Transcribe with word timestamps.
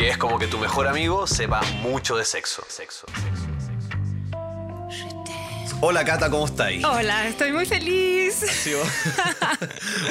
Que 0.00 0.08
es 0.08 0.16
como 0.16 0.38
que 0.38 0.46
tu 0.46 0.56
mejor 0.56 0.88
amigo 0.88 1.26
sepa 1.26 1.60
mucho 1.82 2.16
de 2.16 2.24
sexo. 2.24 2.64
Sexo, 2.66 3.06
Hola 5.82 6.06
Cata, 6.06 6.30
¿cómo 6.30 6.46
estáis? 6.46 6.82
Hola, 6.82 7.28
estoy 7.28 7.52
muy 7.52 7.66
feliz. 7.66 8.32
Sí, 8.32 8.72
vos. 8.72 8.88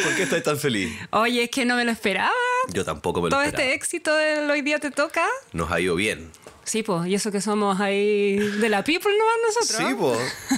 ¿Por 0.03 0.15
qué 0.15 0.21
estás 0.21 0.43
tan 0.43 0.59
feliz? 0.59 0.95
Oye, 1.09 1.45
es 1.45 1.49
que 1.49 1.65
no 1.65 1.75
me 1.75 1.85
lo 1.85 1.91
esperaba. 1.91 2.29
Yo 2.71 2.85
tampoco 2.85 3.19
me 3.19 3.31
lo 3.31 3.35
Todo 3.35 3.41
esperaba. 3.41 3.63
este 3.63 3.75
éxito 3.75 4.13
del 4.13 4.47
hoy 4.51 4.61
día 4.61 4.77
te 4.77 4.91
toca. 4.91 5.25
Nos 5.53 5.71
ha 5.71 5.79
ido 5.79 5.95
bien. 5.95 6.29
Sí, 6.65 6.83
pues, 6.83 7.07
y 7.07 7.15
eso 7.15 7.31
que 7.31 7.41
somos 7.41 7.79
ahí 7.79 8.37
de 8.37 8.69
la 8.69 8.83
people 8.83 9.11
nomás 9.11 9.55
nosotros. 9.55 9.89
Sí, 9.89 9.95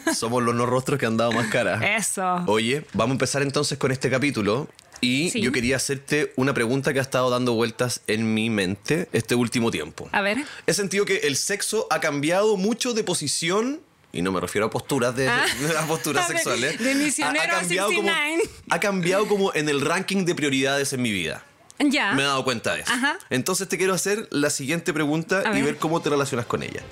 pues. 0.04 0.18
Somos 0.18 0.44
los 0.44 0.54
no 0.54 0.66
rostros 0.66 1.00
que 1.00 1.06
han 1.06 1.16
dado 1.16 1.32
más 1.32 1.48
cara. 1.48 1.96
Eso. 1.96 2.44
Oye, 2.48 2.86
vamos 2.92 3.12
a 3.12 3.14
empezar 3.14 3.44
entonces 3.44 3.78
con 3.78 3.94
este 3.94 4.10
capítulo. 4.10 4.68
Y 5.02 5.30
Sí. 5.32 5.42
yo 5.42 5.52
quería 5.52 5.76
hacerte 5.78 6.32
una 6.36 6.54
pregunta 6.54 6.94
que 6.94 7.00
ha 7.00 7.02
estado 7.02 7.30
dando 7.30 7.54
vueltas 7.54 8.02
en 8.08 8.34
mi 8.34 8.50
mente 8.50 9.08
este 9.14 9.34
último 9.36 9.72
tiempo. 9.72 10.08
A 10.12 10.22
ver. 10.22 10.38
He 10.68 10.74
sentido 10.74 11.06
que 11.06 11.18
el 11.18 11.36
sexo 11.36 11.88
ha 11.90 12.00
cambiado 12.00 12.56
mucho 12.58 12.94
de 12.94 13.04
posición. 13.04 13.82
Y 14.14 14.22
no 14.22 14.32
me 14.32 14.40
refiero 14.42 14.68
a 14.68 14.70
posturas 14.70 15.16
de, 15.16 15.28
Ah. 15.28 15.46
de 15.60 15.74
las 15.74 15.86
posturas 15.86 16.28
sexuales. 16.28 16.78
de 16.80 16.96
misionero 16.96 17.52
a 17.56 17.60
cambiado 17.62 17.88
como, 17.90 18.02
69. 18.10 18.44
ha 18.70 18.80
cambiado 18.80 19.28
como 19.28 19.54
en 19.56 19.70
el 19.70 19.82
ranking 19.82 20.24
de 20.26 20.36
prioridades 20.36 20.94
en 20.94 21.02
mi 21.02 21.12
vida. 21.12 21.44
Ya. 21.80 22.14
Me 22.14 22.22
he 22.22 22.26
dado 22.26 22.44
cuenta 22.44 22.76
de 22.76 22.82
eso. 22.82 22.92
Ajá. 22.94 23.18
Entonces 23.32 23.68
te 23.68 23.76
quiero 23.78 23.96
hacer 23.96 24.28
la 24.30 24.52
siguiente 24.52 24.94
pregunta 24.94 25.40
A 25.46 25.50
y 25.50 25.54
ver. 25.56 25.64
ver 25.64 25.78
cómo 25.78 26.00
te 26.00 26.12
relacionas 26.12 26.46
con 26.46 26.62
ella. 26.62 26.84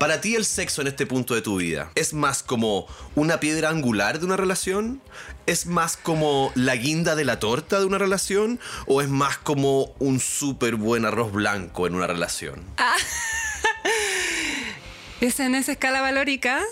Para 0.00 0.22
ti 0.22 0.34
el 0.34 0.46
sexo 0.46 0.80
en 0.80 0.86
este 0.86 1.04
punto 1.04 1.34
de 1.34 1.42
tu 1.42 1.58
vida 1.58 1.90
es 1.94 2.14
más 2.14 2.42
como 2.42 2.86
una 3.16 3.38
piedra 3.38 3.68
angular 3.68 4.18
de 4.18 4.24
una 4.24 4.38
relación, 4.38 5.02
es 5.44 5.66
más 5.66 5.98
como 5.98 6.52
la 6.54 6.74
guinda 6.74 7.16
de 7.16 7.26
la 7.26 7.38
torta 7.38 7.78
de 7.78 7.84
una 7.84 7.98
relación 7.98 8.58
o 8.86 9.02
es 9.02 9.10
más 9.10 9.36
como 9.36 9.94
un 9.98 10.18
súper 10.18 10.76
buen 10.76 11.04
arroz 11.04 11.32
blanco 11.32 11.86
en 11.86 11.94
una 11.94 12.06
relación. 12.06 12.64
¿Es 15.20 15.38
en 15.38 15.54
esa 15.54 15.72
escala 15.72 16.00
valórica? 16.00 16.62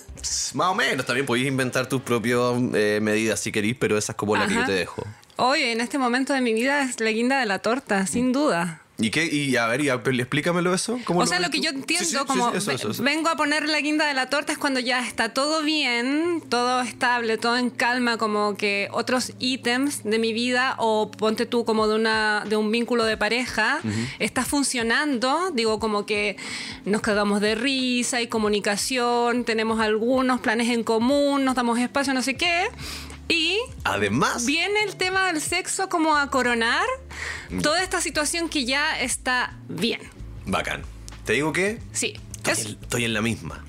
Más 0.55 0.69
o 0.69 0.75
menos, 0.75 1.05
también 1.05 1.27
podéis 1.27 1.49
inventar 1.49 1.87
tus 1.87 2.01
propias 2.01 2.41
eh, 2.73 2.99
medidas 3.03 3.41
si 3.41 3.53
queréis, 3.53 3.77
pero 3.79 3.99
esa 3.99 4.13
es 4.13 4.17
como 4.17 4.37
la 4.37 4.47
que 4.47 4.55
yo 4.55 4.65
te 4.65 4.73
dejo. 4.73 5.07
Hoy, 5.37 5.65
en 5.65 5.83
este 5.83 5.99
momento 5.99 6.33
de 6.33 6.41
mi 6.41 6.55
vida, 6.55 6.81
es 6.81 6.99
la 6.99 7.11
guinda 7.11 7.39
de 7.39 7.45
la 7.45 7.59
torta, 7.59 8.07
sin 8.07 8.33
duda. 8.33 8.81
¿Y 9.01 9.11
qué? 9.11 9.27
Y 9.33 9.55
a 9.55 9.69
ver, 9.69 9.81
y 9.81 9.91
a- 9.91 9.95
explícamelo 9.95 10.75
eso. 10.75 10.99
¿Cómo 11.05 11.21
O 11.21 11.27
sea, 11.27 11.39
lo 11.39 11.51
que 11.51 11.59
tú? 11.59 11.65
yo 11.65 11.71
entiendo, 11.71 12.05
sí, 12.05 12.17
sí, 12.19 12.25
como 12.27 12.51
sí, 12.51 12.57
eso, 12.57 12.73
eso, 12.73 12.91
eso. 12.91 13.03
vengo 13.05 13.29
a 13.29 13.37
poner 13.37 13.69
la 13.69 13.81
guinda 13.81 14.05
de 14.09 14.13
la 14.13 14.29
torta 14.29 14.51
es 14.51 14.59
cuando 14.59 14.81
ya 14.81 15.07
está 15.07 15.33
todo 15.33 15.63
bien, 15.63 16.43
todo 16.49 16.81
estable, 16.81 17.39
todo 17.39 17.57
en 17.57 17.71
calma, 17.71 18.17
como 18.17 18.57
que 18.57 18.89
otros 18.91 19.35
ítems 19.39 20.03
de 20.03 20.19
mi 20.19 20.33
vida 20.33 20.75
o 20.79 21.13
ponte 21.13 21.47
tú 21.47 21.65
como 21.65 21.87
de 21.87 21.95
una 21.95 22.43
de 22.49 22.57
un 22.57 22.73
vínculo 22.73 23.05
de 23.05 23.17
pareja 23.17 23.79
está 24.19 24.45
funcionando, 24.45 25.53
digo 25.53 25.79
como 25.79 26.05
que 26.05 26.37
nos 26.85 27.01
cagamos 27.01 27.41
de 27.41 27.55
risa, 27.55 28.17
hay 28.17 28.27
comunicación, 28.27 29.45
tenemos 29.45 29.79
algunos 29.79 30.41
planes 30.41 30.71
en 30.71 30.83
común, 30.83 31.45
nos 31.45 31.55
damos 31.55 31.79
espacio, 31.79 32.15
no 32.15 32.23
sé 32.23 32.37
qué. 32.37 32.65
Y 33.29 33.59
Además, 33.85 34.47
Viene 34.47 34.83
el 34.85 34.97
tema 34.97 35.27
del 35.33 35.41
sexo 35.41 35.89
como 35.89 36.17
a 36.17 36.31
coronar 36.31 36.85
Mm. 37.51 37.61
toda 37.61 37.83
esta 37.83 38.01
situación 38.01 38.49
que 38.49 38.65
ya 38.65 38.99
está 39.01 39.57
bien. 39.69 40.01
bacán. 40.47 40.83
¿Te 41.25 41.35
digo 41.35 41.53
qué? 41.53 41.79
Sí. 41.93 42.15
Estoy, 42.37 42.53
Es- 42.53 42.67
en, 42.67 42.79
estoy 42.81 43.05
en 43.05 43.13
la 43.15 43.21
misma. 43.23 43.65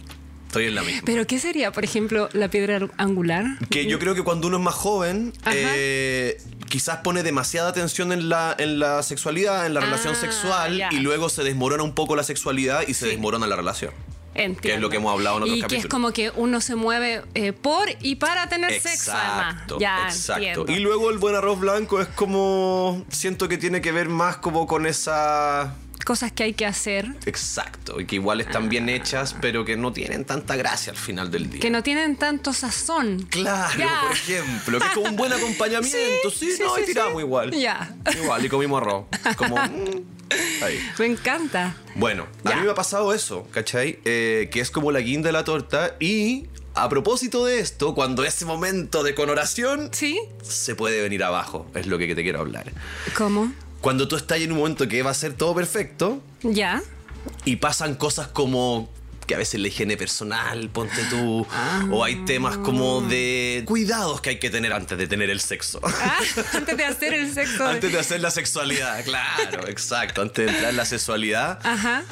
Estoy 0.48 0.66
en 0.66 0.76
la 0.76 0.82
misma. 0.82 1.02
Pero 1.06 1.28
¿qué 1.28 1.40
sería, 1.40 1.72
por 1.72 1.84
ejemplo, 1.84 2.30
la 2.34 2.50
piedra 2.50 2.88
angular? 2.98 3.46
Que 3.70 3.86
yo 3.86 4.00
creo 4.00 4.16
que 4.16 4.24
cuando 4.24 4.48
uno 4.48 4.58
es 4.58 4.64
más 4.64 4.74
joven, 4.76 5.34
eh, 5.52 6.42
quizás 6.70 7.00
pone 7.04 7.22
demasiada 7.22 7.70
atención 7.70 8.12
en 8.14 8.30
la, 8.30 8.56
en 8.58 8.80
la 8.80 9.04
sexualidad, 9.04 9.66
en 9.66 9.74
la 9.74 9.82
relación 9.82 10.14
Ah, 10.14 10.20
sexual, 10.22 10.82
y 10.92 11.00
luego 11.02 11.30
se 11.30 11.44
desmorona 11.44 11.84
un 11.84 11.94
poco 11.94 12.16
la 12.16 12.24
sexualidad 12.24 12.84
y 12.88 12.94
se 12.94 13.08
desmorona 13.08 13.46
la 13.46 13.56
relación. 13.58 13.92
Entiendo. 14.36 14.62
Que 14.62 14.74
es 14.76 14.80
lo 14.82 14.90
que 14.90 14.98
hemos 14.98 15.12
hablado 15.14 15.38
en 15.38 15.44
otros 15.44 15.58
y 15.58 15.62
que 15.64 15.76
es 15.78 15.86
como 15.88 16.12
que 16.12 16.32
uno 16.36 16.62
se 16.62 16.76
mueve 16.76 17.24
eh, 17.34 17.52
por 17.54 17.88
y 18.02 18.16
para 18.16 18.48
tener 18.48 18.80
sexo, 18.82 19.12
además. 19.14 19.54
Exacto, 19.54 19.80
Ya 19.80 20.06
exacto. 20.08 20.44
entiendo. 20.44 20.72
Y 20.72 20.80
luego 20.80 21.10
el 21.10 21.18
buen 21.18 21.36
arroz 21.36 21.60
blanco 21.60 22.00
es 22.02 22.08
como. 22.10 23.06
Siento 23.10 23.48
que 23.50 23.58
tiene 23.58 23.82
que 23.82 23.92
ver 23.92 24.08
más 24.10 24.38
como 24.38 24.68
con 24.68 24.86
esa. 24.86 25.76
Cosas 26.06 26.32
que 26.32 26.44
hay 26.44 26.54
que 26.54 26.66
hacer 26.66 27.06
Exacto. 27.26 28.00
Y 28.00 28.06
que 28.06 28.16
igual 28.16 28.40
están 28.42 28.70
bien 28.70 28.88
hechas, 28.90 29.36
pero 29.42 29.66
que 29.66 29.76
no 29.78 29.92
tienen 29.92 30.24
tanta 30.26 30.56
gracia 30.56 30.92
al 30.92 30.98
final 30.98 31.30
del 31.30 31.50
día. 31.50 31.60
que 31.60 31.70
no 31.70 31.84
tienen 31.84 32.16
tanto 32.16 32.54
sazón. 32.54 33.28
Claro, 33.30 33.78
Ya. 33.78 34.02
por 34.08 34.12
ejemplo, 34.14 34.80
que 34.80 34.86
es 34.88 34.92
como 34.94 35.10
un 35.10 35.16
buen 35.18 35.34
acompañamiento. 35.34 36.32
Sí, 36.32 36.52
sí, 36.54 36.64
no, 36.64 36.74
sí, 36.76 36.82
y 36.84 36.86
tiramos 36.86 37.14
sí. 37.16 37.20
igual. 37.20 37.52
Ya. 37.52 37.94
Igual, 38.24 38.46
y 38.46 38.50
comimos 38.50 38.82
arroz. 38.82 39.06
Como. 39.38 39.58
ahí. 40.64 40.80
Me 41.00 41.06
encanta. 41.06 41.76
Bueno, 41.96 42.28
a 42.44 42.56
mí 42.56 42.62
me 42.64 42.72
ha 42.72 42.76
pasado 42.76 43.14
eso, 43.14 43.48
¿cachai? 43.52 44.00
Eh, 44.06 44.50
que 44.52 44.60
es 44.60 44.72
como 44.72 44.92
la 44.92 45.00
guinda 45.00 45.28
de 45.30 45.34
la 45.34 45.44
torta. 45.44 45.96
Y 46.00 46.48
a 46.76 46.88
propósito 46.90 47.46
de 47.46 47.60
esto, 47.60 47.96
cuando 47.96 48.24
ese 48.24 48.46
momento 48.46 49.04
de 49.04 49.16
conoración 49.16 49.90
¿Sí? 49.92 50.20
se 50.44 50.76
puede 50.76 51.02
venir 51.02 51.24
abajo, 51.24 51.68
es 51.76 51.88
lo 51.88 51.98
que 51.98 52.14
te 52.16 52.24
quiero 52.24 52.40
hablar. 52.40 52.72
¿Cómo? 53.18 53.52
Cuando 53.82 54.08
tú 54.08 54.16
estás 54.16 54.40
en 54.40 54.52
un 54.52 54.58
momento 54.60 54.88
que 54.88 55.02
va 55.04 55.12
a 55.12 55.14
ser 55.14 55.34
todo 55.34 55.56
perfecto 55.56 56.22
Ya. 56.44 56.82
y 57.46 57.56
pasan 57.58 57.96
cosas 57.96 58.28
como 58.28 58.90
que 59.30 59.36
a 59.36 59.38
veces 59.38 59.60
la 59.62 59.68
higiene 59.68 59.96
personal, 59.96 60.70
ponte 60.72 61.04
tú, 61.08 61.46
Ah. 61.52 61.86
o 61.92 62.04
hay 62.04 62.26
temas 62.26 62.58
como 62.58 63.02
de 63.02 63.62
cuidados 63.68 64.22
que 64.22 64.32
hay 64.32 64.40
que 64.40 64.50
tener 64.50 64.74
antes 64.74 64.98
de 64.98 65.08
tener 65.08 65.30
el 65.30 65.40
sexo. 65.40 65.80
Ah, 65.84 66.18
antes 66.56 66.76
de 66.76 66.84
hacer 66.84 67.14
el 67.14 67.32
sexo. 67.32 67.64
Antes 67.64 67.92
de 67.92 68.00
hacer 68.00 68.22
la 68.22 68.32
sexualidad, 68.32 69.04
claro, 69.06 69.68
exacto. 69.68 70.24
Antes 70.24 70.46
de 70.48 70.52
entrar 70.52 70.72
en 70.72 70.78
la 70.78 70.86
sexualidad, 70.86 71.60
Ajá. 71.64 72.04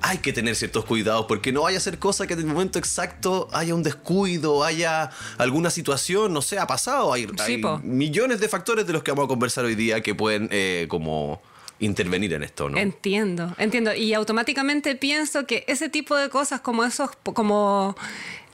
hay 0.00 0.16
que 0.18 0.32
tener 0.32 0.56
ciertos 0.56 0.86
cuidados 0.86 1.26
porque 1.28 1.52
no 1.52 1.60
vaya 1.64 1.76
a 1.76 1.80
ser 1.82 1.98
cosa 1.98 2.26
que 2.26 2.32
en 2.32 2.40
el 2.40 2.46
momento 2.46 2.78
exacto 2.78 3.48
haya 3.52 3.74
un 3.74 3.82
descuido, 3.82 4.64
haya 4.64 5.10
alguna 5.36 5.68
situación, 5.68 6.32
no 6.32 6.40
sé, 6.40 6.58
ha 6.58 6.66
pasado. 6.66 7.12
Hay, 7.12 7.26
Sí, 7.26 7.42
hay 7.42 7.58
po. 7.58 7.80
millones 7.84 8.40
de 8.40 8.48
factores 8.48 8.86
de 8.86 8.94
los 8.94 9.02
que 9.02 9.10
vamos 9.10 9.26
a 9.26 9.28
conversar 9.28 9.66
hoy 9.66 9.74
día 9.74 10.00
que 10.00 10.14
pueden 10.14 10.48
eh, 10.50 10.86
como 10.88 11.42
intervenir 11.82 12.32
en 12.32 12.42
esto, 12.44 12.68
¿no? 12.68 12.78
Entiendo, 12.78 13.54
entiendo. 13.58 13.94
Y 13.94 14.14
automáticamente 14.14 14.94
pienso 14.94 15.46
que 15.46 15.64
ese 15.66 15.88
tipo 15.88 16.16
de 16.16 16.28
cosas 16.28 16.60
como 16.60 16.84
esos, 16.84 17.10
como 17.22 17.96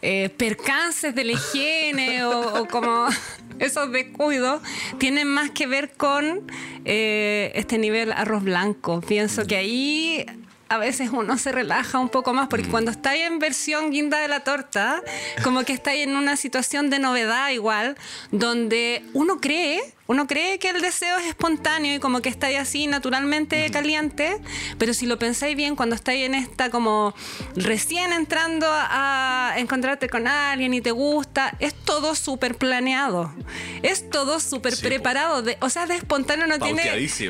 eh, 0.01 0.31
percances 0.37 1.15
de 1.15 1.25
la 1.25 1.33
higiene 1.33 2.25
o, 2.25 2.63
o 2.63 2.67
como 2.67 3.07
esos 3.59 3.93
descuidos, 3.93 4.63
tienen 4.99 5.29
más 5.29 5.51
que 5.51 5.67
ver 5.67 5.93
con 5.93 6.51
eh, 6.85 7.53
este 7.55 7.79
nivel 7.79 8.13
arroz 8.13 8.43
blanco. 8.43 9.01
Pienso 9.01 9.47
que 9.47 9.57
ahí 9.57 10.27
a 10.69 10.79
veces 10.79 11.11
uno 11.13 11.39
se 11.39 11.51
relaja 11.53 11.99
un 11.99 12.09
poco 12.09 12.35
más, 12.35 12.49
porque 12.49 12.67
Mm. 12.67 12.71
cuando 12.71 12.91
estáis 12.91 13.25
en 13.25 13.39
versión 13.39 13.91
guinda 13.91 14.19
de 14.19 14.29
la 14.29 14.41
torta, 14.41 15.03
como 15.43 15.65
que 15.65 15.73
estáis 15.73 16.07
en 16.07 16.17
una 16.17 16.37
situación 16.37 16.91
de 16.91 16.99
novedad 16.99 17.51
igual, 17.51 17.97
donde 18.31 19.05
uno 19.15 19.41
cree, 19.41 19.81
uno 20.07 20.27
cree 20.27 20.59
que 20.59 20.71
el 20.71 20.81
deseo 20.81 21.19
es 21.19 21.27
espontáneo 21.27 21.95
y 21.95 21.99
como 21.99 22.21
que 22.23 22.29
estáis 22.31 22.59
así 22.59 22.87
naturalmente 22.87 23.71
caliente, 23.71 24.41
pero 24.79 24.95
si 24.95 25.07
lo 25.07 25.19
pensáis 25.19 25.55
bien, 25.57 25.77
cuando 25.77 25.95
estáis 25.95 26.25
en 26.25 26.35
esta 26.35 26.71
como 26.71 27.15
recién 27.57 28.13
entrando 28.13 28.67
a 28.71 29.55
encontrarte 29.57 30.09
con 30.09 30.27
alguien 30.27 30.73
y 30.75 30.81
te 30.81 30.91
gusta, 30.93 31.55
es 31.61 31.75
todo 31.75 32.15
súper 32.15 32.57
planeado, 32.57 33.33
es 33.83 34.09
todo 34.09 34.41
súper 34.41 34.75
Sí, 34.77 34.83
preparado, 34.87 35.43
de- 35.43 35.59
o 35.61 35.69
sea, 35.71 35.87
de 35.87 35.95
espontáneo 35.97 36.47
no 36.47 36.59
tiene 36.59 36.83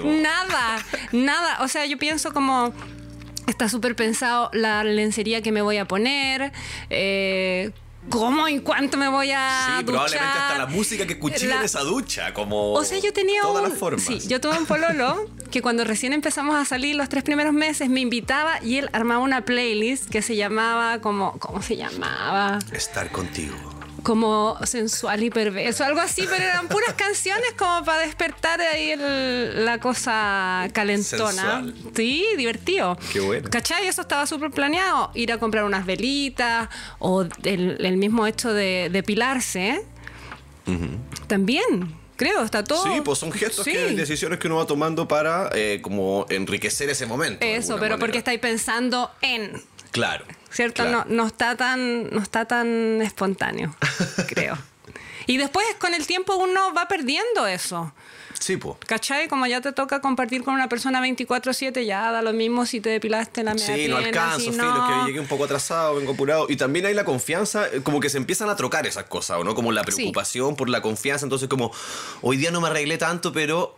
nada, 0.05 0.79
nada, 1.13 1.59
o 1.63 1.69
sea, 1.69 1.85
yo 1.87 1.99
pienso 1.99 2.33
como... 2.33 2.73
Está 3.49 3.69
súper 3.69 3.97
pensado 3.97 4.51
la 4.53 4.85
lencería 4.85 5.43
que 5.43 5.51
me 5.53 5.63
voy 5.63 5.79
a 5.79 5.87
poner, 5.87 6.53
eh, 6.91 7.71
cómo 8.11 8.49
y 8.49 8.61
cuánto 8.61 8.97
me 8.97 9.09
voy 9.09 9.31
a 9.33 9.77
Sí, 9.79 9.85
probablemente 9.85 10.25
duchar. 10.29 10.43
hasta 10.43 10.59
la 10.59 10.67
música 10.67 11.07
que 11.07 11.15
escuché 11.15 11.47
La- 11.49 11.57
en 11.57 11.63
esa 11.63 11.81
ducha, 11.81 12.33
como. 12.35 12.73
O 12.75 12.85
sea, 12.85 12.99
yo 12.99 13.13
tenía 13.13 13.43
Todas 13.43 13.65
un... 13.65 13.71
las 13.71 13.79
formas. 13.79 14.03
Sí, 14.05 14.21
yo 14.29 14.41
tuve 14.41 14.57
un 14.59 14.67
pololo 14.67 15.27
que 15.51 15.63
cuando 15.63 15.85
recién 15.85 16.13
empezamos 16.13 16.57
a 16.57 16.65
salir 16.65 16.95
los 16.95 17.09
tres 17.09 17.25
primeros 17.25 17.53
meses 17.55 17.89
me 17.89 18.01
invitaba 18.01 18.63
y 18.63 18.77
él 18.77 18.91
armaba 18.93 19.21
una 19.21 19.45
playlist 19.45 20.09
que 20.11 20.21
se 20.23 20.37
llamaba 20.37 21.01
como... 21.01 21.39
¿Cómo 21.39 21.63
se 21.63 21.77
llamaba? 21.77 22.59
Estar 22.73 23.11
contigo. 23.11 23.57
Como 24.09 24.57
sensual 24.65 25.23
y 25.23 25.29
perverso, 25.29 25.85
algo 25.85 26.01
así, 26.01 26.23
pero 26.27 26.43
eran 26.43 26.67
puras 26.69 26.95
canciones 26.97 27.53
como 27.59 27.85
para 27.85 28.01
despertar 28.07 28.59
ahí 28.63 28.93
el- 28.93 29.67
la 29.67 29.79
cosa 29.81 30.67
calentona. 30.73 31.61
Sensual. 31.61 31.75
Sí, 31.95 32.25
divertido. 32.39 32.97
Qué 33.13 33.21
bueno. 33.21 33.51
¿Cachai? 33.51 33.87
Eso 33.87 34.01
estaba 34.01 34.27
súper 34.27 34.51
planeado. 34.51 35.11
Ir 35.15 35.31
a 35.31 35.37
comprar 35.39 35.65
unas 35.65 35.85
velitas 35.85 36.71
o 37.01 37.27
el, 37.43 37.85
el 37.85 37.97
mismo 37.99 38.27
hecho 38.27 38.51
de 38.55 38.89
depilarse. 38.91 39.85
También, 41.27 41.95
creo, 42.17 42.43
está 42.45 42.65
todo. 42.65 42.83
Sí, 42.85 43.01
pues 43.05 43.19
son 43.19 43.31
gestos, 43.33 43.65
Sí. 43.65 43.73
que, 43.73 43.91
decisiones 43.91 44.39
que 44.39 44.47
uno 44.47 44.57
va 44.57 44.67
tomando 44.67 45.07
para 45.07 45.51
eh, 45.55 45.81
como 45.83 46.25
enriquecer 46.31 46.89
ese 46.91 47.05
momento. 47.07 47.45
Eso, 47.45 47.75
pero 47.75 47.81
manera. 47.81 47.99
porque 47.99 48.19
estáis 48.19 48.41
pensando 48.41 49.11
en. 49.21 49.63
Claro. 49.91 50.25
¿Cierto? 50.59 50.83
claro. 50.83 51.05
No, 51.09 51.15
no 51.15 51.27
está 51.29 51.55
tan, 51.55 52.11
no 52.11 52.21
está 52.21 52.45
tan 52.47 53.01
espontáneo, 53.01 53.77
creo. 54.27 54.59
Y 55.29 55.37
después 55.37 55.65
con 55.79 55.95
el 55.95 56.05
tiempo 56.05 56.35
uno 56.35 56.75
va 56.75 56.89
perdiendo 56.89 57.47
eso. 57.47 57.93
Sí, 58.41 58.57
pues. 58.57 58.77
¿Cachai? 58.85 59.29
Como 59.29 59.47
ya 59.47 59.61
te 59.61 59.71
toca 59.71 60.01
compartir 60.01 60.43
con 60.43 60.55
una 60.55 60.69
persona 60.69 61.01
24/7, 61.01 61.85
ya 61.87 62.11
da 62.11 62.23
lo 62.23 62.33
mismo 62.33 62.67
si 62.67 62.81
te 62.81 62.91
depilaste 62.91 63.45
la 63.45 63.55
media 63.55 63.77
Sí, 63.77 63.87
no 63.87 63.99
alcanzo, 63.99 64.41
si 64.41 64.51
filo, 64.51 64.89
que 64.89 65.07
llegué 65.07 65.21
un 65.21 65.29
poco 65.29 65.45
atrasado, 65.45 65.95
vengo 65.95 66.15
apurado. 66.15 66.47
Y 66.49 66.57
también 66.57 66.87
hay 66.87 66.95
la 66.95 67.05
confianza, 67.05 67.69
eh, 67.69 67.81
como 67.85 68.01
que 68.01 68.11
se 68.11 68.17
empiezan 68.19 68.49
a 68.49 68.57
trocar 68.57 68.85
esas 68.85 69.05
cosas, 69.05 69.39
¿o 69.39 69.45
no? 69.45 69.55
Como 69.55 69.71
la 69.71 69.85
preocupación 69.85 70.57
por 70.57 70.69
la 70.69 70.83
confianza. 70.83 71.25
Entonces, 71.25 71.49
como, 71.49 71.71
hoy 72.21 72.37
día 72.37 72.51
no 72.51 72.61
me 72.61 72.67
arreglé 72.67 72.99
tanto, 72.99 73.33
pero 73.33 73.78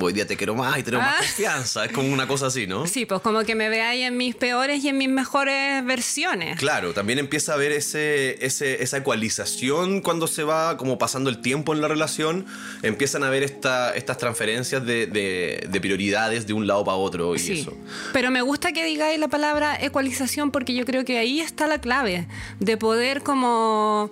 hoy 0.00 0.12
día 0.12 0.26
te 0.26 0.36
quiero 0.36 0.54
más 0.54 0.78
y 0.78 0.82
tenemos 0.82 1.06
Ah. 1.06 1.10
más 1.18 1.26
confianza. 1.26 1.84
Es 1.84 1.92
como 1.92 2.12
una 2.12 2.26
cosa 2.26 2.46
así, 2.46 2.66
¿no? 2.66 2.86
Sí, 2.86 3.04
pues 3.06 3.20
como 3.20 3.42
que 3.44 3.54
me 3.54 3.68
veáis 3.68 4.04
en 4.04 4.16
mis 4.16 4.34
peores 4.36 4.82
y 4.84 4.88
en 4.88 4.98
mis 4.98 5.08
mejores 5.08 5.84
versiones. 5.84 6.58
Claro, 6.58 6.92
también 6.94 7.18
empieza 7.18 7.52
a 7.52 7.54
haber 7.56 7.72
ese, 7.72 8.44
ese, 8.44 8.82
esa 8.82 8.98
ecualización 8.98 10.00
cuando 10.00 10.26
se 10.26 10.44
va 10.44 10.76
como 10.76 10.98
pasando 10.98 11.30
el 11.30 11.40
tiempo 11.40 11.72
en 11.74 11.80
la 11.80 11.88
relación. 11.88 12.46
Empiezan 12.82 13.22
a 13.24 13.28
haber 13.28 13.42
esta, 13.42 13.94
estas 13.94 14.18
transferencias 14.18 14.84
de, 14.84 15.06
de- 15.06 15.66
de 15.68 15.80
prioridades 15.80 16.46
de 16.46 16.52
un 16.52 16.66
lado 16.66 16.84
para 16.84 16.96
otro 16.96 17.34
y 17.34 17.38
Sí. 17.38 17.60
eso. 17.60 17.76
Pero 18.12 18.30
me 18.30 18.42
gusta 18.42 18.72
que 18.72 18.84
digáis 18.84 19.18
la 19.18 19.28
palabra 19.28 19.76
ecualización 19.80 20.50
porque 20.50 20.74
yo 20.74 20.84
creo 20.84 21.04
que 21.04 21.18
ahí 21.18 21.40
está 21.40 21.66
la 21.66 21.80
clave 21.80 22.26
de 22.60 22.76
poder 22.76 23.22
como 23.22 24.10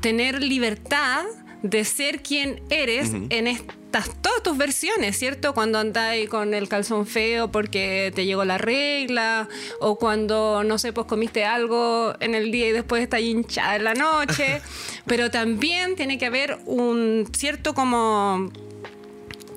tener 0.00 0.42
libertad 0.42 1.24
de 1.62 1.84
ser 1.84 2.22
quien 2.22 2.62
eres 2.70 3.12
en 3.28 3.46
estas 3.46 4.10
todas 4.22 4.42
tus 4.42 4.56
versiones, 4.56 5.18
¿cierto? 5.18 5.52
Cuando 5.52 5.78
andáis 5.78 6.28
con 6.28 6.54
el 6.54 6.68
calzón 6.68 7.06
feo 7.06 7.50
porque 7.50 8.12
te 8.14 8.24
llegó 8.24 8.44
la 8.44 8.58
regla 8.58 9.48
o 9.80 9.98
cuando 9.98 10.62
no 10.64 10.78
sé, 10.78 10.92
pues 10.92 11.06
comiste 11.06 11.44
algo 11.44 12.14
en 12.20 12.34
el 12.34 12.52
día 12.52 12.68
y 12.68 12.72
después 12.72 13.02
estás 13.02 13.20
hinchada 13.20 13.76
en 13.76 13.84
la 13.84 13.94
noche, 13.94 14.62
pero 15.06 15.30
también 15.30 15.96
tiene 15.96 16.18
que 16.18 16.26
haber 16.26 16.58
un 16.66 17.28
cierto 17.36 17.74
como 17.74 18.50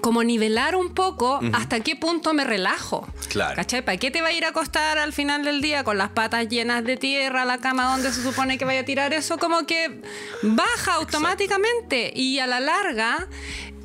como 0.03 0.21
nivelar 0.21 0.75
un 0.75 0.94
poco 0.94 1.39
hasta 1.53 1.79
qué 1.79 1.95
punto 1.95 2.33
me 2.33 2.44
relajo. 2.44 3.07
Claro. 3.29 3.55
¿Cachai? 3.55 3.85
¿Para 3.85 3.95
qué 3.95 4.11
te 4.11 4.21
va 4.21 4.27
a 4.27 4.31
ir 4.33 4.44
a 4.44 4.50
acostar 4.50 4.97
al 4.97 5.13
final 5.13 5.45
del 5.45 5.61
día 5.61 5.85
con 5.85 5.97
las 5.97 6.09
patas 6.09 6.50
llenas 6.50 6.83
de 6.83 6.97
tierra 6.97 7.44
a 7.44 7.45
la 7.45 7.59
cama 7.59 7.89
donde 7.89 8.11
se 8.11 8.21
supone 8.21 8.57
que 8.57 8.65
vaya 8.65 8.81
a 8.81 8.83
tirar 8.83 9.13
eso? 9.13 9.38
Como 9.38 9.65
que 9.65 10.01
baja 10.41 10.95
automáticamente 10.95 12.11
y 12.13 12.39
a 12.39 12.47
la 12.47 12.59
larga 12.59 13.29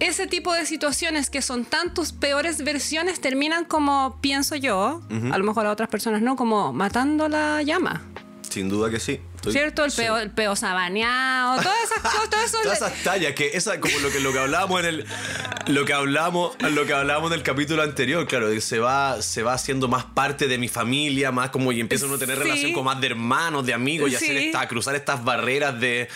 ese 0.00 0.26
tipo 0.26 0.52
de 0.52 0.66
situaciones 0.66 1.30
que 1.30 1.40
son 1.40 1.64
tan 1.64 1.94
tus 1.94 2.10
peores 2.10 2.64
versiones 2.64 3.20
terminan 3.20 3.64
como, 3.64 4.18
pienso 4.20 4.56
yo, 4.56 5.00
a 5.30 5.38
lo 5.38 5.44
mejor 5.44 5.66
a 5.66 5.70
otras 5.70 5.88
personas 5.88 6.20
no, 6.20 6.34
como 6.34 6.72
matando 6.72 7.28
la 7.28 7.62
llama. 7.62 8.02
Sin 8.50 8.68
duda 8.68 8.90
que 8.90 8.98
sí. 8.98 9.20
Estoy- 9.38 9.52
¿Cierto? 9.52 9.84
El 9.84 9.90
sí. 9.92 10.02
peo, 10.02 10.18
el 10.18 10.30
peo 10.30 10.56
sabaneado, 10.56 11.62
todas 11.62 11.78
esas 11.84 11.98
cosas, 12.02 12.30
todo 12.30 12.40
eso. 12.44 12.58
Todas 12.62 12.76
esas 12.78 13.02
tallas, 13.04 13.32
que 13.34 13.50
esa 13.54 13.78
como 13.80 13.96
lo 14.00 14.10
que 14.10 14.18
lo 14.20 14.32
que 14.32 14.38
hablábamos 14.40 14.80
en 14.80 14.86
el 14.86 15.06
lo 15.68 15.84
que 15.84 15.92
hablamos, 15.92 16.56
lo 16.60 16.86
que 16.86 16.92
hablábamos 16.92 17.30
en 17.30 17.38
el 17.38 17.42
capítulo 17.44 17.82
anterior, 17.82 18.26
claro, 18.26 18.50
que 18.50 18.60
se 18.60 18.78
va 18.80 19.22
se 19.22 19.42
va 19.42 19.52
haciendo 19.54 19.86
más 19.86 20.04
parte 20.04 20.48
de 20.48 20.58
mi 20.58 20.68
familia, 20.68 21.30
más 21.30 21.50
como 21.50 21.70
y 21.72 21.80
empieza 21.80 22.06
uno 22.06 22.16
a 22.16 22.18
tener 22.18 22.36
Sí. 22.38 22.42
relación 22.42 22.72
con 22.72 22.84
más 22.84 23.00
de 23.00 23.06
hermanos, 23.08 23.64
de 23.64 23.74
amigos 23.74 24.10
y 24.10 24.16
hacer 24.16 24.36
Sí. 24.38 24.46
esta 24.46 24.66
cruzar 24.66 24.94
estas 24.96 25.22
barreras 25.24 25.78
de 25.78 26.08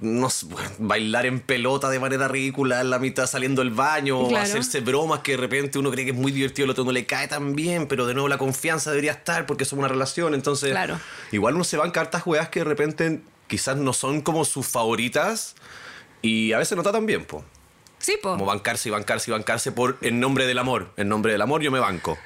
no 0.00 0.30
sé, 0.30 0.46
bailar 0.78 1.26
en 1.26 1.40
pelota 1.40 1.90
de 1.90 1.98
manera 2.00 2.28
ridícula 2.28 2.80
en 2.80 2.90
la 2.90 2.98
mitad 2.98 3.26
saliendo 3.26 3.62
del 3.62 3.70
baño 3.70 4.18
o 4.20 4.28
Claro. 4.28 4.44
hacerse 4.44 4.80
bromas 4.80 5.20
que 5.20 5.32
de 5.32 5.38
repente 5.38 5.78
uno 5.78 5.90
cree 5.90 6.04
que 6.04 6.10
es 6.12 6.16
muy 6.16 6.32
divertido, 6.32 6.64
el 6.64 6.70
otro 6.70 6.84
no 6.84 6.92
le 6.92 7.06
cae 7.06 7.28
tan 7.28 7.54
bien, 7.56 7.86
pero 7.88 8.06
de 8.06 8.14
nuevo 8.14 8.28
la 8.28 8.38
confianza 8.38 8.90
debería 8.90 9.12
estar 9.12 9.46
porque 9.46 9.64
somos 9.64 9.80
una 9.84 9.88
relación, 9.88 10.34
entonces 10.34 10.70
Claro. 10.70 10.98
igual 11.32 11.54
uno 11.54 11.64
se 11.64 11.76
va 11.76 11.84
en 11.84 11.90
cartas 11.90 12.22
juegas 12.22 12.48
que 12.48 12.60
de 12.60 12.64
repente 12.64 13.20
quizás 13.46 13.76
no 13.76 13.92
son 13.92 14.20
como 14.20 14.44
sus 14.44 14.66
favoritas 14.66 15.54
y 16.22 16.52
a 16.52 16.58
veces 16.58 16.76
no 16.76 16.82
está 16.82 16.92
tan 16.92 17.06
bien, 17.06 17.24
po. 17.24 17.44
Sí, 17.98 18.16
po. 18.22 18.30
Como 18.32 18.44
bancarse 18.46 18.88
y 18.88 18.92
bancarse 18.92 19.30
y 19.30 19.32
bancarse 19.32 19.72
por 19.72 19.98
en 20.02 20.20
nombre 20.20 20.46
del 20.46 20.58
amor. 20.58 20.92
En 20.96 21.08
nombre 21.08 21.32
del 21.32 21.42
amor 21.42 21.62
yo 21.62 21.70
me 21.70 21.80
banco. 21.80 22.16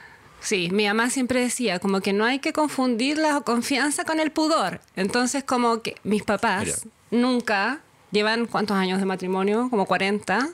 Sí, 0.43 0.69
mi 0.73 0.87
mamá 0.87 1.09
siempre 1.09 1.41
decía 1.41 1.79
como 1.79 2.01
que 2.01 2.13
no 2.13 2.25
hay 2.25 2.41
que 2.41 2.53
confundir 2.53 3.17
la 3.19 3.41
confianza 3.43 4.05
con 4.05 4.21
el 4.21 4.33
pudor. 4.33 4.81
Entonces 4.97 5.45
como 5.45 5.83
que 5.83 5.97
mis 6.03 6.25
papás 6.25 6.65
Mira. 6.65 6.77
nunca 7.11 7.81
llevan 8.11 8.47
cuántos 8.47 8.77
años 8.77 8.99
de 8.99 9.07
matrimonio, 9.07 9.69
como 9.71 9.87
40, 9.87 10.49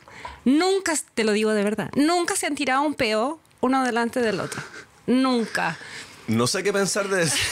nunca, 0.44 0.94
te 1.14 1.24
lo 1.24 1.32
digo 1.32 1.52
de 1.52 1.64
verdad, 1.64 1.90
nunca 1.96 2.36
se 2.36 2.46
han 2.46 2.54
tirado 2.54 2.82
un 2.82 2.94
peo 2.94 3.40
uno 3.60 3.82
delante 3.84 4.20
del 4.20 4.40
otro. 4.40 4.62
Nunca. 5.06 5.76
No 6.28 6.46
sé 6.46 6.62
qué 6.62 6.72
pensar 6.72 7.08
de 7.08 7.22
eso. 7.22 7.36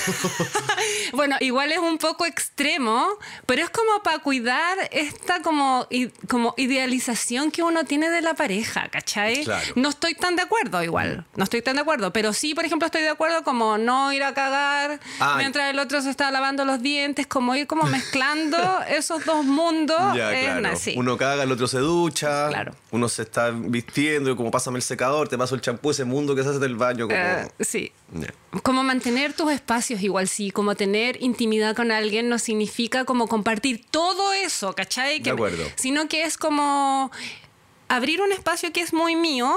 Bueno, 1.13 1.37
igual 1.41 1.73
es 1.73 1.79
un 1.79 1.99
poco 1.99 2.27
extremo, 2.27 3.09
pero 3.47 3.63
es 3.63 3.71
como 3.71 4.03
para 4.03 4.19
cuidar 4.19 4.77
esta 4.91 5.41
como, 5.41 5.87
como 6.29 6.53
idealización 6.57 7.51
que 7.51 7.63
uno 7.63 7.85
tiene 7.85 8.11
de 8.11 8.21
la 8.21 8.35
pareja, 8.35 8.89
¿cachai? 8.89 9.45
Claro. 9.45 9.65
No 9.77 9.89
estoy 9.89 10.15
tan 10.15 10.37
de 10.37 10.43
acuerdo 10.43 10.83
igual, 10.83 11.25
no 11.37 11.45
estoy 11.45 11.63
tan 11.63 11.77
de 11.77 11.83
acuerdo, 11.83 12.13
pero 12.13 12.33
sí, 12.33 12.55
por 12.55 12.65
ejemplo, 12.65 12.87
estoy 12.87 13.03
de 13.03 13.09
acuerdo 13.09 13.45
como 13.45 13.79
no 13.79 14.13
ir 14.13 14.25
a 14.25 14.35
cagar 14.35 15.01
Ay. 15.21 15.39
mientras 15.39 15.71
el 15.71 15.79
otro 15.79 16.03
se 16.03 16.11
está 16.11 16.31
lavando 16.31 16.65
los 16.65 16.83
dientes, 16.83 17.27
como 17.27 17.55
ir 17.55 17.67
como 17.67 17.85
mezclando 17.85 18.59
esos 18.89 19.25
dos 19.25 19.45
mundos. 19.45 19.99
ya, 20.17 20.31
claro. 20.31 20.69
así. 20.69 20.95
Uno 20.97 21.17
caga, 21.17 21.45
el 21.45 21.53
otro 21.53 21.69
se 21.69 21.79
ducha. 21.79 22.49
Claro. 22.49 22.75
Uno 22.91 23.09
se 23.09 23.23
está 23.23 23.51
vistiendo 23.51 24.31
y 24.31 24.37
como 24.37 24.51
pásame 24.51 24.79
el 24.79 24.83
secador, 24.83 25.29
te 25.29 25.39
paso 25.39 25.55
el 25.55 25.61
champú, 25.61 25.91
ese 25.91 26.05
mundo 26.05 26.35
que 26.35 26.43
se 26.43 26.51
hace 26.51 26.59
del 26.59 26.77
baño. 26.77 27.07
Como... 27.07 27.19
Eh, 27.19 27.49
sí. 27.61 27.93
Como 28.63 28.83
mantener 28.85 29.33
tus 29.33 29.53
espacios 29.53 30.01
igual, 30.03 30.29
sí, 30.29 30.51
como 30.51 30.77
tener 30.77 31.23
intimidad 31.23 31.75
con 31.75 31.91
alguien 31.91 32.29
no 32.29 32.39
significa 32.39 33.05
como 33.05 33.27
compartir 33.27 33.85
todo 33.91 34.33
eso, 34.33 34.75
¿cachai? 34.75 35.21
De 35.21 35.31
acuerdo. 35.31 35.65
Sino 35.77 36.09
que 36.09 36.23
es 36.23 36.39
como 36.39 37.11
abrir 37.89 38.21
un 38.23 38.33
espacio 38.33 38.73
que 38.73 38.81
es 38.81 38.93
muy 38.93 39.17
mío 39.17 39.55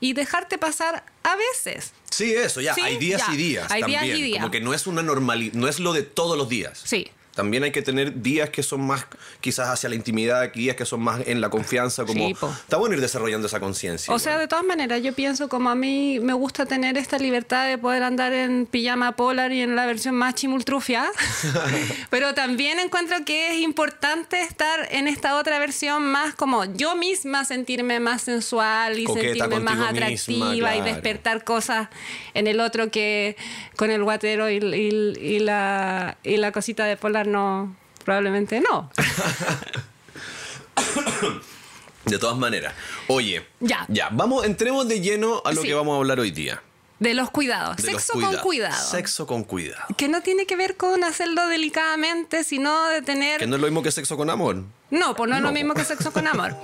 y 0.00 0.12
dejarte 0.12 0.58
pasar 0.58 1.04
a 1.24 1.36
veces. 1.36 1.92
Sí, 2.10 2.32
eso, 2.32 2.60
ya. 2.60 2.74
Sí, 2.74 2.80
hay 2.80 2.98
días 2.98 3.22
ya. 3.26 3.34
y 3.34 3.36
días. 3.36 3.70
Hay 3.70 3.82
días 3.82 4.00
también. 4.00 4.16
y 4.16 4.22
días. 4.22 4.40
Como 4.40 4.50
que 4.50 4.60
no 4.60 4.74
es 4.74 4.86
una 4.86 5.02
normalidad, 5.02 5.54
no 5.54 5.68
es 5.68 5.80
lo 5.80 5.92
de 5.92 6.02
todos 6.02 6.38
los 6.38 6.48
días. 6.48 6.80
Sí. 6.84 7.10
También 7.38 7.62
hay 7.62 7.70
que 7.70 7.82
tener 7.82 8.20
días 8.20 8.50
que 8.50 8.64
son 8.64 8.80
más 8.84 9.06
quizás 9.40 9.68
hacia 9.68 9.88
la 9.88 9.94
intimidad, 9.94 10.52
días 10.52 10.74
que 10.74 10.84
son 10.84 10.98
más 10.98 11.20
en 11.24 11.40
la 11.40 11.50
confianza, 11.50 12.04
como 12.04 12.26
Sí, 12.26 12.32
está 12.64 12.78
bueno 12.78 12.96
ir 12.96 13.00
desarrollando 13.00 13.46
esa 13.46 13.60
conciencia. 13.60 14.12
O 14.12 14.18
sea, 14.18 14.38
de 14.38 14.48
todas 14.48 14.64
maneras, 14.64 15.00
yo 15.04 15.12
pienso 15.14 15.48
como 15.48 15.70
a 15.70 15.76
mí 15.76 16.18
me 16.18 16.32
gusta 16.32 16.66
tener 16.66 16.98
esta 16.98 17.16
libertad 17.16 17.68
de 17.68 17.78
poder 17.78 18.02
andar 18.02 18.32
en 18.32 18.66
pijama 18.66 19.14
polar 19.14 19.52
y 19.52 19.60
en 19.62 19.76
la 19.76 19.86
versión 19.86 20.16
más 20.16 20.34
chimultrufia, 20.34 21.06
pero 22.10 22.34
también 22.34 22.80
encuentro 22.80 23.16
que 23.24 23.52
es 23.52 23.58
importante 23.62 24.42
estar 24.42 24.88
en 24.90 25.06
esta 25.06 25.36
otra 25.38 25.60
versión 25.60 26.02
más 26.02 26.34
como 26.34 26.64
yo 26.64 26.96
misma 26.96 27.44
sentirme 27.44 28.00
más 28.00 28.22
sensual 28.22 28.98
y 28.98 29.04
Coqueta 29.04 29.44
sentirme 29.44 29.60
más 29.60 29.78
atractiva 29.90 30.50
misma, 30.50 30.74
y 30.76 30.80
despertar 30.80 31.44
cosas 31.44 31.86
en 32.34 32.48
el 32.48 32.58
otro 32.58 32.90
que 32.90 33.36
con 33.76 33.92
el 33.92 34.02
guatero 34.02 34.50
y, 34.50 34.56
y- 34.56 35.36
y 35.36 35.38
la, 35.38 36.18
y 36.24 36.36
la 36.38 36.50
cosita 36.50 36.84
de 36.84 36.96
polar 36.96 37.27
no, 37.28 37.76
probablemente 38.04 38.60
no. 38.60 38.90
De 42.04 42.18
todas 42.18 42.36
maneras. 42.38 42.74
Oye, 43.08 43.46
Ya. 43.60 43.84
Ya, 43.88 44.08
vamos, 44.10 44.44
entremos 44.46 44.88
de 44.88 45.00
lleno 45.00 45.42
a 45.44 45.52
lo 45.52 45.60
Sí. 45.60 45.68
que 45.68 45.74
vamos 45.74 45.94
a 45.94 45.98
hablar 45.98 46.20
hoy 46.20 46.30
día. 46.30 46.62
De 47.00 47.14
los 47.14 47.30
cuidados, 47.30 47.76
De 47.76 47.92
los 47.92 48.02
sexo 48.02 48.18
con 48.20 48.36
cuidado. 48.38 48.90
Sexo 48.90 49.26
con 49.26 49.44
cuidado. 49.44 49.84
Que 49.96 50.08
no 50.08 50.20
tiene 50.22 50.46
que 50.46 50.56
ver 50.56 50.76
con 50.76 51.04
hacerlo 51.04 51.46
delicadamente, 51.46 52.42
sino 52.44 52.86
de 52.88 53.02
tener... 53.02 53.38
Que 53.38 53.46
no 53.46 53.54
es 53.56 53.60
lo 53.60 53.68
mismo 53.68 53.82
que 53.82 53.92
sexo 53.92 54.16
con 54.16 54.30
amor. 54.30 54.64
No, 54.90 55.14
pues 55.14 55.28
no 55.28 55.36
es 55.36 55.42
lo 55.42 55.52
mismo 55.52 55.74
que 55.74 55.84
sexo 55.84 56.12
con 56.12 56.26
amor. 56.26 56.56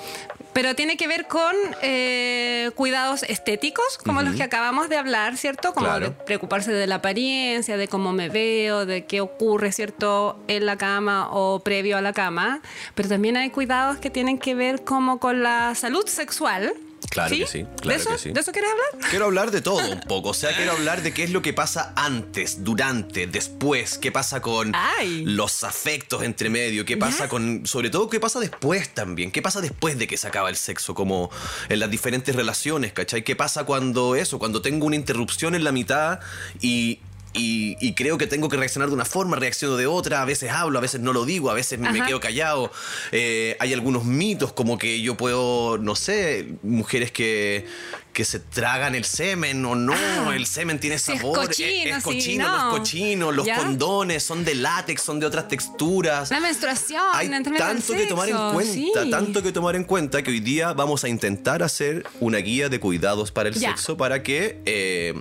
Pero 0.55 0.75
tiene 0.75 0.97
que 0.97 1.09
ver 1.09 1.27
con 1.27 1.53
eh, 1.83 2.71
cuidados 2.77 3.23
estéticos, 3.25 3.99
como 3.99 4.23
los 4.23 4.37
que 4.37 4.43
acabamos 4.45 4.89
de 4.89 4.97
hablar, 4.97 5.37
¿cierto? 5.37 5.75
Como 5.75 5.87
Claro. 5.87 6.07
de 6.07 6.11
preocuparse 6.13 6.73
de 6.73 6.87
la 6.87 6.97
apariencia, 6.97 7.77
de 7.77 7.89
cómo 7.89 8.13
me 8.13 8.29
veo, 8.29 8.87
de 8.87 9.05
qué 9.05 9.21
ocurre, 9.21 9.73
¿cierto? 9.73 10.39
En 10.47 10.65
la 10.65 10.77
cama 10.77 11.29
o 11.33 11.59
previo 11.61 11.97
a 11.99 12.01
la 12.01 12.13
cama. 12.13 12.61
Pero 12.95 13.09
también 13.09 13.37
hay 13.37 13.51
cuidados 13.51 13.99
que 13.99 14.11
tienen 14.11 14.39
que 14.39 14.55
ver 14.55 14.85
como 14.85 15.19
con 15.19 15.43
la 15.43 15.75
salud 15.75 16.07
sexual. 16.07 16.73
Claro 17.15 17.31
que 17.37 17.47
sí, 17.47 17.65
claro 17.81 17.97
¿De 17.97 18.03
eso? 18.03 18.11
que 18.11 18.19
sí. 18.19 18.33
¿De 18.33 18.41
eso 18.41 18.51
quieres 18.51 18.71
hablar? 18.73 19.09
Quiero 19.09 19.25
hablar 19.27 19.51
de 19.53 19.61
todo 19.61 19.89
un 19.89 20.01
poco, 20.01 20.31
o 20.31 20.35
sea, 20.35 20.55
quiero 20.57 20.73
hablar 20.73 21.01
de 21.03 21.15
qué 21.15 21.23
es 21.23 21.31
lo 21.31 21.43
que 21.43 21.53
pasa 21.53 21.93
antes, 21.95 22.65
durante, 22.65 23.29
después, 23.29 23.99
qué 23.99 24.11
pasa 24.11 24.43
con 24.43 24.73
Ay. 24.75 25.23
los 25.25 25.63
afectos 25.63 26.25
entre 26.25 26.51
medio, 26.51 26.85
qué 26.85 26.97
pasa 26.97 27.25
Ya. 27.25 27.29
con, 27.29 27.67
sobre 27.67 27.89
todo, 27.89 28.11
qué 28.11 28.19
pasa 28.19 28.41
después 28.41 28.93
también, 28.93 29.31
qué 29.31 29.43
pasa 29.43 29.61
después 29.61 29.97
de 29.97 30.09
que 30.09 30.17
se 30.17 30.27
acaba 30.27 30.49
el 30.51 30.57
sexo, 30.57 30.95
como 30.97 31.31
en 31.69 31.79
las 31.79 31.89
diferentes 31.89 32.35
relaciones, 32.35 32.93
¿cachai? 32.93 33.23
¿Qué 33.23 33.37
pasa 33.37 33.63
cuando 33.63 34.17
eso, 34.17 34.41
cuando 34.41 34.61
tengo 34.61 34.85
una 34.85 34.97
interrupción 34.97 35.55
en 35.55 35.63
la 35.63 35.71
mitad 35.71 36.19
y... 36.61 36.99
Y, 37.35 37.77
y 37.81 37.95
creo 37.95 38.17
que 38.17 38.27
tengo 38.29 38.49
que 38.49 38.57
reaccionar 38.57 38.89
de 38.89 38.95
una 38.95 39.05
forma, 39.05 39.37
reacciono 39.37 39.77
de 39.77 39.87
otra, 39.89 40.23
a 40.23 40.25
veces 40.25 40.51
hablo, 40.53 40.79
a 40.79 40.81
veces 40.83 41.01
no 41.01 41.13
lo 41.13 41.25
digo, 41.25 41.51
a 41.51 41.55
veces 41.55 41.79
me 41.81 42.03
quedo 42.07 42.21
callado. 42.21 42.71
Eh, 43.13 43.57
hay 43.59 43.73
algunos 43.73 44.05
mitos 44.05 44.53
como 44.53 44.79
que 44.79 45.01
yo 45.03 45.17
puedo, 45.17 45.77
no 45.79 45.97
sé, 45.97 46.47
mujeres 46.63 47.11
que, 47.11 47.67
que 48.13 48.25
se 48.25 48.39
tragan 48.39 48.95
el 48.95 49.05
semen 49.05 49.65
o 49.65 49.75
no, 49.75 50.33
el 50.33 50.47
semen 50.47 50.79
tiene 50.79 50.95
Ah. 50.95 50.99
Si 51.01 51.13
es 51.13 51.19
sabor, 51.19 51.47
cochino, 51.47 51.97
es 51.97 52.05
cochino, 52.05 52.47
no. 52.47 52.57
no 52.57 52.69
es 52.73 52.79
cochino, 52.79 53.33
los 53.33 53.45
Ya. 53.47 53.57
condones 53.57 54.23
son 54.23 54.45
de 54.45 54.55
látex, 54.55 55.03
son 55.03 55.19
de 55.19 55.27
otras 55.27 55.49
texturas. 55.49 56.31
La 56.31 56.39
menstruación, 56.39 57.03
Hay 57.15 57.29
tanto 57.29 57.95
que 57.95 58.07
tomar 58.07 58.29
en 58.29 58.37
cuenta, 58.53 58.73
sí. 58.73 58.93
tanto 59.11 59.43
que 59.43 59.51
tomar 59.51 59.75
en 59.75 59.83
cuenta 59.83 60.23
que 60.23 60.31
hoy 60.31 60.39
día 60.39 60.73
vamos 60.73 61.03
a 61.03 61.09
intentar 61.09 61.65
hacer 61.65 62.07
una 62.21 62.39
guía 62.39 62.69
de 62.69 62.79
cuidados 62.79 63.33
para 63.33 63.49
el 63.49 63.57
Ya. 63.57 63.71
sexo 63.71 63.97
para 63.97 64.23
que 64.23 64.61
eh, 64.67 65.15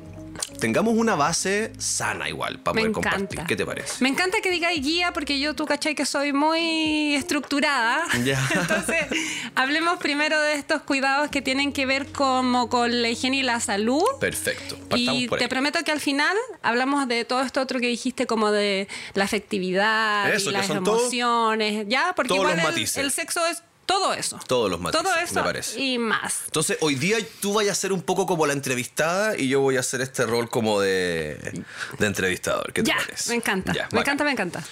tengamos 0.60 0.96
una 0.96 1.16
base 1.16 1.72
sana 1.78 2.30
igual 2.30 2.60
para 2.60 2.75
Me 2.75 2.82
poder 2.82 2.90
encanta. 2.98 3.10
compartir. 3.18 3.40
¿Qué 3.48 3.56
te 3.56 3.66
parece? 3.66 3.96
Me 4.04 4.10
encanta 4.10 4.40
que 4.42 4.50
digáis 4.52 4.82
guía 4.82 5.12
porque 5.13 5.40
yo, 5.40 5.54
tú, 5.56 5.66
cachai, 5.66 5.96
que 5.96 6.06
soy 6.06 6.34
muy 6.34 7.16
estructurada. 7.16 8.02
Ya. 8.24 8.40
Entonces, 8.56 9.06
hablemos 9.56 9.98
primero 10.00 10.40
de 10.42 10.54
estos 10.54 10.82
cuidados 10.84 11.30
que 11.30 11.42
tienen 11.42 11.74
que 11.74 11.86
ver 11.86 12.12
como 12.12 12.70
con 12.70 13.02
la 13.02 13.10
higiene 13.10 13.38
y 13.38 13.44
la 13.44 13.60
salud. 13.60 14.04
Perfecto. 14.20 14.75
Partamos 14.90 15.00
Y 15.22 15.28
por 15.28 15.38
te 15.40 15.46
ahí. 15.46 15.50
prometo 15.50 15.80
que 15.84 15.92
al 15.92 16.00
final 16.02 16.36
hablamos 16.62 17.08
de 17.08 17.25
todo 17.25 17.42
esto 17.42 17.62
otro 17.62 17.80
que 17.80 17.88
dijiste, 17.88 18.25
como 18.25 18.52
de 18.52 18.88
la 19.13 19.25
afectividad 19.25 20.34
Eso, 20.34 20.50
y 20.50 20.54
las 20.54 20.70
emociones, 20.70 21.86
¿ya? 21.88 22.13
Porque 22.16 22.34
igual 22.34 22.60
el- 22.60 22.90
el, 22.96 23.12
sexo 23.12 23.46
es 23.48 23.63
todo 23.86 24.13
eso. 24.13 24.40
Todos 24.48 24.70
los 24.72 24.80
matices, 24.80 25.04
Todo 25.30 25.36
me 25.36 25.42
parece. 25.44 25.80
y 25.80 25.98
más. 25.98 26.42
Entonces, 26.46 26.78
hoy 26.82 26.96
día 26.96 27.18
tú 27.42 27.54
vayas 27.54 27.78
a 27.78 27.82
ser 27.82 27.94
un 27.94 28.02
poco 28.02 28.25
como 28.25 28.46
la 28.48 28.54
entrevistada 28.54 29.38
y 29.38 29.48
yo 29.50 29.60
voy 29.62 29.78
a 29.78 29.82
hacer 29.82 30.02
este 30.02 30.25
rol 30.25 30.50
como 30.50 30.80
de, 30.82 31.63
de 32.00 32.06
entrevistador. 32.08 32.72
¿Qué 32.74 32.84
te 32.84 32.90
Ya, 32.92 32.98
parece? 32.98 33.30
me 33.30 33.36
encanta, 33.36 33.74
Ya, 33.74 33.84
me 33.92 33.98
bacán. 34.00 34.02
encanta, 34.02 34.24
me 34.24 34.32
encanta. 34.32 34.63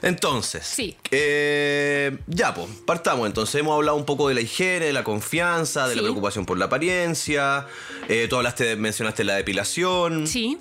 Entonces, 0.00 0.64
Sí. 0.64 0.96
eh, 1.10 2.16
ya, 2.28 2.54
pues, 2.54 2.68
partamos. 2.86 3.26
Entonces, 3.26 3.56
hemos 3.56 3.74
hablado 3.74 3.96
un 3.96 4.04
poco 4.04 4.28
de 4.28 4.34
la 4.34 4.40
higiene, 4.40 4.86
de 4.86 4.92
la 4.92 5.02
confianza, 5.02 5.88
de 5.88 5.96
la 5.96 6.02
preocupación 6.02 6.46
por 6.46 6.56
la 6.56 6.66
apariencia. 6.66 7.66
Eh, 8.08 8.28
tú 8.30 8.36
hablaste, 8.36 8.76
mencionaste 8.76 9.24
la 9.24 9.34
depilación. 9.34 10.26
Sí. 10.28 10.56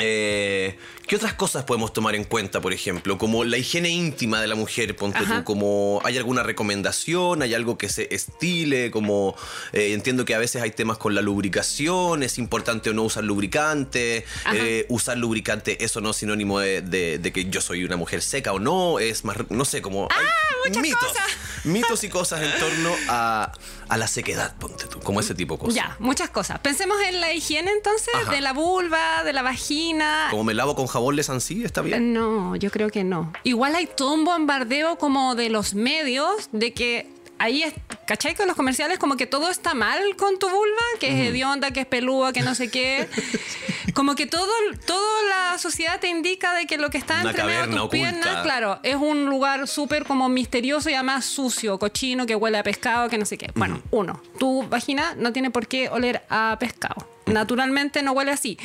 Eh, 0.00 0.76
¿Qué 1.06 1.16
otras 1.16 1.34
cosas 1.34 1.64
podemos 1.64 1.92
tomar 1.92 2.14
en 2.14 2.24
cuenta, 2.24 2.62
por 2.62 2.72
ejemplo? 2.72 3.18
Como 3.18 3.44
la 3.44 3.58
higiene 3.58 3.90
íntima 3.90 4.40
de 4.40 4.46
la 4.46 4.54
mujer, 4.54 4.96
ponte 4.96 5.18
Ajá. 5.18 5.38
tú, 5.38 5.44
como 5.44 6.00
hay 6.02 6.16
alguna 6.16 6.42
recomendación, 6.42 7.42
hay 7.42 7.52
algo 7.52 7.76
que 7.76 7.90
se 7.90 8.08
estile, 8.14 8.90
como 8.90 9.36
eh, 9.74 9.92
entiendo 9.92 10.24
que 10.24 10.34
a 10.34 10.38
veces 10.38 10.62
hay 10.62 10.70
temas 10.70 10.96
con 10.96 11.14
la 11.14 11.20
lubricación, 11.20 12.22
es 12.22 12.38
importante 12.38 12.88
o 12.88 12.94
no 12.94 13.02
usar 13.02 13.22
lubricante, 13.22 14.24
eh, 14.54 14.86
usar 14.88 15.18
lubricante, 15.18 15.84
eso 15.84 16.00
no 16.00 16.10
es 16.10 16.16
sinónimo 16.16 16.58
de, 16.58 16.80
de- 16.80 17.18
de 17.18 17.32
que 17.34 17.44
yo 17.50 17.60
soy 17.60 17.84
una 17.84 17.96
mujer 17.98 18.22
seca 18.22 18.52
o 18.54 18.58
no, 18.58 18.98
es 18.98 19.24
más, 19.26 19.36
no 19.50 19.66
sé, 19.66 19.82
como 19.82 20.08
hay 20.10 20.24
Ah, 20.26 20.56
muchas 20.68 20.82
mitos, 20.82 21.00
cosas. 21.06 21.24
mitos 21.64 22.04
y 22.04 22.08
cosas 22.08 22.42
en 22.42 22.58
torno 22.58 22.90
a, 23.10 23.52
a 23.90 23.96
la 23.98 24.08
sequedad, 24.08 24.56
ponte 24.56 24.86
tú, 24.86 25.00
como 25.00 25.20
ese 25.20 25.34
tipo 25.34 25.54
de 25.54 25.60
cosas. 25.60 25.74
Ya, 25.74 25.96
muchas 25.98 26.30
cosas. 26.30 26.60
Pensemos 26.60 26.96
en 27.06 27.20
la 27.20 27.34
higiene 27.34 27.70
entonces, 27.72 28.14
Ajá. 28.14 28.30
de 28.32 28.40
la 28.40 28.54
vulva, 28.54 29.22
de 29.22 29.34
la 29.34 29.42
vagina. 29.42 30.28
Como 30.30 30.44
me 30.44 30.54
lavo 30.54 30.74
con 30.74 30.86
jabón 30.94 31.18
¿está 31.18 31.82
bien? 31.82 32.12
No, 32.12 32.56
yo 32.56 32.70
creo 32.70 32.88
que 32.88 33.04
no. 33.04 33.32
Igual 33.42 33.74
hay 33.74 33.86
todo 33.86 34.14
un 34.14 34.24
bombardeo 34.24 34.96
como 34.96 35.34
de 35.34 35.50
los 35.50 35.74
medios 35.74 36.48
de 36.52 36.72
que 36.72 37.10
ahí 37.38 37.62
es, 37.62 37.74
¿cachai? 38.06 38.34
Con 38.34 38.46
los 38.46 38.56
comerciales 38.56 38.98
como 38.98 39.16
que 39.16 39.26
todo 39.26 39.50
está 39.50 39.74
mal 39.74 39.98
con 40.16 40.38
tu 40.38 40.48
vulva, 40.48 40.82
que 41.00 41.08
es 41.08 41.28
hedionda, 41.28 41.72
que 41.72 41.80
es 41.80 41.86
pelúa, 41.86 42.32
que 42.32 42.42
no 42.42 42.54
sé 42.54 42.70
qué. 42.70 43.08
Como 43.94 44.16
que 44.16 44.26
todo, 44.26 44.50
toda 44.86 45.22
la 45.28 45.58
sociedad 45.58 46.00
te 46.00 46.08
indica 46.08 46.52
de 46.52 46.66
que 46.66 46.78
lo 46.78 46.90
que 46.90 46.98
está 46.98 47.20
Una 47.20 47.30
entre 47.30 47.44
medio 47.44 47.60
de 47.60 47.66
tus 47.68 47.76
oculta. 47.76 47.90
piernas, 47.90 48.42
claro, 48.42 48.80
es 48.82 48.96
un 48.96 49.26
lugar 49.26 49.68
súper 49.68 50.04
como 50.04 50.28
misterioso 50.28 50.90
y 50.90 50.94
además 50.94 51.24
sucio, 51.24 51.78
cochino, 51.78 52.26
que 52.26 52.34
huele 52.34 52.58
a 52.58 52.62
pescado, 52.64 53.08
que 53.08 53.18
no 53.18 53.24
sé 53.24 53.38
qué. 53.38 53.50
Bueno, 53.54 53.80
uno, 53.92 54.20
tu 54.38 54.66
vagina 54.68 55.14
no 55.16 55.32
tiene 55.32 55.50
por 55.50 55.68
qué 55.68 55.88
oler 55.88 56.24
a 56.28 56.56
pescado. 56.58 57.08
Naturalmente 57.26 58.02
no 58.02 58.12
huele 58.12 58.32
así. 58.32 58.58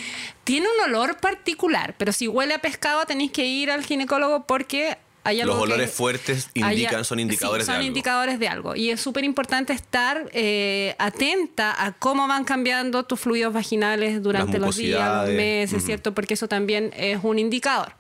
Tiene 0.44 0.68
un 0.68 0.90
olor 0.90 1.18
particular, 1.18 1.96
pero 1.98 2.12
si 2.12 2.28
huele 2.28 2.56
a 2.56 2.60
pescado 2.60 3.06
tenéis 3.06 3.32
que 3.32 3.46
ir 3.46 3.72
al 3.72 3.86
ginecólogo 3.86 4.46
porque 4.48 4.98
hay 5.30 5.42
algo 5.42 5.56
Los 5.56 5.64
que- 5.66 5.74
olores 5.74 5.92
fuertes 5.92 6.50
indican, 6.54 7.06
son 7.06 7.20
indicadores 7.20 7.66
sí, 7.66 7.72
de 7.72 7.74
son 7.74 7.76
algo. 7.76 7.88
indicadores 7.88 8.40
de 8.40 8.48
algo. 8.48 8.76
Y 8.76 8.90
es 8.92 9.00
súper 9.02 9.24
importante 9.24 9.74
estar 9.74 10.30
eh, 10.34 10.96
atenta 11.00 11.76
a 11.86 11.94
cómo 11.94 12.28
van 12.28 12.44
cambiando 12.44 13.04
tus 13.04 13.20
fluidos 13.20 13.54
vaginales 13.54 14.22
durante 14.22 14.60
los 14.60 14.76
días, 14.78 15.28
los 15.28 15.36
meses, 15.36 15.78
Ujú. 15.78 15.86
¿cierto? 15.86 16.14
Porque 16.14 16.34
eso 16.34 16.48
también 16.48 16.92
es 16.96 17.20
un 17.24 17.40
indicador. 17.40 17.94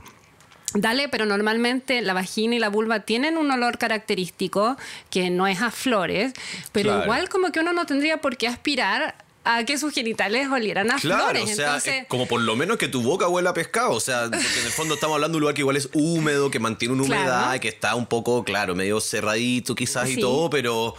Dale, 0.75 1.09
pero 1.09 1.25
normalmente 1.25 2.01
la 2.03 2.13
vagina 2.13 2.53
y 2.55 2.59
la 2.59 2.69
vulva 2.69 2.99
tienen 2.99 3.37
un 3.37 3.49
olor 3.49 3.79
característico 3.79 4.77
que 5.09 5.31
no 5.31 5.47
es 5.47 5.61
a 5.63 5.71
flores, 5.71 6.33
pero 6.71 6.89
Claro. 6.91 7.03
igual 7.05 7.29
como 7.29 7.51
que 7.51 7.59
uno 7.61 7.73
no 7.73 7.87
tendría 7.87 8.17
por 8.21 8.37
qué 8.37 8.47
aspirar 8.47 9.15
a 9.45 9.63
que 9.63 9.77
sus 9.77 9.93
genitales 9.93 10.47
olieran 10.49 10.91
a 10.91 10.97
Claro, 10.99 11.23
flores. 11.29 11.43
o 11.43 11.55
sea, 11.55 11.65
Entonces, 11.67 12.05
como 12.07 12.27
por 12.27 12.41
lo 12.41 12.55
menos 12.55 12.77
que 12.77 12.87
tu 12.87 13.01
boca 13.01 13.27
huela 13.27 13.51
a 13.51 13.53
pescado. 13.53 13.91
O 13.91 13.99
sea, 13.99 14.23
porque 14.23 14.37
en 14.59 14.65
el 14.65 14.71
fondo 14.71 14.93
estamos 14.95 15.15
hablando 15.15 15.33
de 15.33 15.37
un 15.37 15.41
lugar 15.41 15.55
que 15.55 15.61
igual 15.61 15.77
es 15.77 15.89
húmedo, 15.93 16.51
que 16.51 16.59
mantiene 16.59 16.93
una 16.93 17.05
Claro. 17.05 17.21
humedad, 17.21 17.59
que 17.59 17.69
está 17.69 17.95
un 17.95 18.05
poco, 18.05 18.43
claro, 18.43 18.75
medio 18.75 18.99
cerradito 18.99 19.73
quizás 19.75 20.09
y 20.09 20.17
todo, 20.19 20.49
pero 20.49 20.93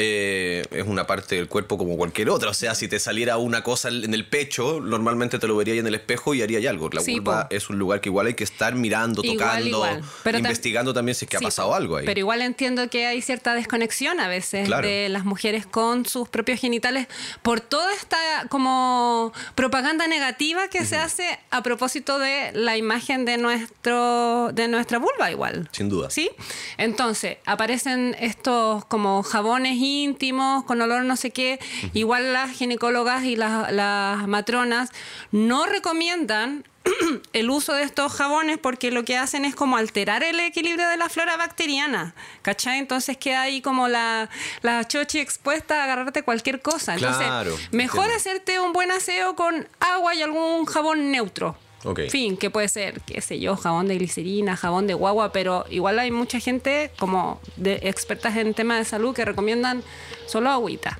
eh, 0.00 0.64
es 0.70 0.86
una 0.86 1.06
parte 1.06 1.34
del 1.34 1.48
cuerpo 1.48 1.76
como 1.76 1.96
cualquier 1.96 2.30
otra. 2.30 2.50
O 2.50 2.54
sea, 2.54 2.74
si 2.76 2.86
te 2.86 3.00
saliera 3.00 3.36
una 3.38 3.62
cosa 3.64 3.88
en 3.88 4.14
el 4.14 4.26
pecho, 4.26 4.80
normalmente 4.80 5.38
te 5.40 5.48
lo 5.48 5.56
vería 5.56 5.74
ahí 5.74 5.80
en 5.80 5.86
el 5.88 5.94
espejo 5.96 6.34
y 6.34 6.42
haría 6.42 6.70
algo. 6.70 6.88
La 6.92 7.00
Sí, 7.00 7.14
vulva 7.14 7.48
po. 7.48 7.54
es 7.56 7.68
un 7.68 7.78
lugar 7.78 8.00
que 8.00 8.08
igual 8.08 8.28
hay 8.28 8.34
que 8.34 8.44
estar 8.44 8.74
mirando, 8.74 9.22
Igual, 9.24 9.38
tocando, 9.38 9.66
igual. 9.68 10.02
Pero 10.22 10.38
tam- 10.38 10.42
investigando 10.42 10.94
también 10.94 11.14
si 11.16 11.24
es 11.24 11.30
que 11.30 11.36
ha 11.36 11.40
pasado 11.40 11.74
algo 11.74 11.96
ahí. 11.96 12.06
Pero 12.06 12.20
igual 12.20 12.42
entiendo 12.42 12.88
que 12.90 13.06
hay 13.06 13.20
cierta 13.22 13.54
desconexión 13.54 14.20
a 14.20 14.28
veces 14.28 14.66
Claro. 14.66 14.86
de 14.86 15.08
las 15.08 15.24
mujeres 15.24 15.66
con 15.66 16.06
sus 16.06 16.28
propios 16.28 16.60
genitales 16.60 17.08
por 17.42 17.60
toda 17.60 17.92
esta 17.94 18.16
como 18.48 19.32
propaganda 19.56 20.06
negativa 20.06 20.68
que 20.68 20.84
se 20.84 20.96
hace 20.96 21.38
a 21.50 21.62
propósito 21.62 22.18
de 22.18 22.52
la 22.54 22.76
imagen 22.76 23.24
de 23.24 23.36
nuestro 23.38 24.50
de 24.52 24.68
nuestra 24.68 24.98
vulva 24.98 25.30
igual. 25.30 25.68
Sin 25.72 25.88
duda. 25.88 26.10
¿Sí? 26.10 26.30
Entonces, 26.76 27.38
aparecen 27.46 28.16
estos 28.20 28.84
como 28.86 29.22
jabones 29.22 29.76
íntimos 30.04 30.64
con 30.64 30.80
olor 30.80 31.02
no 31.04 31.16
sé 31.16 31.30
qué. 31.30 31.58
Igual 31.94 32.32
las 32.32 32.50
ginecólogas 32.50 33.24
y 33.24 33.36
las, 33.36 33.72
las 33.72 34.26
matronas 34.28 34.90
no 35.32 35.66
recomiendan 35.66 36.64
el 37.32 37.50
uso 37.50 37.74
de 37.74 37.82
estos 37.82 38.12
jabones 38.12 38.58
porque 38.58 38.90
lo 38.90 39.04
que 39.04 39.16
hacen 39.18 39.44
es 39.44 39.54
como 39.54 39.76
alterar 39.76 40.22
el 40.22 40.40
equilibrio 40.40 40.88
de 40.88 40.96
la 40.96 41.08
flora 41.08 41.36
bacteriana, 41.36 42.14
¿cachai? 42.42 42.78
Entonces 42.78 43.16
queda 43.16 43.42
ahí 43.42 43.60
como 43.60 43.88
la, 43.88 44.30
la 44.62 44.86
chochi 44.86 45.18
expuesta 45.18 45.80
a 45.80 45.84
agarrarte 45.84 46.22
cualquier 46.22 46.62
cosa. 46.62 46.94
Entonces, 46.94 47.26
Claro, 47.26 47.56
mejor 47.72 48.04
entiendo. 48.04 48.16
hacerte 48.16 48.60
un 48.60 48.72
buen 48.72 48.90
aseo 48.90 49.34
con 49.36 49.66
agua 49.80 50.14
y 50.14 50.22
algún 50.22 50.64
jabón 50.66 51.10
neutro. 51.10 51.56
Ok. 51.84 52.00
Fin, 52.10 52.36
que 52.36 52.50
puede 52.50 52.68
ser, 52.68 53.00
qué 53.02 53.20
sé 53.20 53.38
yo, 53.38 53.56
jabón 53.56 53.86
de 53.88 53.96
glicerina, 53.96 54.56
jabón 54.56 54.86
de 54.86 54.94
guagua, 54.94 55.30
pero 55.32 55.64
igual 55.70 55.98
hay 55.98 56.10
mucha 56.10 56.40
gente 56.40 56.90
como 56.98 57.40
de 57.56 57.74
expertas 57.84 58.36
en 58.36 58.52
temas 58.54 58.78
de 58.78 58.84
salud 58.84 59.14
que 59.14 59.24
recomiendan 59.24 59.82
solo 60.26 60.50
agüita. 60.50 60.98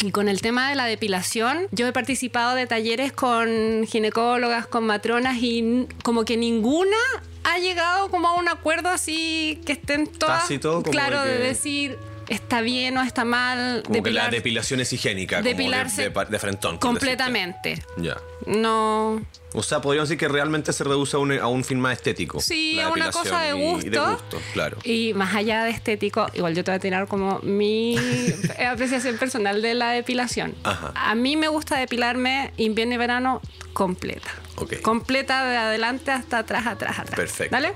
Y 0.00 0.10
con 0.10 0.28
el 0.28 0.40
tema 0.40 0.68
de 0.70 0.74
la 0.74 0.84
depilación, 0.86 1.66
yo 1.70 1.86
he 1.86 1.92
participado 1.92 2.54
de 2.56 2.66
talleres 2.66 3.12
con 3.12 3.86
ginecólogas, 3.86 4.66
con 4.66 4.84
matronas 4.86 5.36
y 5.40 5.86
como 6.02 6.24
que 6.24 6.36
ninguna 6.36 6.96
ha 7.44 7.58
llegado 7.58 8.10
como 8.10 8.28
a 8.28 8.34
un 8.34 8.48
acuerdo 8.48 8.88
así 8.88 9.60
que 9.66 9.72
estén 9.72 10.06
todas 10.06 10.42
Tácito, 10.42 10.80
como 10.80 10.90
claro 10.90 11.22
de 11.22 11.30
de, 11.32 11.36
que- 11.38 11.44
decir 11.44 11.98
está 12.28 12.60
bien 12.60 12.96
o 12.98 13.02
está 13.02 13.24
mal 13.24 13.82
como 13.84 14.02
que 14.02 14.10
la 14.10 14.28
depilación 14.28 14.80
es 14.80 14.92
higiénica, 14.92 15.36
como 15.36 15.44
de- 15.44 15.50
depilarse 15.50 16.10
de, 16.10 16.38
frentón. 16.38 16.78
completamente. 16.78 17.82
Ya. 17.96 18.16
No, 18.46 19.22
O 19.54 19.62
sea, 19.62 19.80
podríamos 19.80 20.08
decir 20.08 20.18
que 20.18 20.28
realmente 20.28 20.72
se 20.72 20.84
reduce 20.84 21.16
a 21.16 21.20
un, 21.20 21.32
a 21.32 21.46
un 21.46 21.64
fin 21.64 21.80
más 21.80 21.94
estético. 21.94 22.40
Sí, 22.40 22.78
a 22.80 22.88
una 22.90 23.10
cosa 23.10 23.40
de 23.40 23.52
gusto. 23.54 23.86
Y 23.86 23.90
de 23.90 23.98
gusto, 23.98 24.40
claro. 24.52 24.76
Y 24.84 25.14
más 25.14 25.34
allá 25.34 25.64
de 25.64 25.70
estético, 25.70 26.26
igual 26.34 26.54
yo 26.54 26.62
te 26.64 26.70
voy 26.70 26.76
a 26.76 26.80
tirar 26.80 27.06
como 27.06 27.38
mi 27.40 27.96
apreciación 28.68 29.16
personal 29.16 29.62
de 29.62 29.74
la 29.74 29.90
depilación. 29.92 30.54
Ajá. 30.64 30.92
A 30.94 31.14
mí 31.14 31.36
me 31.36 31.48
gusta 31.48 31.78
depilarme 31.78 32.52
invierno 32.56 32.94
y 32.94 32.98
verano 32.98 33.40
completa. 33.72 34.30
Ok. 34.56 34.80
Completa 34.82 35.44
de 35.46 35.56
adelante 35.56 36.10
hasta 36.10 36.38
atrás, 36.38 36.66
atrás, 36.66 36.98
atrás. 36.98 37.16
Perfecto. 37.16 37.54
¿Vale? 37.54 37.72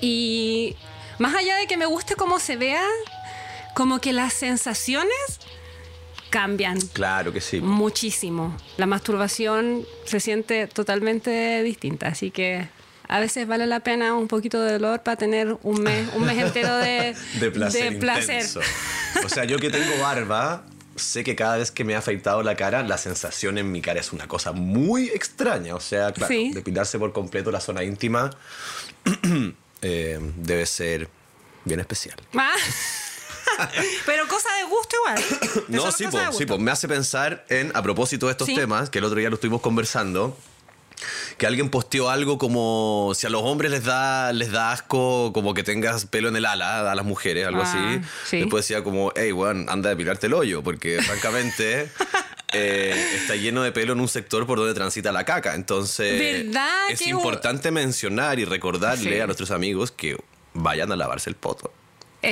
Y 0.00 0.76
más 1.18 1.34
allá 1.34 1.56
de 1.56 1.66
que 1.66 1.76
me 1.76 1.86
guste 1.86 2.14
cómo 2.16 2.38
se 2.38 2.56
vea, 2.56 2.82
como 3.74 4.00
que 4.00 4.12
las 4.12 4.32
sensaciones 4.32 5.10
cambian 6.30 6.80
Claro 6.80 7.32
que 7.32 7.40
sí. 7.40 7.60
muchísimo. 7.60 8.56
La 8.76 8.86
masturbación 8.86 9.84
se 10.04 10.18
siente 10.20 10.66
totalmente 10.66 11.62
distinta, 11.62 12.08
así 12.08 12.30
que 12.30 12.68
a 13.06 13.20
veces 13.20 13.46
vale 13.46 13.66
la 13.66 13.80
pena 13.80 14.14
un 14.14 14.26
poquito 14.28 14.60
de 14.62 14.72
dolor 14.72 15.02
para 15.02 15.16
tener 15.16 15.56
un 15.62 15.82
mes, 15.82 16.08
un 16.14 16.24
mes 16.24 16.38
entero 16.38 16.76
de, 16.78 17.14
de 17.40 17.50
placer. 17.50 17.92
de 17.92 17.98
placer. 17.98 18.44
O 19.24 19.28
sea, 19.28 19.44
yo 19.44 19.58
que 19.58 19.70
tengo 19.70 19.96
barba, 20.00 20.64
sé 20.96 21.22
que 21.22 21.36
cada 21.36 21.58
vez 21.58 21.70
que 21.70 21.84
me 21.84 21.94
ha 21.94 21.98
afeitado 21.98 22.42
la 22.42 22.56
cara, 22.56 22.82
la 22.82 22.98
sensación 22.98 23.58
en 23.58 23.70
mi 23.70 23.80
cara 23.82 24.00
es 24.00 24.12
una 24.12 24.26
cosa 24.26 24.52
muy 24.52 25.08
extraña. 25.10 25.74
O 25.76 25.80
sea, 25.80 26.12
claro, 26.12 26.32
Sí. 26.32 26.50
depilarse 26.52 26.98
por 26.98 27.12
completo 27.12 27.50
la 27.52 27.60
zona 27.60 27.84
íntima 27.84 28.30
eh, 29.82 30.18
debe 30.36 30.66
ser 30.66 31.08
bien 31.64 31.80
especial. 31.80 32.16
Ah. 32.36 32.50
Pero 34.06 34.26
cosa 34.28 34.48
de 34.56 34.64
gusto 34.64 34.96
igual. 34.96 35.64
No, 35.68 35.90
sí, 35.92 36.06
po, 36.08 36.18
sí, 36.32 36.46
po, 36.46 36.58
me 36.58 36.70
hace 36.70 36.88
pensar 36.88 37.44
en, 37.48 37.70
a 37.74 37.82
propósito 37.82 38.26
de 38.26 38.32
estos 38.32 38.46
Sí. 38.46 38.54
temas, 38.54 38.90
que 38.90 38.98
el 38.98 39.04
otro 39.04 39.18
día 39.18 39.28
lo 39.28 39.34
estuvimos 39.36 39.60
conversando, 39.60 40.36
que 41.38 41.46
alguien 41.46 41.68
posteó 41.70 42.08
algo 42.10 42.38
como 42.38 43.12
si 43.14 43.26
a 43.26 43.30
los 43.30 43.42
hombres 43.42 43.70
les 43.70 43.84
da, 43.84 44.32
les 44.32 44.52
da 44.52 44.72
asco 44.72 45.32
como 45.32 45.52
que 45.54 45.62
tengas 45.62 46.06
pelo 46.06 46.28
en 46.28 46.36
el 46.36 46.44
ala, 46.46 46.90
a 46.90 46.94
las 46.94 47.04
mujeres, 47.04 47.46
algo 47.46 47.62
Ah, 47.64 47.70
así. 47.98 48.06
sí. 48.24 48.38
Después 48.38 48.64
decía 48.64 48.84
como, 48.84 49.12
hey, 49.16 49.32
weón, 49.32 49.66
anda 49.68 49.88
a 49.88 49.90
depilarte 49.90 50.26
el 50.28 50.34
hoyo, 50.34 50.62
porque 50.62 51.02
francamente 51.02 51.90
eh, 52.52 53.10
está 53.16 53.34
lleno 53.36 53.62
de 53.62 53.72
pelo 53.72 53.92
en 53.94 54.00
un 54.00 54.08
sector 54.08 54.46
por 54.46 54.58
donde 54.58 54.74
transita 54.74 55.10
la 55.12 55.24
caca. 55.24 55.54
Entonces, 55.54 56.18
¿Verdad 56.44 56.90
es 56.90 57.02
importante 57.06 57.70
mencionar 57.70 58.38
y 58.38 58.44
recordarle 58.44 59.14
Sí. 59.14 59.20
a 59.20 59.26
nuestros 59.26 59.50
amigos 59.50 59.90
que 59.90 60.16
vayan 60.54 60.92
a 60.92 60.96
lavarse 60.96 61.28
el 61.28 61.36
poto. 61.36 61.72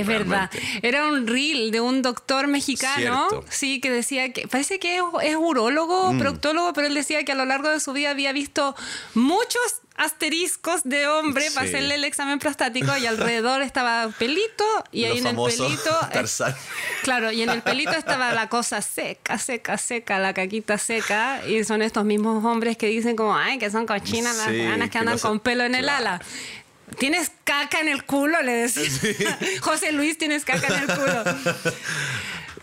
Es 0.01 0.07
verdad. 0.07 0.51
Era 0.83 1.07
un 1.07 1.27
reel 1.27 1.71
de 1.71 1.81
un 1.81 2.03
doctor 2.03 2.47
mexicano, 2.47 3.29
Cierto. 3.29 3.45
sí, 3.51 3.81
que 3.81 3.91
decía 3.91 4.33
que 4.33 4.49
parece 4.49 4.79
que 4.79 4.97
es, 4.97 5.03
es 5.23 5.37
urólogo, 5.37 6.13
Mm. 6.13 6.19
proctólogo, 6.19 6.73
pero 6.73 6.87
él 6.87 6.95
decía 6.95 7.25
que 7.25 7.33
a 7.33 7.35
lo 7.37 7.45
largo 7.45 7.69
de 7.69 7.81
su 7.81 7.93
vida 7.93 8.11
había 8.11 8.33
visto 8.33 8.75
muchos 9.15 9.61
asteriscos 9.95 10.83
de 10.85 11.07
hombre 11.07 11.51
para 11.55 11.67
Sí. 11.67 11.75
hacerle 11.75 11.97
el 11.97 12.05
examen 12.05 12.39
prostático 12.39 12.97
y 12.97 13.07
alrededor 13.07 13.61
estaba 13.63 14.09
pelito 14.19 14.65
y 14.91 15.05
ahí 15.05 15.19
en 15.19 15.27
el 15.27 15.37
pelito 15.37 15.91
Tarzán. 16.13 16.55
Claro, 17.03 17.31
y 17.31 17.43
en 17.43 17.51
el 17.51 17.63
pelito 17.63 17.93
estaba 17.93 18.33
la 18.33 18.49
cosa 18.49 18.81
seca, 18.83 19.39
seca, 19.39 19.77
seca, 19.79 20.19
la 20.19 20.33
caquita 20.35 20.79
seca. 20.79 21.43
Y 21.47 21.63
son 21.65 21.83
estos 21.83 22.05
mismos 22.05 22.45
hombres 22.45 22.77
que 22.77 22.87
dicen 22.87 23.17
como, 23.17 23.37
ay, 23.37 23.59
que 23.59 23.71
son 23.71 23.87
cochinas 23.87 24.37
las 24.37 24.51
ganas 24.53 24.89
que 24.89 24.93
que 24.93 24.99
andan 24.99 25.15
no 25.15 25.19
se- 25.19 25.29
con 25.29 25.41
pelo 25.41 25.65
en 25.65 25.75
el 25.75 25.89
ala. 25.89 26.21
Tienes 26.99 27.31
caca 27.45 27.81
en 27.81 27.89
el 27.89 28.05
culo, 28.05 28.41
le 28.43 28.53
decía. 28.53 29.39
José 29.61 29.93
Luis, 29.93 30.19
tienes 30.19 30.45
caca 30.45 30.67
en 30.69 30.91
el 30.91 30.97
culo. 30.97 31.25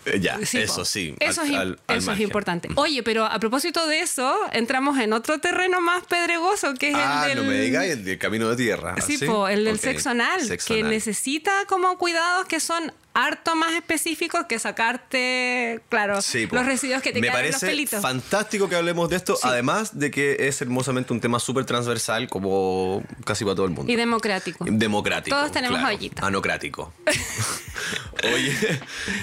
Eh, 0.06 0.18
Ya, 0.18 0.38
Sí, 0.46 0.58
eso 0.58 0.76
po. 0.76 0.84
sí. 0.86 1.14
Eso, 1.20 1.42
al- 1.42 1.46
es, 1.48 1.52
im- 1.52 1.56
al- 1.58 1.68
al 1.68 1.76
eso 1.88 1.98
es 1.98 2.06
margen. 2.06 2.22
importante. 2.24 2.68
Oye, 2.76 3.02
pero 3.02 3.26
a 3.26 3.38
propósito 3.38 3.86
de 3.86 4.00
eso, 4.00 4.34
entramos 4.52 4.98
en 4.98 5.12
otro 5.12 5.38
terreno 5.40 5.80
más 5.82 6.04
pedregoso, 6.06 6.72
que 6.74 6.88
es 6.88 6.94
Ah, 6.96 7.24
el 7.28 7.36
del... 7.36 7.44
no 7.46 7.52
me 7.52 7.60
digáis 7.60 7.92
el 7.92 8.04
del 8.04 8.18
camino 8.18 8.48
de 8.48 8.56
tierra. 8.56 8.94
Sí, 9.06 9.18
¿Ah, 9.22 9.26
po, 9.26 9.48
el 9.48 9.64
del 9.64 9.74
Ok, 9.76 9.80
sexo 9.82 10.10
anal, 10.10 10.40
sexo 10.42 10.72
que 10.72 10.80
anal. 10.80 10.92
necesita 10.92 11.52
como 11.68 11.98
cuidados 11.98 12.46
que 12.46 12.60
son 12.60 12.92
harto 13.14 13.56
más 13.56 13.72
específicos 13.72 14.46
que 14.46 14.58
sacarte, 14.58 15.80
claro, 15.88 16.22
Sí, 16.22 16.46
los 16.50 16.64
residuos 16.64 17.02
que 17.02 17.12
te 17.12 17.20
Me 17.20 17.26
quedan 17.28 17.44
en 17.44 17.50
los 17.52 17.60
parece 17.60 17.66
pelitos. 17.66 18.00
fantástico 18.02 18.68
que 18.68 18.76
hablemos 18.76 19.08
de 19.10 19.16
esto, 19.16 19.34
Sí. 19.36 19.42
además 19.44 19.98
de 19.98 20.10
que 20.10 20.36
es 20.48 20.60
hermosamente 20.62 21.12
un 21.12 21.20
tema 21.20 21.40
súper 21.40 21.64
transversal 21.64 22.28
como 22.28 23.02
casi 23.24 23.44
para 23.44 23.56
todo 23.56 23.66
el 23.66 23.72
mundo. 23.72 23.90
Y 23.92 23.96
democrático. 23.96 24.64
Democrático. 24.68 25.36
Todos 25.36 25.50
tenemos 25.52 25.80
claro. 25.80 25.98
Anocrático. 26.22 26.92
Oye, 28.34 28.52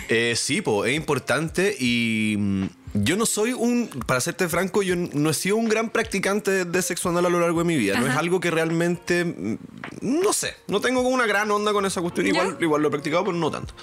eh, 0.10 0.34
sí, 0.36 0.62
po, 0.62 0.86
es 0.86 0.96
importante 0.96 1.76
y 1.80 2.36
mm, 2.38 2.66
yo 3.04 3.18
no 3.18 3.26
soy 3.26 3.54
un, 3.54 3.90
para 4.06 4.22
serte 4.22 4.48
franco, 4.48 4.82
yo 4.84 4.96
no 4.96 5.30
he 5.30 5.34
sido 5.34 5.58
un 5.58 5.68
gran 5.68 5.90
practicante 5.90 6.66
de 6.66 6.82
sexo 6.82 7.10
anal 7.10 7.26
a 7.26 7.30
lo 7.30 7.40
largo 7.40 7.60
de 7.60 7.66
mi 7.66 7.76
vida. 7.76 8.00
No 8.00 8.06
es 8.06 8.12
Ajá. 8.12 8.20
algo 8.20 8.40
que 8.40 8.52
realmente, 8.52 9.26
mm, 9.26 9.58
no 10.02 10.34
sé, 10.34 10.56
no 10.68 10.82
tengo 10.82 11.04
como 11.04 11.16
una 11.16 11.26
gran 11.26 11.50
onda 11.52 11.74
con 11.74 11.86
esa 11.86 12.02
cuestión. 12.02 12.28
Igual, 12.28 12.58
igual 12.60 12.82
lo 12.82 12.88
he 12.88 12.92
practicado, 12.92 13.26
pero 13.26 13.38
no 13.38 13.52
tanto. 13.52 13.74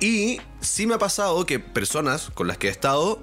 Y 0.00 0.40
sí 0.60 0.86
me 0.86 0.94
ha 0.94 0.98
pasado 0.98 1.44
que 1.46 1.58
personas 1.58 2.30
con 2.34 2.46
las 2.46 2.58
que 2.58 2.68
he 2.68 2.70
estado 2.70 3.20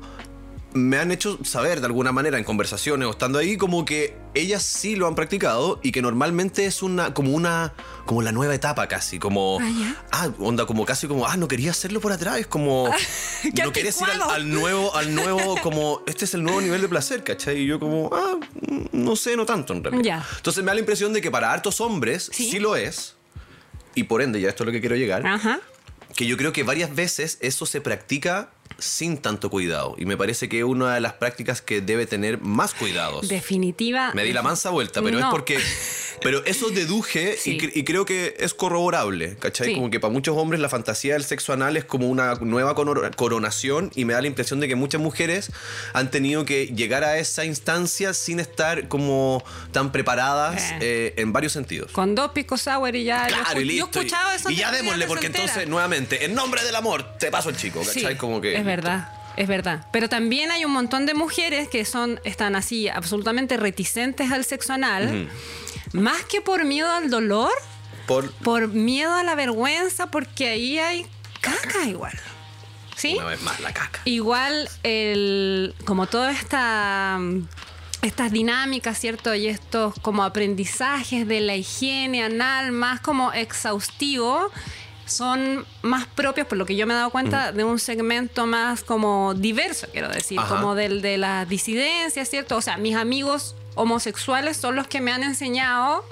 me 0.75 0.97
han 0.97 1.09
hecho 1.11 1.39
saber 1.45 1.79
de 1.79 1.85
alguna 1.85 2.11
manera 2.11 2.37
en 2.37 2.43
conversaciones 2.43 3.07
o 3.07 3.11
estando 3.11 3.39
ahí 3.39 3.55
como 3.55 3.85
que 3.85 4.17
ellas 4.33 4.61
sí 4.61 4.97
lo 4.97 5.07
han 5.07 5.15
practicado 5.15 5.79
y 5.81 5.93
que 5.93 6.01
normalmente 6.01 6.65
es 6.65 6.83
una 6.83 7.13
como 7.13 7.31
una 7.31 7.73
como 8.05 8.21
la 8.21 8.33
nueva 8.33 8.53
etapa 8.53 8.85
casi 8.89 9.17
como 9.17 9.57
Ah, 9.61 9.95
ah 10.11 10.29
onda 10.37 10.65
como 10.65 10.85
casi 10.85 11.07
como 11.07 11.25
ah 11.27 11.37
no 11.37 11.47
quería 11.47 11.71
hacerlo 11.71 12.01
por 12.01 12.11
atrás 12.11 12.39
es 12.39 12.47
como 12.47 12.91
¡Qué 13.55 13.63
no 13.63 13.71
quieres 13.71 13.99
ir 14.01 14.09
al, 14.09 14.21
al 14.21 14.49
nuevo 14.51 14.93
al 14.97 15.15
nuevo 15.15 15.55
como 15.63 16.01
este 16.07 16.25
es 16.25 16.33
el 16.33 16.43
nuevo 16.43 16.59
nivel 16.59 16.81
de 16.81 16.89
placer 16.89 17.23
¿cachai? 17.23 17.59
y 17.61 17.65
yo 17.67 17.79
como 17.79 18.09
ah 18.13 18.37
no 18.91 19.15
sé 19.15 19.37
no 19.37 19.45
tanto 19.45 19.71
en 19.73 19.81
realidad 19.81 20.23
entonces 20.37 20.61
me 20.61 20.67
da 20.67 20.73
la 20.73 20.81
impresión 20.81 21.13
de 21.13 21.21
que 21.21 21.31
para 21.31 21.53
hartos 21.53 21.79
hombres 21.79 22.29
Sí. 22.33 22.51
sí 22.51 22.59
lo 22.59 22.75
es 22.75 23.15
y 23.95 24.03
por 24.03 24.21
ende 24.21 24.41
ya 24.41 24.49
esto 24.49 24.63
es 24.63 24.65
lo 24.65 24.71
que 24.73 24.81
quiero 24.81 24.97
llegar 24.97 25.25
Ajá. 25.25 25.61
que 26.17 26.25
yo 26.25 26.35
creo 26.35 26.51
que 26.51 26.63
varias 26.63 26.93
veces 26.93 27.37
eso 27.39 27.65
se 27.65 27.79
practica 27.79 28.49
sin 28.77 29.17
tanto 29.17 29.49
cuidado. 29.49 29.95
Y 29.97 30.05
me 30.05 30.17
parece 30.17 30.49
que 30.49 30.59
es 30.59 30.63
una 30.65 30.93
de 30.95 31.01
las 31.01 31.13
prácticas 31.13 31.61
que 31.61 31.81
debe 31.81 32.05
tener 32.05 32.39
más 32.41 32.73
cuidados. 32.73 33.27
Definitiva. 33.27 34.11
Me 34.13 34.23
di 34.23 34.33
la 34.33 34.41
mansa 34.41 34.69
vuelta, 34.69 35.01
pero 35.01 35.19
es 35.19 35.25
porque. 35.31 35.59
Pero 36.21 36.43
eso 36.45 36.69
deduje 36.69 37.37
Sí. 37.37 37.51
y, 37.51 37.59
cre- 37.59 37.71
y 37.75 37.83
creo 37.83 38.05
que 38.05 38.35
es 38.39 38.53
corroborable, 38.53 39.35
¿cachai? 39.37 39.67
Sí. 39.67 39.73
Como 39.75 39.91
que 39.91 39.99
para 39.99 40.11
muchos 40.13 40.35
hombres 40.37 40.59
la 40.61 40.69
fantasía 40.69 41.13
del 41.13 41.23
sexo 41.25 41.51
anal 41.53 41.75
es 41.77 41.83
como 41.85 42.09
una 42.09 42.35
nueva 42.35 42.73
coronación 43.15 43.91
y 43.95 44.05
me 44.05 44.13
da 44.13 44.21
la 44.21 44.27
impresión 44.27 44.59
de 44.59 44.67
que 44.67 44.75
muchas 44.75 45.01
mujeres 45.01 45.51
han 45.93 46.09
tenido 46.11 46.45
que 46.45 46.67
llegar 46.67 47.03
a 47.03 47.17
esa 47.17 47.43
instancia 47.45 48.13
sin 48.13 48.39
estar 48.39 48.87
como 48.87 49.43
tan 49.71 49.91
preparadas 49.91 50.61
Eh. 50.71 50.77
eh, 50.81 51.13
en 51.17 51.33
varios 51.33 51.51
sentidos. 51.53 51.91
Con 51.91 52.15
dos 52.15 52.31
picos 52.31 52.61
sour 52.61 52.95
y 52.95 53.03
ya. 53.03 53.27
yo, 53.27 53.35
Claro, 53.35 53.59
escu- 53.59 53.61
y 53.61 53.65
listo. 53.65 54.01
yo 54.01 54.17
eso. 54.35 54.49
y 54.49 54.55
ya 54.55 54.71
démosle, 54.71 55.05
porque 55.07 55.27
entonces, 55.27 55.67
nuevamente, 55.67 56.25
en 56.25 56.33
nombre 56.33 56.63
del 56.63 56.75
amor, 56.75 57.17
te 57.19 57.29
paso 57.29 57.49
el 57.49 57.57
chico, 57.57 57.81
¿cachai? 57.81 58.13
Sí, 58.13 58.15
como 58.17 58.39
que. 58.41 58.54
Es 58.59 58.65
verdad. 58.65 59.09
Es 59.37 59.47
verdad. 59.47 59.85
Pero 59.91 60.07
también 60.07 60.51
hay 60.51 60.63
un 60.63 60.71
montón 60.71 61.05
de 61.05 61.13
mujeres 61.13 61.67
que 61.67 61.83
son, 61.83 62.19
están 62.23 62.55
así, 62.55 62.87
absolutamente 62.87 63.57
reticentes 63.57 64.31
al 64.31 64.45
sexo 64.45 64.73
anal. 64.73 65.29
Más 65.91 66.23
que 66.23 66.41
por 66.41 66.63
miedo 66.63 66.89
al 66.91 67.09
dolor, 67.09 67.51
Por. 68.07 68.31
por 68.31 68.69
miedo 68.69 69.13
a 69.13 69.23
la 69.23 69.35
vergüenza, 69.35 70.07
porque 70.07 70.49
ahí 70.49 70.79
hay 70.79 71.05
caca 71.41 71.85
igual. 71.85 72.17
¿Sí? 72.95 73.15
Una 73.15 73.25
vez 73.25 73.41
más, 73.41 73.59
la 73.59 73.73
caca. 73.73 73.99
Igual, 74.05 74.69
el, 74.83 75.75
como 75.85 76.07
toda 76.07 76.31
esta 76.31 77.19
estas 78.01 78.31
dinámicas, 78.31 78.99
¿cierto? 78.99 79.33
Y 79.33 79.47
estos 79.47 79.95
como 80.01 80.23
aprendizajes 80.23 81.27
de 81.27 81.41
la 81.41 81.55
higiene 81.55 82.23
anal 82.23 82.71
más 82.71 83.01
como 83.01 83.33
exhaustivo, 83.33 84.51
son 85.05 85.65
más 85.81 86.07
propios, 86.07 86.47
por 86.47 86.57
lo 86.57 86.65
que 86.65 86.75
yo 86.75 86.87
me 86.87 86.93
he 86.93 86.97
dado 86.97 87.09
cuenta, 87.11 87.51
de 87.51 87.63
un 87.63 87.79
segmento 87.79 88.45
más 88.47 88.83
como 88.83 89.33
diverso, 89.33 89.87
quiero 89.91 90.09
decir, 90.09 90.39
Ajá. 90.39 90.55
como 90.55 90.75
del 90.75 91.01
de 91.01 91.17
las 91.17 91.47
disidencias, 91.47 92.29
¿cierto? 92.29 92.57
O 92.57 92.61
sea, 92.61 92.77
mis 92.77 92.95
amigos 92.95 93.55
homosexuales 93.75 94.57
son 94.57 94.75
los 94.75 94.87
que 94.87 95.01
me 95.01 95.11
han 95.11 95.23
enseñado 95.23 96.05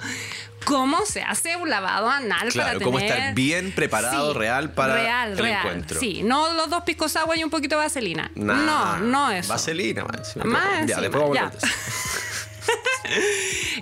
cómo 0.64 1.04
se 1.06 1.22
hace 1.22 1.56
un 1.56 1.68
lavado 1.70 2.08
anal 2.08 2.48
Claro, 2.50 2.78
para 2.78 2.84
cómo 2.84 2.98
tener... 2.98 3.12
estar 3.16 3.34
bien 3.34 3.72
preparado, 3.72 4.32
Sí, 4.32 4.38
real 4.38 4.72
para 4.72 4.94
real, 4.94 5.32
el 5.32 5.38
real. 5.38 5.58
encuentro. 5.66 6.00
Sí, 6.00 6.22
no 6.22 6.52
los 6.54 6.70
dos 6.70 6.82
picos 6.84 7.16
agua 7.16 7.36
y 7.36 7.44
un 7.44 7.50
poquito 7.50 7.76
de 7.76 7.82
vaselina. 7.84 8.30
Nah, 8.34 8.54
no, 8.54 8.96
no 9.00 9.30
eso. 9.30 9.52
Vaselina, 9.52 10.04
man. 10.04 10.22
Más 10.44 10.86
Ya, 10.86 11.00
después 11.00 11.22
vamos 11.22 11.36
ya. 11.36 11.52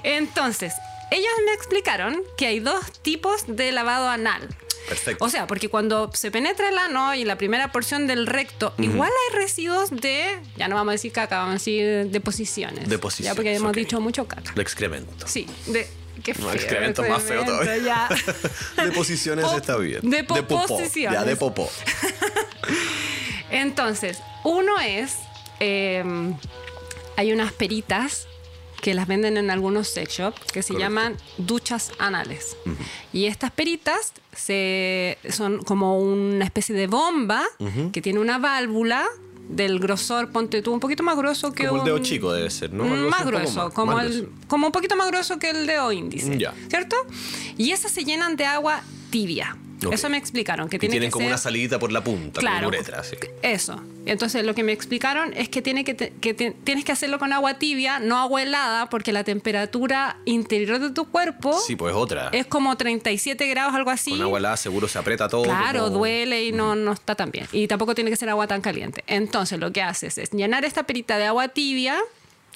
Entonces, 0.04 0.72
ellos 1.10 1.30
me 1.46 1.52
explicaron 1.54 2.20
que 2.36 2.46
hay 2.46 2.60
dos 2.60 2.92
tipos 3.02 3.44
de 3.46 3.72
lavado 3.72 4.08
anal. 4.08 4.48
Perfecto. 4.88 5.24
O 5.24 5.28
sea, 5.28 5.46
porque 5.46 5.68
cuando 5.68 6.10
se 6.12 6.30
penetra 6.30 6.68
el 6.68 6.76
ano 6.78 7.14
y 7.14 7.24
la 7.24 7.36
primera 7.38 7.70
porción 7.72 8.06
del 8.06 8.26
recto, 8.26 8.74
igual 8.78 9.10
hay 9.30 9.36
residuos 9.38 9.90
de, 9.90 10.38
ya 10.56 10.68
no 10.68 10.74
vamos 10.76 10.90
a 10.90 10.92
decir 10.92 11.12
caca, 11.12 11.38
vamos 11.38 11.50
a 11.50 11.54
decir 11.54 12.06
deposiciones. 12.10 12.88
Deposiciones, 12.88 13.32
Ya 13.32 13.34
porque 13.34 13.54
hemos 13.54 13.72
dicho 13.72 14.00
mucho 14.00 14.26
caca. 14.26 14.52
El 14.54 14.60
excremento. 14.60 15.26
Sí, 15.26 15.46
de... 15.66 15.88
Qué 16.22 16.34
No, 16.34 16.40
feo. 16.50 16.52
excremento 16.54 17.02
más 17.04 17.22
feo 17.22 17.42
todavía. 17.44 17.78
Ya. 17.78 18.08
Deposiciones 18.84 19.44
Po- 19.46 19.56
está 19.56 19.76
bien. 19.78 20.08
de 20.08 20.22
popó. 20.22 20.46
poposiciones. 20.66 21.18
Ya, 21.18 21.24
de 21.24 21.36
popó. 21.36 21.68
Entonces, 23.50 24.18
uno 24.44 24.78
es, 24.80 25.16
eh, 25.60 26.04
hay 27.16 27.32
unas 27.32 27.52
peritas 27.52 28.26
que 28.82 28.92
las 28.92 29.06
venden 29.06 29.38
en 29.38 29.48
algunos 29.50 29.88
sex 29.88 30.12
shops 30.18 30.40
que 30.52 30.62
se 30.62 30.74
Correcto. 30.74 30.78
llaman 30.78 31.16
duchas 31.38 31.92
anales. 31.98 32.56
Y 33.14 33.24
estas 33.26 33.50
peritas 33.52 34.12
se, 34.36 35.16
son 35.30 35.62
como 35.62 35.98
una 35.98 36.44
especie 36.44 36.74
de 36.74 36.86
bomba 36.88 37.42
que 37.92 38.02
tiene 38.02 38.18
una 38.18 38.36
válvula 38.38 39.06
del 39.48 39.78
grosor, 39.78 40.30
ponte 40.30 40.62
tú, 40.62 40.72
un 40.72 40.80
poquito 40.80 41.02
más 41.02 41.16
grueso 41.16 41.52
que 41.52 41.66
Como 41.66 41.76
el 41.76 41.80
un- 41.80 41.86
dedo 41.86 41.98
chico 41.98 42.32
debe 42.32 42.48
ser, 42.50 42.72
¿no? 42.72 42.84
Así, 42.84 42.92
más 42.94 43.20
poco 43.20 43.26
grueso, 43.30 43.64
más, 43.64 43.74
como, 43.74 43.92
más 43.92 44.06
el, 44.06 44.12
grueso. 44.22 44.32
como 44.48 44.66
un 44.66 44.72
poquito 44.72 44.96
más 44.96 45.08
grueso 45.08 45.38
que 45.38 45.50
el 45.50 45.66
dedo 45.66 45.92
índice, 45.92 46.38
Ya. 46.38 46.54
¿cierto? 46.68 46.96
Y 47.58 47.70
esas 47.72 47.92
se 47.92 48.04
llenan 48.04 48.36
de 48.36 48.46
agua 48.46 48.82
tibia. 49.10 49.56
Eso 49.90 50.08
me 50.10 50.18
explicaron, 50.18 50.68
que 50.68 50.78
tiene 50.78 50.92
tienen 50.92 51.08
que 51.08 51.12
como 51.12 51.24
ser... 51.24 51.32
una 51.32 51.38
salidita 51.38 51.78
por 51.78 51.90
la 51.90 52.04
punta, 52.04 52.40
Claro, 52.40 52.68
uretra, 52.68 53.02
sí. 53.02 53.16
eso. 53.42 53.80
Entonces 54.06 54.44
lo 54.44 54.54
que 54.54 54.62
me 54.62 54.72
explicaron 54.72 55.32
es 55.34 55.48
que, 55.48 55.62
tiene 55.62 55.84
que, 55.84 55.94
te- 55.94 56.12
que 56.20 56.34
te- 56.34 56.50
tienes 56.50 56.84
que 56.84 56.92
hacerlo 56.92 57.18
con 57.18 57.32
agua 57.32 57.54
tibia, 57.58 57.98
no 58.00 58.18
agua 58.18 58.42
helada, 58.42 58.88
porque 58.90 59.12
la 59.12 59.24
temperatura 59.24 60.16
interior 60.24 60.78
de 60.78 60.90
tu 60.90 61.06
cuerpo 61.10 61.58
Sí, 61.66 61.76
pues 61.76 61.94
otra. 61.94 62.28
es 62.32 62.46
como 62.46 62.76
37 62.76 63.46
grados, 63.48 63.74
algo 63.74 63.90
así. 63.90 64.10
Con 64.12 64.22
agua 64.22 64.38
helada 64.38 64.56
seguro 64.56 64.88
se 64.88 64.98
aprieta 64.98 65.28
todo. 65.28 65.44
Claro, 65.44 65.84
como- 65.84 65.98
duele 65.98 66.44
y 66.44 66.52
no, 66.52 66.74
no 66.74 66.92
está 66.92 67.14
tan 67.14 67.30
bien. 67.30 67.46
Y 67.52 67.66
tampoco 67.68 67.94
tiene 67.94 68.10
que 68.10 68.16
ser 68.16 68.28
agua 68.28 68.46
tan 68.46 68.60
caliente. 68.60 69.04
Entonces, 69.06 69.58
lo 69.58 69.72
que 69.72 69.82
haces 69.82 70.18
es 70.18 70.30
llenar 70.32 70.64
esta 70.64 70.82
perita 70.84 71.16
de 71.18 71.26
agua 71.26 71.48
tibia, 71.48 71.96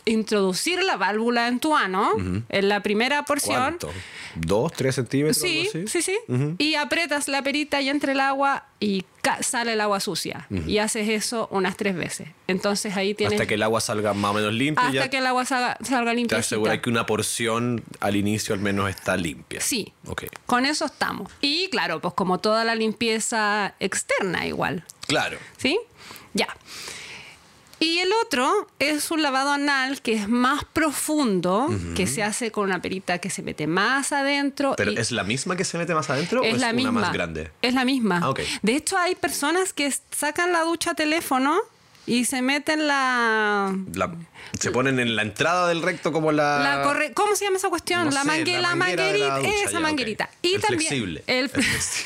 introducir 0.04 0.82
la 0.82 0.96
válvula 0.96 1.48
en 1.48 1.60
tu 1.60 1.76
ano, 1.76 2.12
en 2.48 2.68
la 2.68 2.82
primera 2.82 3.24
porción. 3.24 3.56
¿Cuánto? 3.56 3.90
¿Dos, 4.34 4.72
tres 4.72 4.96
centímetros? 4.96 5.38
Sí, 5.38 5.66
algo 5.74 5.86
así? 5.88 6.02
sí, 6.02 6.02
sí. 6.02 6.54
Y 6.58 6.74
aprietas 6.74 7.28
la 7.28 7.42
perita 7.42 7.80
y 7.80 7.88
entre 7.88 8.12
el 8.12 8.20
agua 8.20 8.66
y 8.80 9.04
sale 9.40 9.72
el 9.72 9.80
agua 9.80 10.00
sucia. 10.00 10.46
Y 10.66 10.78
haces 10.78 11.08
eso 11.08 11.48
unas 11.50 11.76
tres 11.76 11.96
veces. 11.96 12.28
Entonces 12.46 12.96
ahí 12.96 13.14
tienes... 13.14 13.40
Hasta 13.40 13.46
que 13.46 13.54
el 13.54 13.62
agua 13.62 13.80
salga 13.80 14.14
más 14.14 14.30
o 14.30 14.34
menos 14.34 14.52
limpia. 14.52 14.84
hasta 14.86 14.94
ya 14.94 15.10
que 15.10 15.18
el 15.18 15.26
agua 15.26 15.44
salga, 15.44 15.78
salga 15.82 16.12
te 16.12 16.16
limpia. 16.16 16.38
aseguras 16.38 16.78
que 16.80 16.90
una 16.90 17.06
porción 17.06 17.82
al 18.00 18.16
inicio 18.16 18.54
al 18.54 18.60
menos 18.60 18.88
está 18.88 19.16
limpia. 19.16 19.60
Sí. 19.60 19.92
Ok. 20.06 20.24
Con 20.46 20.66
eso 20.66 20.84
estamos. 20.84 21.32
Y 21.40 21.68
claro, 21.70 22.00
pues 22.00 22.14
como 22.14 22.38
toda 22.38 22.64
la 22.64 22.74
limpieza 22.74 23.74
externa 23.80 24.46
igual. 24.46 24.84
Claro. 25.06 25.38
¿Sí? 25.56 25.78
Ya. 26.34 26.48
Y 27.78 27.98
el 27.98 28.10
otro 28.24 28.66
es 28.78 29.10
un 29.10 29.20
lavado 29.22 29.50
anal 29.52 30.00
que 30.00 30.14
es 30.14 30.28
más 30.28 30.64
profundo, 30.64 31.68
que 31.94 32.06
se 32.06 32.22
hace 32.22 32.50
con 32.50 32.64
una 32.64 32.80
perita 32.80 33.18
que 33.18 33.28
se 33.28 33.42
mete 33.42 33.66
más 33.66 34.12
adentro. 34.12 34.74
¿Pero 34.76 34.92
y 34.92 34.96
es 34.96 35.10
la 35.10 35.24
misma 35.24 35.56
que 35.56 35.64
se 35.64 35.76
mete 35.76 35.94
más 35.94 36.08
adentro 36.08 36.42
es 36.42 36.52
o 36.52 36.56
es 36.56 36.60
la 36.60 36.68
una 36.68 36.76
misma. 36.76 37.00
más 37.02 37.12
grande? 37.12 37.50
Es 37.60 37.74
la 37.74 37.84
misma. 37.84 38.20
Ah. 38.22 38.32
De 38.62 38.76
hecho, 38.76 38.96
hay 38.96 39.14
personas 39.14 39.72
que 39.74 39.92
sacan 40.10 40.52
la 40.52 40.62
ducha 40.62 40.94
teléfono 40.94 41.58
y 42.06 42.24
se 42.24 42.40
meten 42.40 42.86
la. 42.86 43.76
La- 43.94 44.14
se 44.58 44.70
ponen 44.70 44.98
en 45.00 45.16
la 45.16 45.22
entrada 45.22 45.68
del 45.68 45.82
recto 45.82 46.12
como 46.12 46.32
la... 46.32 46.58
la 46.58 46.82
corre- 46.82 47.12
¿Cómo 47.14 47.34
se 47.36 47.44
llama 47.44 47.56
esa 47.58 47.68
cuestión? 47.68 48.04
No 48.06 48.10
la, 48.10 48.22
sé, 48.22 48.28
mangue- 48.28 48.52
la 48.54 48.60
la 48.60 48.68
la 48.70 48.74
manguerita, 48.76 49.38
ducha, 49.38 49.50
esa 49.62 49.70
ya, 49.72 49.80
manguerita. 49.80 50.30
Y 50.42 50.54
El 50.54 50.60
también 50.60 50.88
flexible. 50.88 51.24
el, 51.26 51.50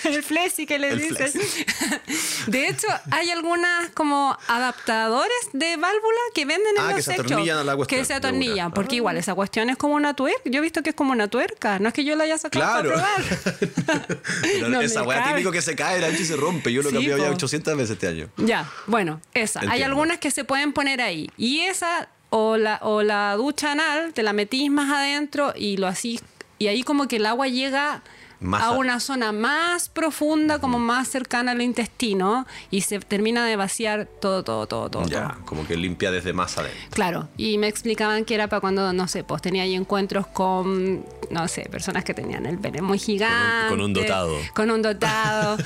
el 0.05 0.23
flexi 0.23 0.67
que 0.67 0.79
le 0.79 0.97
dices. 0.97 1.35
De 2.47 2.69
hecho, 2.69 2.87
hay 3.11 3.31
algunas 3.31 3.91
como 3.91 4.37
adaptadores 4.49 5.33
de 5.53 5.77
válvula 5.77 6.19
que 6.35 6.45
venden 6.45 6.77
en 6.77 6.83
Ah, 6.83 6.87
los 6.87 6.95
que 6.97 7.03
se 7.03 7.13
atornillan 7.15 7.59
a 7.59 7.65
la 7.65 7.77
cuestión, 7.77 8.01
Que 8.01 8.05
se 8.05 8.15
atornillan, 8.15 8.73
porque 8.73 8.95
Ah. 8.95 8.97
igual 8.97 9.17
esa 9.17 9.35
cuestión 9.35 9.71
es 9.71 9.77
como 9.77 9.95
una 9.95 10.15
tuerca. 10.15 10.41
Yo 10.47 10.59
he 10.59 10.63
visto 10.63 10.83
que 10.83 10.91
es 10.91 10.97
como 10.97 11.13
una 11.13 11.29
tuerca. 11.29 11.79
No 11.79 11.89
es 11.89 11.95
que 11.95 12.05
yo 12.05 12.17
la 12.17 12.25
haya 12.25 12.39
sacado 12.39 12.83
Claro. 12.83 12.95
para 12.95 13.17
probar. 13.17 14.21
No 14.71 14.81
esa 14.81 15.03
weá 15.03 15.29
típico 15.29 15.51
que 15.53 15.63
se 15.63 15.75
cae 15.77 15.99
el 15.99 16.05
ancho 16.05 16.23
y 16.23 16.27
se 16.27 16.37
rompe. 16.37 16.73
Yo 16.73 16.83
lo 16.83 16.89
Sí, 16.91 16.95
cambié 16.97 17.11
ya 17.19 17.27
po. 17.29 17.33
800 17.35 17.77
veces 17.77 17.91
este 17.91 18.09
año. 18.09 18.29
Ya, 18.37 18.71
bueno, 18.87 19.21
esa. 19.35 19.61
Hay 19.69 19.83
algunas 19.83 20.19
que 20.19 20.31
se 20.31 20.45
pueden 20.45 20.73
poner 20.73 21.01
ahí. 21.01 21.31
Y 21.37 21.61
esa, 21.61 22.09
o 22.31 22.57
la, 22.57 22.79
o 22.83 23.03
la 23.03 23.35
ducha 23.37 23.73
anal, 23.73 24.13
te 24.15 24.23
la 24.23 24.33
metís 24.33 24.71
más 24.71 24.91
adentro 24.91 25.53
y 25.57 25.77
lo 25.77 25.87
así. 25.87 26.21
Y 26.59 26.69
ahí 26.69 26.83
como 26.83 27.09
que 27.09 27.17
el 27.17 27.27
agua 27.27 27.49
llega 27.49 28.03
Más 28.39 28.63
a 28.63 28.71
una 28.73 29.01
zona 29.01 29.33
más 29.33 29.89
profunda, 29.89 30.59
como 30.61 30.79
más 30.79 31.09
cercana 31.09 31.53
al 31.53 31.63
intestino, 31.63 32.47
y 32.71 32.83
se 32.83 33.01
termina 33.01 33.45
de 33.47 33.57
vaciar 33.57 34.07
todo, 34.21 34.45
todo, 34.45 34.67
todo, 34.67 34.91
todo. 34.91 35.07
Ya, 35.07 35.29
todo. 35.29 35.47
como 35.47 35.67
que 35.67 35.77
limpia 35.77 36.11
desde 36.11 36.33
más 36.33 36.57
adentro. 36.59 36.79
Claro, 36.91 37.29
y 37.37 37.57
me 37.59 37.67
explicaban 37.67 38.25
que 38.25 38.35
era 38.35 38.49
para 38.49 38.61
cuando, 38.61 38.93
no 38.93 39.09
sé, 39.09 39.25
pues 39.25 39.41
tenía 39.43 39.63
ahí 39.63 39.75
encuentros 39.75 40.27
con, 40.27 41.05
no 41.31 41.49
sé, 41.49 41.63
personas 41.71 42.05
que 42.05 42.13
tenían 42.15 42.45
el 42.47 42.59
pene 42.59 42.83
muy 42.83 42.99
gigante. 42.99 43.71
con 43.71 43.81
un 43.81 43.93
dotado. 43.95 44.37
Con 44.55 44.71
un 44.71 44.83
dotado, 44.83 45.57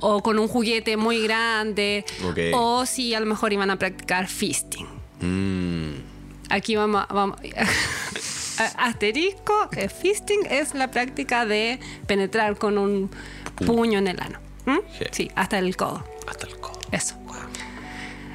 o 0.00 0.22
con 0.22 0.38
un 0.38 0.46
juguete 0.48 0.96
muy 0.96 1.20
grande. 1.22 2.04
Ok. 2.24 2.38
O 2.54 2.86
si 2.86 3.12
a 3.12 3.20
lo 3.20 3.26
mejor 3.26 3.52
iban 3.52 3.70
a 3.70 3.76
practicar 3.76 4.28
fisting. 4.28 4.86
Mm. 5.20 6.13
Aquí 6.54 6.76
vamos, 6.76 7.04
vamos. 7.10 7.36
Asterisco, 8.76 9.68
eh, 9.76 9.88
fisting 9.88 10.46
es 10.48 10.74
la 10.74 10.88
práctica 10.90 11.44
de 11.44 11.80
penetrar 12.06 12.56
con 12.56 12.78
un 12.78 13.10
puño 13.56 13.98
en 13.98 14.06
el 14.08 14.20
ano. 14.20 14.38
¿Mm? 14.66 14.78
Sí. 14.98 15.04
Sí, 15.10 15.30
hasta 15.34 15.58
el 15.58 15.76
codo. 15.76 16.04
Hasta 16.28 16.46
el 16.46 16.56
codo. 16.58 16.78
Eso. 16.92 17.16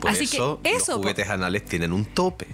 Por 0.01 0.12
Así 0.12 0.27
que 0.27 0.38
eso, 0.38 0.60
los 0.63 0.84
po. 0.86 0.93
juguetes 0.97 1.29
anales 1.29 1.63
tienen 1.65 1.93
un 1.93 2.05
tope. 2.05 2.47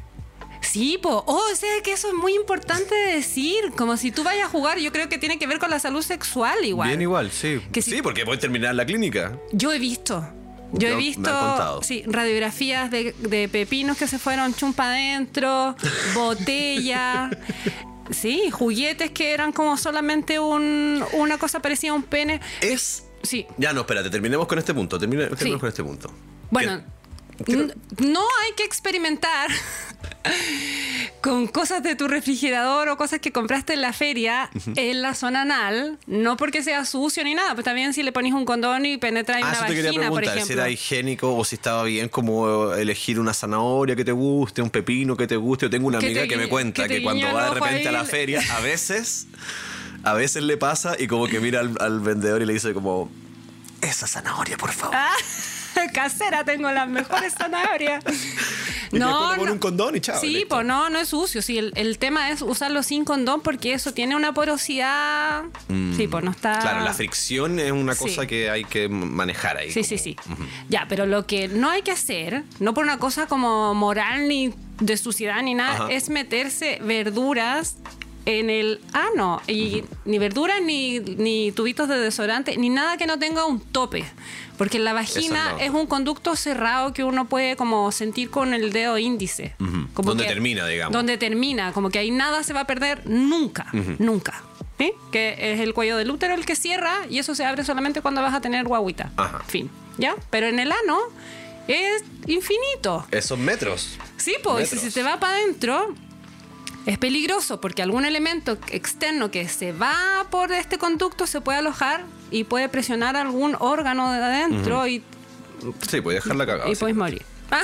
Sí, 0.62 1.00
po. 1.02 1.24
Oh, 1.28 1.42
o 1.52 1.56
sea 1.56 1.70
que 1.84 1.94
eso 1.94 2.08
es 2.10 2.14
muy 2.14 2.36
importante 2.36 2.94
decir. 2.96 3.72
Como 3.76 3.98
si 3.98 4.12
tú 4.12 4.24
vayas 4.24 4.48
a 4.48 4.50
jugar, 4.50 4.78
yo 4.80 4.92
creo 4.92 5.10
que 5.10 5.18
tiene 5.18 5.38
que 5.40 5.46
ver 5.48 5.58
con 5.60 5.70
la 5.72 5.80
salud 5.80 6.02
sexual 6.04 6.64
igual. 6.64 6.90
Bien 6.90 7.02
igual, 7.02 7.32
sí. 7.32 7.60
Que 7.72 7.82
si- 7.82 7.92
Sí, 7.92 8.02
porque 8.04 8.26
puedes 8.26 8.42
terminar 8.42 8.74
la 8.76 8.86
clínica. 8.86 9.38
Yo 9.52 9.72
he 9.74 9.80
visto. 9.80 10.28
Yo 10.74 10.88
he 10.90 10.96
visto 10.96 11.82
sí, 11.84 12.04
radiografías 12.08 12.92
de, 12.92 13.14
de 13.20 13.48
pepinos 13.48 13.98
que 13.98 14.08
se 14.08 14.20
fueron 14.20 14.54
chumpa 14.54 14.86
adentro, 14.86 15.76
botella. 16.14 17.30
Sí, 18.12 18.50
juguetes 18.52 19.12
que 19.12 19.34
eran 19.34 19.52
como 19.52 19.78
solamente 19.78 20.40
un, 20.40 21.04
una 21.14 21.38
cosa 21.38 21.60
parecida 21.62 21.92
a 21.92 21.96
un 21.96 22.04
pene. 22.04 22.40
Es... 22.62 23.04
Sí. 23.24 23.48
Ya, 23.58 23.74
no, 23.74 23.82
espérate, 23.82 24.10
terminemos 24.12 24.46
con 24.48 24.60
este 24.60 24.74
punto. 24.74 25.00
Termine- 25.00 25.30
terminemos 25.30 25.40
Sí. 25.40 25.60
con 25.60 25.70
este 25.70 25.84
punto. 25.84 26.12
Bueno, 26.52 26.70
¿Qué- 26.70 26.76
n- 26.84 26.86
no 28.00 28.22
hay 28.22 28.54
que 28.56 28.64
experimentar 28.64 29.50
con 31.22 31.48
cosas 31.48 31.84
de 31.84 31.96
tu 31.96 32.08
refrigerador 32.08 32.90
o 32.90 32.98
cosas 32.98 33.20
que 33.20 33.32
compraste 33.32 33.74
en 33.74 33.82
la 33.82 33.94
feria 33.94 34.50
en 34.76 35.02
la 35.02 35.14
zona 35.14 35.42
anal, 35.42 35.98
no 36.08 36.38
porque 36.38 36.64
sea 36.64 36.86
sucio 36.86 37.24
ni 37.24 37.34
nada, 37.34 37.54
pues 37.54 37.66
también 37.66 37.94
si 37.94 38.04
le 38.04 38.12
pones 38.12 38.34
un 38.34 38.46
condón 38.46 38.86
y 38.86 38.98
penetra 38.98 39.40
en 39.40 39.46
Ah, 39.46 39.50
una 39.50 39.58
eso 39.58 39.66
te 39.66 39.76
quería 39.76 39.90
vagina, 39.92 40.10
por 40.10 40.20
preguntar, 40.20 40.48
si 40.48 40.54
era 40.54 40.70
higiénico 40.70 41.36
o 41.36 41.44
si 41.44 41.56
estaba 41.56 41.84
bien 41.84 42.10
como 42.10 42.74
elegir 42.74 43.20
una 43.20 43.34
zanahoria 43.34 43.96
que 43.96 44.06
te 44.06 44.12
guste, 44.12 44.62
un 44.62 44.70
pepino 44.70 45.18
que 45.18 45.28
te 45.28 45.36
guste. 45.36 45.66
Yo 45.66 45.70
tengo 45.70 45.88
una 45.88 45.98
amiga 46.00 46.22
te 46.22 46.28
que 46.28 46.38
me 46.38 46.48
cuenta 46.48 46.88
que 46.88 47.02
cuando 47.02 47.32
va 47.34 47.50
de 47.50 47.60
repente 47.60 47.88
a 47.88 47.92
la 47.92 48.06
feria, 48.06 48.42
a 48.56 48.60
veces, 48.62 49.28
a 50.04 50.14
veces 50.14 50.44
le 50.44 50.58
pasa 50.58 50.96
y 50.98 51.08
como 51.08 51.28
que 51.28 51.40
mira 51.40 51.60
al, 51.60 51.76
al 51.80 52.00
vendedor 52.00 52.42
y 52.42 52.46
le 52.46 52.54
dice 52.54 52.74
como, 52.74 53.10
esa 53.82 54.08
zanahoria, 54.08 54.58
por 54.58 54.72
favor. 54.72 54.96
Ah, 54.96 55.14
casera, 55.94 56.44
tengo 56.44 56.72
las 56.72 56.88
mejores 56.88 57.34
zanahorias. 57.34 58.04
Y 58.92 59.00
después 59.00 59.30
le 59.32 59.38
pone 59.38 59.52
un 59.52 59.60
condón 59.60 59.96
y 59.98 60.00
chao, 60.00 60.22
Sí, 60.22 60.46
pues 60.48 60.64
no, 60.64 60.90
no 60.90 61.00
es 61.00 61.10
sucio. 61.10 61.42
Sí, 61.42 61.58
el, 61.58 61.74
el 61.76 61.98
tema 61.98 62.30
es 62.30 62.42
usarlo 62.42 62.82
sin 62.82 63.04
condón 63.04 63.42
porque 63.42 63.74
eso 63.74 63.94
tiene 63.94 64.16
una 64.16 64.34
porosidad. 64.34 65.44
Sí, 65.98 66.08
pues 66.08 66.24
no 66.24 66.32
está. 66.32 66.60
Claro, 66.60 66.82
la 66.86 66.94
fricción 66.94 67.60
es 67.60 67.72
una 67.72 67.94
Sí. 67.96 68.06
cosa 68.06 68.26
que 68.28 68.50
hay 68.50 68.64
que 68.64 68.88
manejar 68.88 69.58
ahí. 69.58 69.70
Sí, 69.72 69.82
como- 69.82 69.90
sí, 69.90 69.98
sí. 69.98 70.16
Ya, 70.70 70.86
pero 70.88 71.08
lo 71.08 71.26
que 71.26 71.50
no 71.50 71.70
hay 71.72 71.82
que 71.82 71.92
hacer, 71.92 72.44
no 72.60 72.74
por 72.74 72.86
una 72.86 72.98
cosa 73.00 73.26
como 73.28 73.74
moral 73.74 74.30
ni 74.30 74.54
de 74.80 74.96
suciedad 74.98 75.42
ni 75.42 75.56
nada, 75.56 75.74
Ajá. 75.86 75.88
es 75.92 76.08
meterse 76.10 76.80
verduras 76.82 77.78
en 78.26 78.50
el 78.50 78.82
ano. 78.94 79.42
Y 79.48 79.84
ni 80.06 80.18
verduras, 80.20 80.62
ni, 80.62 81.00
ni 81.00 81.52
tubitos 81.52 81.88
de 81.88 81.98
desodorante, 81.98 82.58
ni 82.58 82.70
nada 82.70 82.98
que 82.98 83.06
no 83.08 83.20
tenga 83.20 83.46
un 83.46 83.60
tope. 83.60 84.06
Porque 84.58 84.80
la 84.80 84.94
vagina 84.94 85.52
no. 85.54 85.60
es 85.60 85.70
un 85.72 85.86
conducto 85.86 86.36
cerrado 86.36 86.94
que 86.94 87.04
uno 87.04 87.26
puede 87.28 87.56
como 87.56 87.92
sentir 87.92 88.30
con 88.30 88.54
el 88.54 88.72
dedo 88.72 88.98
índice. 88.98 89.54
Como 89.94 90.10
Donde 90.10 90.24
que- 90.24 90.30
termina, 90.30 90.66
digamos. 90.68 90.94
Donde 90.94 91.18
termina, 91.18 91.74
como 91.74 91.90
que 91.90 92.00
ahí 92.00 92.12
nada 92.12 92.42
se 92.44 92.54
va 92.54 92.62
a 92.62 92.68
perder 92.68 93.02
nunca, 93.06 93.68
nunca. 94.00 94.44
¿Sí? 94.78 94.92
Que 95.12 95.36
es 95.54 95.60
el 95.62 95.74
cuello 95.74 95.96
del 95.98 96.12
útero 96.12 96.34
el 96.36 96.46
que 96.46 96.56
cierra 96.56 96.94
y 97.10 97.20
eso 97.20 97.34
se 97.34 97.46
abre 97.46 97.64
solamente 97.64 98.02
cuando 98.02 98.22
vas 98.22 98.34
a 98.34 98.42
tener 98.42 98.66
guaguita. 98.66 99.12
Ajá. 99.16 99.40
Fin. 99.48 99.70
¿Ya? 99.98 100.16
Pero 100.30 100.48
en 100.48 100.60
el 100.60 100.72
ano 100.72 101.00
es 101.68 102.04
infinito. 102.28 103.06
Esos 103.12 103.38
metros. 103.40 103.98
Sí, 104.18 104.36
pues 104.44 104.70
si 104.70 104.78
se 104.78 104.92
te 104.92 105.02
va 105.04 105.20
para 105.20 105.38
adentro 105.38 105.94
es 106.86 106.98
peligroso 106.98 107.60
porque 107.62 107.82
algún 107.82 108.06
elemento 108.06 108.58
externo 108.70 109.32
que 109.32 109.48
se 109.50 109.72
va 109.72 110.26
por 110.30 110.52
este 110.52 110.78
conducto 110.78 111.26
se 111.28 111.42
puede 111.42 111.60
alojar 111.60 112.06
y 112.32 112.44
puede 112.44 112.70
presionar 112.70 113.16
algún 113.18 113.56
órgano 113.60 114.12
de 114.12 114.20
adentro 114.24 114.88
y, 114.88 115.04
Sí, 115.90 116.02
puedes 116.02 116.24
dejarla 116.24 116.46
cagada. 116.46 116.70
y 116.70 116.76
puedes 116.76 116.96
morir. 116.96 117.24
Ah, 117.52 117.62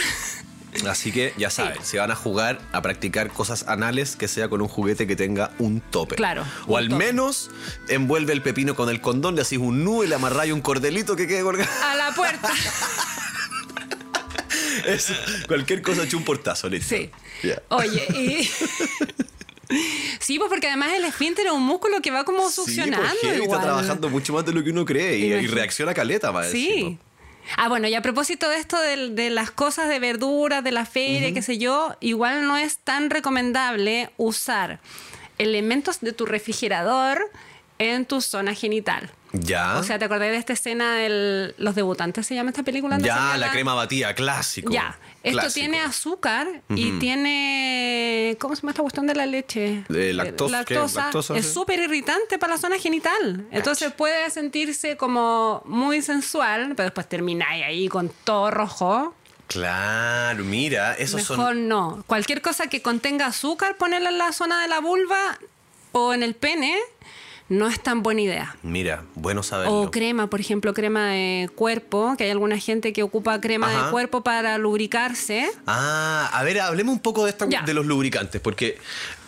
Así 0.90 1.12
que 1.12 1.34
ya 1.38 1.50
saben, 1.50 1.74
si 1.84 1.98
van 1.98 2.12
a 2.12 2.16
jugar 2.16 2.62
a 2.72 2.82
practicar 2.82 3.30
cosas 3.30 3.68
anales, 3.68 4.16
que 4.16 4.30
sea 4.30 4.48
con 4.48 4.62
un 4.62 4.70
juguete 4.70 5.06
que 5.06 5.18
tenga 5.18 5.52
un 5.60 5.82
tope. 5.82 6.16
Claro, 6.16 6.46
O 6.66 6.78
al 6.78 6.88
tope. 6.88 7.06
menos 7.06 7.52
envuelve 7.90 8.32
el 8.32 8.42
pepino 8.42 8.74
con 8.74 8.88
el 8.90 9.02
condón, 9.02 9.36
le 9.36 9.42
haces 9.42 9.60
un 9.60 9.84
nudo 9.84 10.06
y 10.06 10.08
le 10.08 10.16
amarráis 10.16 10.54
un 10.54 10.62
cordelito 10.62 11.18
que 11.18 11.28
quede 11.28 11.42
colgado. 11.44 11.70
a 11.84 11.96
la 11.96 12.12
puerta. 12.16 12.50
Eso, 14.86 15.14
cualquier 15.48 15.82
cosa 15.82 16.04
echa 16.04 16.18
un 16.18 16.24
portazo, 16.24 16.70
listo. 16.70 16.96
Sí. 16.96 17.10
Oye, 17.70 18.06
y... 18.14 18.50
Sí, 20.20 20.38
pues 20.38 20.50
porque 20.50 20.68
además 20.68 20.90
el 20.98 21.06
esfínter 21.06 21.46
es 21.46 21.52
un 21.54 21.64
músculo 21.64 22.02
que 22.02 22.12
va 22.12 22.26
como 22.26 22.50
Sí, 22.50 22.56
succionando 22.56 22.98
pues, 23.08 23.22
heavy, 23.22 23.44
igual. 23.44 23.60
está 23.60 23.62
trabajando 23.62 24.10
mucho 24.10 24.34
más 24.34 24.46
de 24.46 24.52
lo 24.52 24.62
que 24.64 24.70
uno 24.72 24.84
cree 24.84 25.18
y, 25.18 25.32
y 25.32 25.48
reacciona 25.48 25.94
caleta, 25.94 26.32
más 26.34 26.50
Sí. 26.50 26.98
Ah, 27.56 27.70
bueno, 27.70 27.88
y 27.88 27.96
a 27.96 28.02
propósito 28.02 28.50
de 28.50 28.58
esto 28.58 28.78
de, 28.80 29.12
de 29.12 29.30
las 29.30 29.50
cosas 29.50 29.88
de 29.88 30.00
verduras, 30.00 30.62
de 30.64 30.72
la 30.74 30.86
feria, 30.86 31.34
qué 31.34 31.42
sé 31.42 31.58
yo, 31.58 31.96
igual 32.02 32.46
no 32.48 32.58
es 32.58 32.80
tan 32.80 33.10
recomendable 33.10 34.10
usar 34.18 34.80
elementos 35.38 36.02
de 36.02 36.12
tu 36.12 36.26
refrigerador 36.26 37.32
en 37.80 38.06
tu 38.06 38.20
zona 38.22 38.54
genital. 38.54 39.10
Ya. 39.34 39.78
O 39.78 39.84
sea, 39.84 39.98
¿te 39.98 40.06
acordás 40.06 40.30
de 40.30 40.38
esta 40.38 40.54
escena 40.54 40.96
de 40.96 41.54
los 41.58 41.76
debutantes? 41.76 42.28
¿Se 42.28 42.36
llama 42.36 42.50
esta 42.50 42.64
película? 42.64 42.98
¿No 42.98 43.02
se 43.02 43.08
ya, 43.08 43.38
la 43.38 43.52
crema 43.52 43.74
batida, 43.74 44.14
clásico. 44.14 44.72
Ya. 44.72 44.98
Esto 45.24 45.40
Clásico. 45.40 45.54
tiene 45.54 45.80
azúcar 45.82 46.48
y 46.70 46.98
tiene. 47.00 48.36
¿Cómo 48.40 48.56
se 48.56 48.62
llama 48.62 48.72
esta 48.72 48.82
cuestión 48.82 49.06
de 49.08 49.14
la 49.16 49.26
leche? 49.28 49.84
Eh, 49.90 50.14
lactosa. 50.14 50.66
Lactosa, 50.68 51.38
es 51.38 51.46
sí. 51.46 51.54
súper 51.54 51.80
irritante 51.80 52.40
para 52.40 52.54
la 52.56 52.60
zona 52.60 52.80
genital. 52.80 53.46
Entonces 53.52 53.94
puede 53.94 54.30
sentirse 54.32 54.98
como 54.98 55.62
muy 55.66 56.02
sensual, 56.02 56.74
pero 56.76 56.86
después 56.86 57.08
termináis 57.08 57.64
ahí 57.64 57.88
con 57.88 58.10
todo 58.24 58.50
rojo. 58.50 59.14
Claro, 59.46 60.44
mira, 60.44 60.96
Mejor 60.98 61.22
son. 61.22 61.68
no. 61.68 62.04
Cualquier 62.08 62.42
cosa 62.42 62.68
que 62.68 62.82
contenga 62.82 63.28
azúcar, 63.28 63.76
ponerla 63.78 64.10
en 64.10 64.18
la 64.18 64.32
zona 64.32 64.62
de 64.62 64.70
la 64.70 64.80
vulva 64.80 65.38
o 65.92 66.14
en 66.14 66.24
el 66.24 66.36
pene, 66.36 66.78
no 67.52 67.68
es 67.68 67.84
tan 67.84 68.02
buena 68.02 68.22
idea. 68.22 68.56
Mira, 68.64 69.04
bueno 69.14 69.44
saberlo. 69.44 69.82
O 69.82 69.92
crema, 69.92 70.30
por 70.30 70.40
ejemplo, 70.40 70.74
crema 70.74 71.10
de 71.10 71.50
cuerpo, 71.54 72.16
que 72.18 72.24
hay 72.24 72.30
alguna 72.30 72.58
gente 72.58 72.94
que 72.94 73.04
ocupa 73.04 73.42
crema 73.42 73.68
Ajá. 73.68 73.86
de 73.86 73.92
cuerpo 73.92 74.24
para 74.24 74.58
lubricarse. 74.58 75.52
Ah, 75.68 76.30
a 76.32 76.44
ver, 76.44 76.62
hablemos 76.62 76.94
un 76.94 77.02
poco 77.02 77.26
de, 77.26 77.32
esta, 77.32 77.46
de 77.46 77.74
los 77.74 77.86
lubricantes, 77.86 78.40
porque 78.40 78.78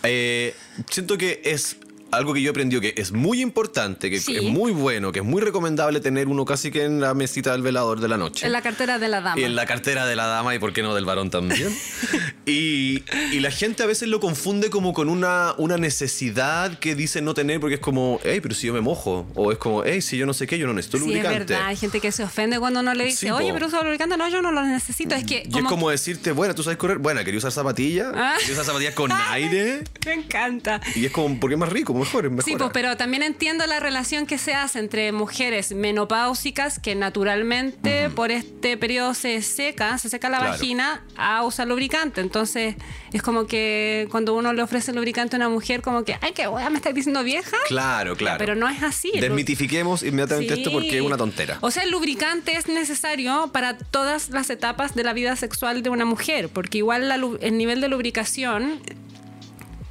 eh, 0.03 0.55
siento 0.89 1.17
que 1.17 1.41
es 1.43 1.75
algo 2.13 2.33
que 2.33 2.41
yo 2.41 2.49
he 2.49 2.51
aprendido 2.51 2.81
que 2.81 2.93
es 2.97 3.11
muy 3.11 3.41
importante, 3.41 4.09
que 4.09 4.19
Sí. 4.19 4.35
es 4.37 4.43
muy 4.43 4.71
bueno, 4.71 5.11
que 5.11 5.19
es 5.19 5.25
muy 5.25 5.41
recomendable 5.41 5.99
tener 5.99 6.27
uno 6.27 6.45
casi 6.45 6.71
que 6.71 6.83
en 6.83 7.01
la 7.01 7.13
mesita 7.13 7.51
del 7.51 7.61
velador 7.61 7.99
de 7.99 8.07
la 8.07 8.17
noche. 8.17 8.45
En 8.45 8.51
la 8.51 8.61
cartera 8.61 8.99
de 8.99 9.07
la 9.07 9.21
dama. 9.21 9.39
Y 9.39 9.43
en 9.43 9.55
la 9.55 9.65
cartera 9.65 10.05
de 10.05 10.15
la 10.15 10.27
dama 10.27 10.55
y 10.55 10.59
por 10.59 10.73
qué 10.73 10.81
no 10.83 10.93
del 10.95 11.05
varón 11.05 11.29
también. 11.29 11.69
y, 12.45 13.03
y 13.31 13.39
la 13.39 13.51
gente 13.51 13.83
a 13.83 13.85
veces 13.85 14.07
lo 14.09 14.19
confunde 14.19 14.69
como 14.69 14.93
con 14.93 15.09
una, 15.09 15.53
una 15.57 15.77
necesidad 15.77 16.77
que 16.79 16.95
dice 16.95 17.21
no 17.21 17.33
tener 17.33 17.59
porque 17.59 17.75
es 17.75 17.81
como, 17.81 18.19
hey, 18.23 18.39
pero 18.41 18.55
si 18.55 18.67
yo 18.67 18.73
me 18.73 18.81
mojo. 18.81 19.27
O 19.35 19.51
es 19.51 19.57
como, 19.57 19.83
hey, 19.83 20.01
si 20.01 20.17
yo 20.17 20.25
no 20.25 20.33
sé 20.33 20.47
qué, 20.47 20.57
yo 20.57 20.67
no 20.67 20.73
necesito 20.73 20.97
Sí, 20.97 21.03
es 21.03 21.07
lubricante. 21.09 21.53
verdad. 21.53 21.67
Hay 21.67 21.75
gente 21.77 21.99
que 21.99 22.11
se 22.11 22.23
ofende 22.23 22.59
cuando 22.59 22.79
uno 22.81 22.93
le 22.93 23.05
dice, 23.05 23.17
Sí, 23.27 23.29
oye, 23.31 23.53
pero 23.53 23.67
usa 23.67 23.81
lubricante. 23.83 24.17
No, 24.17 24.27
yo 24.29 24.41
no 24.41 24.51
lo 24.51 24.63
necesito. 24.63 25.15
Es 25.15 25.23
que. 25.25 25.43
Y 25.49 25.57
es 25.57 25.63
como 25.65 25.89
decirte, 25.89 26.31
bueno, 26.31 26.53
tú 26.55 26.63
sabes 26.63 26.77
correr. 26.77 26.97
Bueno, 26.97 27.23
quería 27.23 27.37
usar 27.37 27.51
zapatillas. 27.51 28.11
Ah. 28.15 28.35
Quería 28.39 28.53
usar 28.53 28.65
zapatillas 28.65 28.93
con 28.93 29.11
aire. 29.29 29.83
Me 30.05 30.13
encanta. 30.13 30.81
Y 30.95 31.05
es 31.05 31.11
como, 31.11 31.39
porque 31.39 31.55
es 31.55 31.59
más 31.59 31.69
rico, 31.69 31.93
mejor. 32.05 32.43
Sí, 32.43 32.55
pues, 32.57 32.69
pero 32.73 32.97
también 32.97 33.23
entiendo 33.23 33.65
la 33.65 33.79
relación 33.79 34.25
que 34.25 34.37
se 34.37 34.53
hace 34.53 34.79
entre 34.79 35.11
mujeres 35.11 35.71
menopáusicas 35.73 36.79
que 36.79 36.95
naturalmente 36.95 38.09
por 38.09 38.31
este 38.31 38.77
periodo 38.77 39.13
se 39.13 39.41
seca, 39.41 39.97
se 39.97 40.09
seca 40.09 40.29
la 40.29 40.37
Claro. 40.39 40.53
vagina 40.53 41.03
a 41.17 41.43
usar 41.43 41.67
lubricante. 41.67 42.21
Entonces 42.21 42.75
es 43.11 43.21
como 43.21 43.47
que 43.47 44.07
cuando 44.11 44.33
uno 44.35 44.53
le 44.53 44.61
ofrece 44.61 44.93
lubricante 44.93 45.35
a 45.35 45.37
una 45.37 45.49
mujer, 45.49 45.81
como 45.81 46.03
que, 46.03 46.17
ay, 46.21 46.33
que 46.33 46.47
wea, 46.47 46.69
me 46.69 46.77
estás 46.77 46.93
diciendo 46.93 47.23
vieja. 47.23 47.57
Claro, 47.67 48.15
claro. 48.15 48.37
Pero 48.39 48.55
no 48.55 48.67
es 48.69 48.81
así. 48.83 49.09
El 49.13 49.21
lu- 49.21 49.27
Desmitifiquemos 49.27 50.03
inmediatamente 50.03 50.55
Sí. 50.55 50.61
esto 50.61 50.71
porque 50.71 50.97
es 50.97 51.01
una 51.01 51.17
tontera. 51.17 51.57
O 51.61 51.71
sea, 51.71 51.83
el 51.83 51.91
lubricante 51.91 52.53
es 52.57 52.67
necesario 52.67 53.49
para 53.53 53.77
todas 53.77 54.29
las 54.29 54.49
etapas 54.49 54.95
de 54.95 55.03
la 55.03 55.13
vida 55.13 55.35
sexual 55.35 55.81
de 55.83 55.89
una 55.89 56.05
mujer, 56.05 56.49
porque 56.49 56.79
igual 56.79 57.07
la 57.09 57.15
el 57.41 57.57
nivel 57.57 57.79
de 57.81 57.87
lubricación 57.87 58.81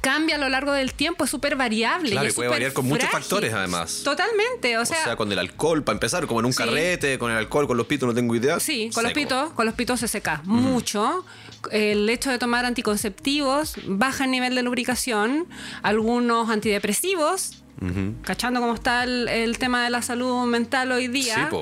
cambia 0.03 0.35
a 0.35 0.37
lo 0.37 0.49
largo 0.49 0.73
del 0.73 0.93
tiempo, 0.93 1.23
es 1.23 1.29
súper 1.29 1.55
variable. 1.55 2.11
Claro, 2.11 2.27
y 2.27 2.33
puede 2.33 2.49
variar 2.49 2.73
con 2.73 2.85
muchos 2.85 3.09
factores, 3.09 3.53
además. 3.53 4.01
Totalmente, 4.03 4.77
o 4.77 4.81
O 4.81 4.85
sea, 4.85 5.01
sea, 5.01 5.15
con 5.15 5.31
el 5.31 5.39
alcohol, 5.39 5.81
para 5.83 5.95
empezar, 5.95 6.27
como 6.27 6.41
en 6.41 6.47
un 6.47 6.51
Sí. 6.53 6.57
carrete, 6.57 7.17
con 7.17 7.31
el 7.31 7.37
alcohol, 7.37 7.67
con 7.67 7.77
los 7.77 7.87
pitos, 7.87 8.05
no 8.07 8.13
tengo 8.13 8.35
idea. 8.35 8.59
sí, 8.59 8.89
con 8.93 9.03
los 9.03 9.13
pitos, 9.13 9.51
con 9.53 9.65
los 9.65 9.73
pitos 9.75 10.01
se 10.01 10.09
seca 10.09 10.41
mucho. 10.43 11.25
El 11.71 12.09
hecho 12.09 12.29
de 12.29 12.37
tomar 12.37 12.65
anticonceptivos 12.65 13.75
baja 13.87 14.25
el 14.25 14.31
nivel 14.31 14.53
de 14.55 14.61
lubricación, 14.63 15.47
algunos 15.83 16.49
antidepresivos. 16.49 17.59
Cachando 18.23 18.61
cómo 18.61 18.73
está 18.75 19.03
el, 19.03 19.27
el 19.27 19.57
tema 19.57 19.83
de 19.83 19.89
la 19.89 20.01
salud 20.01 20.45
mental 20.45 20.91
hoy 20.93 21.07
día. 21.09 21.49
Sí. 21.51 21.57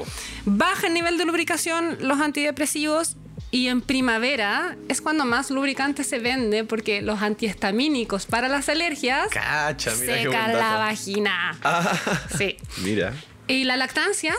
Baja 0.46 0.86
el 0.88 0.94
nivel 0.94 1.18
de 1.18 1.26
lubricación 1.26 1.98
los 2.02 2.20
antidepresivos 2.20 3.16
y 3.52 3.68
en 3.68 3.82
primavera 3.82 4.78
es 4.88 5.02
cuando 5.02 5.26
más 5.26 5.52
lubricante 5.52 6.04
se 6.04 6.20
vende 6.20 6.64
porque 6.64 7.02
los 7.02 7.22
antihistamínicos 7.22 8.26
para 8.26 8.48
las 8.48 8.70
alergias 8.70 9.28
Cacha, 9.30 9.92
mira 10.00 10.16
secan 10.16 10.54
la 10.54 10.78
vagina. 10.78 11.58
Ah, 11.64 11.94
Sí. 12.38 12.58
mira. 12.78 13.14
Y 13.48 13.66
la 13.66 13.76
lactancia 13.76 14.34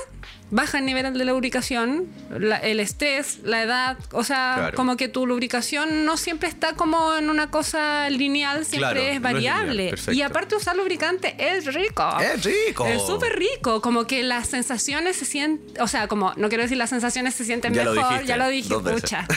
baja 0.52 0.78
el 0.78 0.84
nivel 0.84 1.12
de 1.18 1.24
lubricación, 1.24 2.06
la- 2.30 2.58
el 2.58 2.78
estrés, 2.78 3.40
la 3.42 3.62
edad, 3.62 3.96
o 4.12 4.22
sea, 4.22 4.54
Claro. 4.58 4.76
como 4.76 4.96
que 4.96 5.08
tu 5.08 5.26
lubricación 5.26 6.04
no 6.04 6.16
siempre 6.16 6.48
está 6.48 6.74
como 6.74 7.16
en 7.16 7.28
una 7.30 7.50
cosa 7.50 8.08
lineal, 8.10 8.64
siempre 8.64 8.90
Claro, 8.92 9.00
es 9.00 9.06
no 9.08 9.14
es 9.16 9.22
variable. 9.22 9.90
lineal, 9.92 10.14
y 10.14 10.22
aparte 10.22 10.54
usar 10.54 10.76
lubricante 10.76 11.34
es 11.38 11.72
rico. 11.74 12.04
¡Es 12.20 12.44
rico! 12.44 12.86
Es 12.86 13.02
súper 13.06 13.36
rico, 13.38 13.80
como 13.82 14.06
que 14.06 14.22
las 14.22 14.46
sensaciones 14.48 15.16
se 15.16 15.24
sienten, 15.24 15.82
o 15.82 15.88
sea, 15.88 16.06
como, 16.06 16.34
no 16.36 16.48
quiero 16.48 16.62
decir 16.62 16.76
las 16.76 16.90
sensaciones 16.90 17.34
se 17.34 17.44
sienten 17.44 17.72
Ya 17.74 17.84
lo 17.84 17.94
mejor, 17.94 18.10
dijiste, 18.10 18.28
ya 18.28 18.36
lo 18.36 18.48
dije, 18.48 18.74
pucha. 18.78 19.26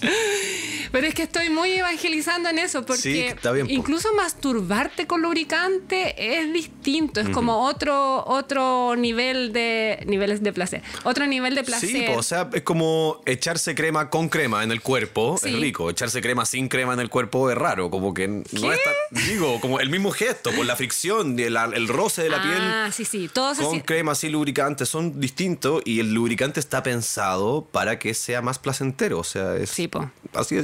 Pero 0.92 1.06
es 1.06 1.14
que 1.14 1.22
estoy 1.22 1.50
muy 1.50 1.72
evangelizando 1.72 2.48
en 2.48 2.58
eso, 2.58 2.84
porque 2.84 3.02
Sí, 3.02 3.20
está 3.20 3.52
bien, 3.52 3.66
po. 3.66 3.72
incluso 3.72 4.12
masturbarte 4.14 5.06
con 5.06 5.22
lubricante 5.22 6.38
es 6.40 6.52
distinto, 6.52 7.20
es 7.20 7.28
como 7.30 7.64
otro, 7.66 8.24
otro 8.26 8.94
nivel 8.96 9.52
de 9.52 10.02
niveles 10.06 10.42
de 10.42 10.52
placer, 10.52 10.82
otro 11.04 11.26
nivel 11.26 11.54
de 11.54 11.64
placer. 11.64 11.88
Sí, 11.88 12.04
po, 12.06 12.14
o 12.18 12.22
sea, 12.22 12.48
es 12.52 12.62
como 12.62 13.20
echarse 13.26 13.74
crema 13.74 14.10
con 14.10 14.28
crema 14.28 14.62
en 14.64 14.70
el 14.72 14.80
cuerpo, 14.82 15.38
Sí. 15.42 15.48
es 15.54 15.60
rico. 15.60 15.90
Echarse 15.90 16.20
crema 16.20 16.46
sin 16.46 16.68
crema 16.68 16.94
en 16.94 17.00
el 17.00 17.10
cuerpo 17.10 17.50
es 17.50 17.56
raro, 17.56 17.90
como 17.90 18.14
que 18.14 18.28
no 18.28 18.42
¿Qué? 18.44 18.56
es 18.74 18.80
tan- 18.84 19.26
Digo, 19.28 19.60
como 19.60 19.80
el 19.80 19.88
mismo 19.90 20.10
gesto, 20.10 20.50
por 20.52 20.64
la 20.66 20.76
fricción, 20.76 21.36
de 21.36 21.50
la- 21.50 21.64
el 21.72 21.88
roce 21.88 22.22
de 22.22 22.28
la 22.30 22.42
piel. 22.42 22.58
ah, 22.60 22.90
sí, 22.92 23.04
sí, 23.04 23.28
todo 23.32 23.54
se 23.54 23.62
Con 23.62 23.80
crema 23.80 24.14
sin 24.14 24.32
lubricante 24.32 24.86
son 24.86 25.20
distintos 25.20 25.82
y 25.84 26.00
el 26.00 26.12
lubricante 26.12 26.60
está 26.60 26.82
pensado 26.82 27.66
para 27.72 27.98
que 27.98 28.14
sea 28.14 28.42
más 28.42 28.58
placentero. 28.58 29.18
O 29.18 29.24
sea, 29.24 29.56
es 29.56 29.70
Sí, 29.70 29.88
po. 29.88 30.10
así 30.34 30.54
de 30.56 30.62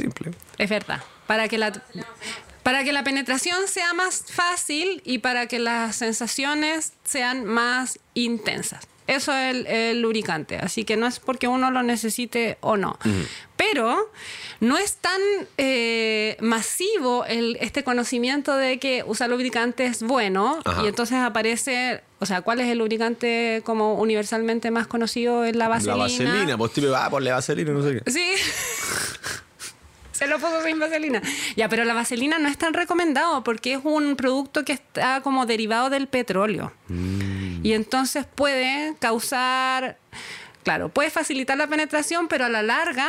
Es 0.58 0.70
verdad. 0.70 1.02
Para 1.26 1.48
que 1.48 1.58
la 1.58 1.72
para 2.62 2.84
que 2.84 2.92
la 2.92 3.02
penetración 3.02 3.66
sea 3.66 3.92
más 3.92 4.24
fácil 4.28 5.02
y 5.04 5.18
para 5.18 5.46
que 5.46 5.58
las 5.58 5.96
sensaciones 5.96 6.92
sean 7.04 7.44
más 7.44 7.98
intensas. 8.14 8.86
Eso 9.08 9.32
es 9.32 9.54
el, 9.54 9.66
el 9.66 10.00
lubricante. 10.00 10.56
Así 10.56 10.84
que 10.84 10.96
no 10.96 11.06
es 11.06 11.18
porque 11.18 11.48
uno 11.48 11.70
lo 11.72 11.82
necesite 11.82 12.56
o 12.60 12.76
no. 12.76 12.98
Pero 13.56 14.10
no 14.60 14.78
es 14.78 14.96
tan 14.96 15.20
eh, 15.58 16.36
masivo 16.40 17.24
el, 17.24 17.56
este 17.60 17.82
conocimiento 17.82 18.54
de 18.56 18.78
que 18.78 19.02
usar 19.04 19.28
lubricante 19.28 19.86
es 19.86 20.02
bueno. 20.02 20.60
Ajá. 20.64 20.84
Y 20.84 20.86
entonces 20.86 21.18
aparece, 21.18 22.02
o 22.20 22.26
sea, 22.26 22.42
¿cuál 22.42 22.60
es 22.60 22.68
el 22.68 22.78
lubricante 22.78 23.62
como 23.64 23.94
universalmente 23.94 24.70
más 24.70 24.86
conocido? 24.86 25.44
Es 25.44 25.56
la 25.56 25.66
vaselina. 25.66 25.96
La 25.96 26.02
vaselina, 26.04 26.58
pues 26.58 26.72
tipo, 26.72 26.94
ah, 26.94 27.10
ponle 27.10 27.32
vaselina, 27.32 27.72
no 27.72 27.82
sé 27.82 28.00
qué. 28.04 28.10
Sí. 28.10 28.26
Se 30.12 30.26
lo 30.26 30.38
puso 30.38 30.62
sin 30.62 30.78
vaselina. 30.78 31.20
Ya, 31.56 31.68
pero 31.68 31.84
la 31.84 31.94
vaselina 31.94 32.38
no 32.38 32.48
es 32.48 32.56
tan 32.58 32.74
recomendado 32.74 33.42
porque 33.44 33.74
es 33.74 33.80
un 33.82 34.14
producto 34.16 34.64
que 34.64 34.72
está 34.72 35.20
como 35.22 35.46
derivado 35.46 35.90
del 35.90 36.06
petróleo. 36.06 36.72
Y 36.88 37.72
entonces 37.72 38.26
puede 38.34 38.94
causar, 38.98 39.96
claro, 40.64 40.88
puede 40.90 41.10
facilitar 41.10 41.56
la 41.56 41.66
penetración, 41.66 42.28
pero 42.28 42.44
a 42.44 42.48
la 42.48 42.62
larga 42.62 43.08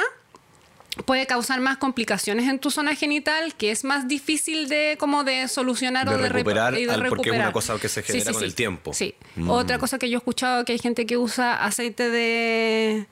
puede 1.06 1.26
causar 1.26 1.60
más 1.60 1.78
complicaciones 1.78 2.48
en 2.48 2.60
tu 2.60 2.70
zona 2.70 2.96
genital, 2.96 3.56
que 3.56 3.72
es 3.72 3.84
más 3.84 4.08
difícil 4.08 4.70
de 4.70 4.96
como 5.00 5.24
de 5.24 5.48
solucionar 5.48 6.08
De 6.08 6.14
o 6.14 6.18
de 6.20 6.30
recuperar, 6.30 6.76
y 6.78 6.86
de 6.86 6.92
al- 6.92 7.08
porque 7.10 7.30
es 7.30 7.36
una 7.36 7.46
recuperar. 7.48 7.52
cosa 7.52 7.80
que 7.80 7.90
se 7.90 8.04
genera 8.04 8.32
con 8.32 8.44
el 8.44 8.54
tiempo. 8.54 8.92
Mm. 8.92 8.94
Sí. 8.94 9.16
Otra 9.48 9.80
cosa 9.80 9.98
que 9.98 10.08
yo 10.10 10.18
he 10.18 10.20
escuchado 10.20 10.64
que 10.66 10.74
hay 10.74 10.80
gente 10.80 11.08
que 11.08 11.18
usa 11.18 11.64
aceite 11.66 12.12
de 12.12 13.08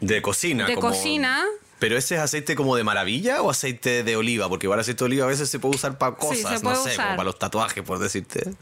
De 0.00 0.20
cocina. 0.20 0.66
De 0.66 0.74
como- 0.74 0.88
cocina. 0.88 1.42
Pero 1.82 1.96
ese 1.96 2.14
es 2.14 2.20
aceite 2.20 2.54
como 2.54 2.76
de 2.76 2.84
maravilla 2.84 3.42
o 3.42 3.50
aceite 3.50 4.04
de 4.04 4.14
oliva, 4.14 4.48
porque 4.48 4.66
igual 4.66 4.78
aceite 4.78 5.00
de 5.00 5.06
oliva 5.06 5.24
a 5.24 5.28
veces 5.28 5.48
se 5.50 5.58
puede 5.58 5.74
usar 5.74 5.98
para 5.98 6.14
cosas, 6.14 6.62
no 6.62 6.76
sé, 6.76 6.90
usar. 6.90 7.06
como 7.06 7.16
para 7.16 7.24
los 7.24 7.40
tatuajes, 7.40 7.82
por 7.82 7.98
decirte. 7.98 8.52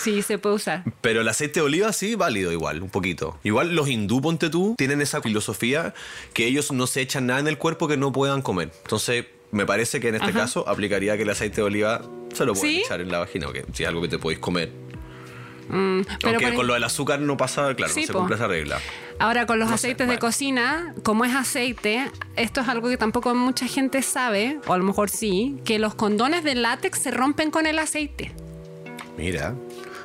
sí 0.00 0.22
se 0.22 0.38
puede 0.38 0.54
usar. 0.54 0.84
Pero 1.02 1.20
el 1.20 1.28
aceite 1.28 1.60
de 1.60 1.66
oliva 1.66 1.92
sí, 1.92 2.14
válido 2.14 2.52
igual, 2.52 2.82
un 2.82 2.88
poquito. 2.88 3.38
Igual 3.44 3.74
los 3.76 3.86
hindú, 3.90 4.22
ponte 4.22 4.48
tú, 4.48 4.76
tienen 4.78 5.02
esa 5.02 5.20
filosofía 5.20 5.92
que 6.32 6.46
ellos 6.46 6.72
no 6.72 6.86
se 6.86 7.02
echan 7.02 7.26
nada 7.26 7.40
en 7.40 7.48
el 7.48 7.58
cuerpo 7.58 7.86
que 7.86 7.98
no 7.98 8.12
puedan 8.12 8.40
comer. 8.40 8.72
Entonces, 8.84 9.26
me 9.50 9.66
parece 9.66 10.00
que 10.00 10.08
en 10.08 10.14
este 10.14 10.30
Ajá. 10.30 10.38
caso 10.40 10.66
aplicaría 10.66 11.18
que 11.18 11.24
el 11.24 11.28
aceite 11.30 11.56
de 11.56 11.62
oliva 11.64 12.00
se 12.32 12.46
lo 12.46 12.54
pueden 12.54 12.76
¿Sí? 12.76 12.80
echar 12.82 13.02
en 13.02 13.12
la 13.12 13.18
vagina, 13.18 13.52
que 13.52 13.66
si 13.74 13.82
es 13.82 13.90
algo 13.90 14.00
que 14.00 14.08
te 14.08 14.18
podéis 14.18 14.38
comer. 14.40 14.72
Mm, 15.68 16.00
pero 16.20 16.38
Aunque 16.38 16.54
con 16.54 16.66
lo 16.66 16.74
del 16.74 16.84
azúcar 16.84 17.20
no 17.20 17.36
pasa, 17.36 17.74
claro, 17.74 17.92
Sí, 17.92 18.00
no 18.00 18.06
se 18.06 18.12
po. 18.14 18.18
cumple 18.20 18.36
esa 18.36 18.48
regla. 18.48 18.80
Ahora, 19.20 19.44
con 19.44 19.58
los 19.58 19.68
No 19.68 19.76
sé, 19.76 19.88
aceites 19.88 20.08
de 20.08 20.18
cocina, 20.18 20.94
como 21.02 21.26
es 21.26 21.34
aceite, 21.34 22.10
esto 22.36 22.62
es 22.62 22.68
algo 22.68 22.88
que 22.88 22.96
tampoco 22.96 23.34
mucha 23.34 23.66
gente 23.66 24.00
sabe, 24.00 24.58
o 24.66 24.72
a 24.72 24.78
lo 24.78 24.84
mejor 24.84 25.10
sí, 25.10 25.60
que 25.66 25.78
los 25.78 25.94
condones 25.94 26.42
de 26.42 26.54
látex 26.54 26.98
se 27.00 27.10
rompen 27.10 27.50
con 27.50 27.66
el 27.66 27.78
aceite. 27.78 28.32
Mira. 29.18 29.54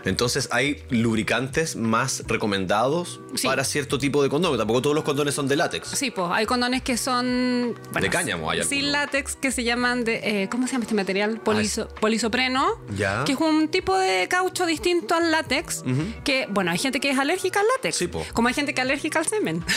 Entonces 0.05 0.47
hay 0.51 0.83
lubricantes 0.89 1.75
más 1.75 2.23
recomendados 2.27 3.19
Sí. 3.35 3.47
para 3.47 3.63
cierto 3.63 3.97
tipo 3.97 4.21
de 4.23 4.29
condón. 4.29 4.57
Tampoco 4.57 4.81
todos 4.81 4.95
los 4.95 5.03
condones 5.03 5.33
son 5.35 5.47
de 5.47 5.55
látex. 5.55 5.89
Sí, 5.89 6.11
pues 6.11 6.27
hay 6.31 6.45
condones 6.45 6.81
que 6.83 6.95
son. 6.97 7.75
De 7.99 8.09
cáñamo 8.09 8.49
hay 8.49 8.63
Sin 8.63 8.79
algunos. 8.85 8.91
látex 8.93 9.35
que 9.35 9.51
se 9.51 9.63
llaman 9.63 10.03
de. 10.03 10.43
eh, 10.43 10.49
¿Cómo 10.49 10.67
se 10.67 10.73
llama 10.73 10.83
este 10.83 10.95
material? 10.95 11.41
Poliso- 11.43 11.87
polisopreno. 11.99 12.79
Ya. 12.95 13.23
Que 13.25 13.33
es 13.33 13.39
un 13.39 13.67
tipo 13.67 13.97
de 13.97 14.27
caucho 14.27 14.65
distinto 14.65 15.15
al 15.15 15.31
látex. 15.31 15.83
Que, 16.23 16.47
bueno, 16.49 16.71
hay 16.71 16.77
gente 16.77 16.99
que 16.99 17.09
es 17.09 17.17
alérgica 17.19 17.59
al 17.59 17.65
látex. 17.75 17.95
Sí, 17.97 18.07
po. 18.07 18.25
Como 18.33 18.47
hay 18.47 18.53
gente 18.53 18.73
que 18.73 18.81
es 18.81 18.85
alérgica 18.85 19.19
al 19.19 19.25
semen. 19.27 19.63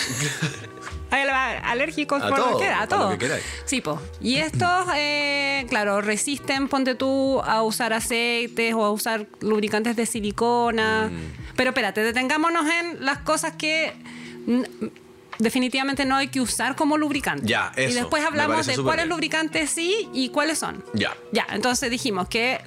alérgicos 1.10 2.22
A 2.22 2.28
por 2.28 2.38
todo, 2.38 2.50
lo 2.52 2.58
que 2.58 2.66
a 2.66 2.78
a 2.78 2.82
lo 2.82 2.88
todo. 2.88 3.18
que. 3.18 3.30
Sí, 3.64 3.80
pues. 3.80 3.98
Y 4.20 4.36
estos, 4.36 4.86
eh, 4.96 5.66
claro, 5.68 6.00
resisten, 6.00 6.68
ponte 6.68 6.94
tú, 6.94 7.40
a 7.40 7.62
usar 7.62 7.92
aceites 7.92 8.74
o 8.74 8.84
a 8.84 8.90
usar 8.90 9.26
lubricantes 9.40 9.96
de 9.96 10.06
silicona. 10.06 11.10
Mm. 11.10 11.54
Pero 11.56 11.70
espérate, 11.70 12.02
detengámonos 12.02 12.66
en 12.70 13.04
las 13.04 13.18
cosas 13.18 13.54
que 13.56 13.92
definitivamente 15.38 16.04
no 16.04 16.16
hay 16.16 16.28
que 16.28 16.40
usar 16.40 16.74
como 16.76 16.96
lubricante. 16.98 17.46
Ya, 17.46 17.72
Y 17.76 17.82
eso, 17.82 17.94
después 18.00 18.22
me 18.22 18.28
hablamos 18.28 18.66
de 18.66 18.76
cuáles 18.76 19.04
bien. 19.04 19.08
lubricantes 19.10 19.70
sí 19.70 20.08
y 20.12 20.30
cuáles 20.30 20.58
son. 20.58 20.84
Ya. 20.94 21.16
Ya, 21.32 21.46
entonces 21.50 21.90
dijimos 21.90 22.28
que 22.28 22.60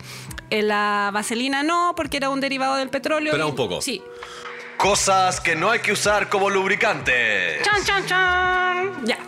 eh, 0.49 0.61
la 0.61 1.09
vaselina 1.13 1.63
no, 1.63 1.93
porque 1.95 2.17
era 2.17 2.29
un 2.29 2.39
derivado 2.39 2.75
del 2.75 2.89
petróleo. 2.89 3.31
Espera 3.33 3.45
y- 3.45 3.49
un 3.49 3.55
poco. 3.55 3.81
Sí. 3.81 4.01
Cosas 4.81 5.39
que 5.39 5.55
no 5.55 5.69
hay 5.69 5.79
que 5.79 5.91
usar 5.91 6.27
como 6.27 6.49
lubricante. 6.49 7.59
Chan, 7.61 7.83
chan, 7.85 8.05
chan. 8.07 9.05
Ya. 9.05 9.19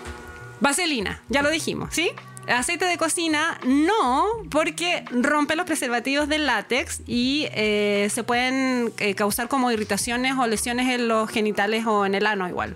Vaselina, 0.60 1.22
ya 1.30 1.44
lo 1.44 1.52
dijimos, 1.52 1.94
¿sí? 1.94 2.10
Aceite 2.48 2.86
de 2.86 2.98
cocina, 2.98 3.60
no, 3.64 4.26
porque 4.50 5.06
rompe 5.12 5.56
los 5.56 5.68
preservativos 5.68 6.28
del 6.28 6.48
látex 6.48 7.02
y 7.06 7.50
eh, 7.54 8.08
se 8.12 8.24
pueden 8.24 8.92
eh, 8.98 9.14
causar 9.14 9.48
como 9.48 9.72
irritaciones 9.72 10.34
o 10.40 10.48
lesiones 10.48 10.90
en 10.90 11.08
los 11.08 11.30
genitales 11.30 11.86
o 11.86 12.08
en 12.08 12.16
el 12.16 12.26
ano 12.26 12.50
igual. 12.50 12.76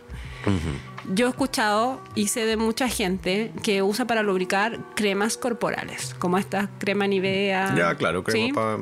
Yo 1.10 1.28
he 1.28 1.30
escuchado 1.30 2.02
y 2.16 2.28
sé 2.28 2.46
de 2.46 2.58
mucha 2.58 2.88
gente 2.90 3.52
que 3.64 3.82
usa 3.82 4.06
para 4.06 4.24
lubricar 4.24 4.80
cremas 4.96 5.38
corporales, 5.38 6.14
como 6.20 6.38
esta 6.38 6.70
crema 6.80 7.08
Nivea. 7.08 7.74
Ya, 7.78 7.96
claro, 7.96 8.24
crema 8.24 8.46
¿sí? 8.48 8.52
pa- 8.54 8.78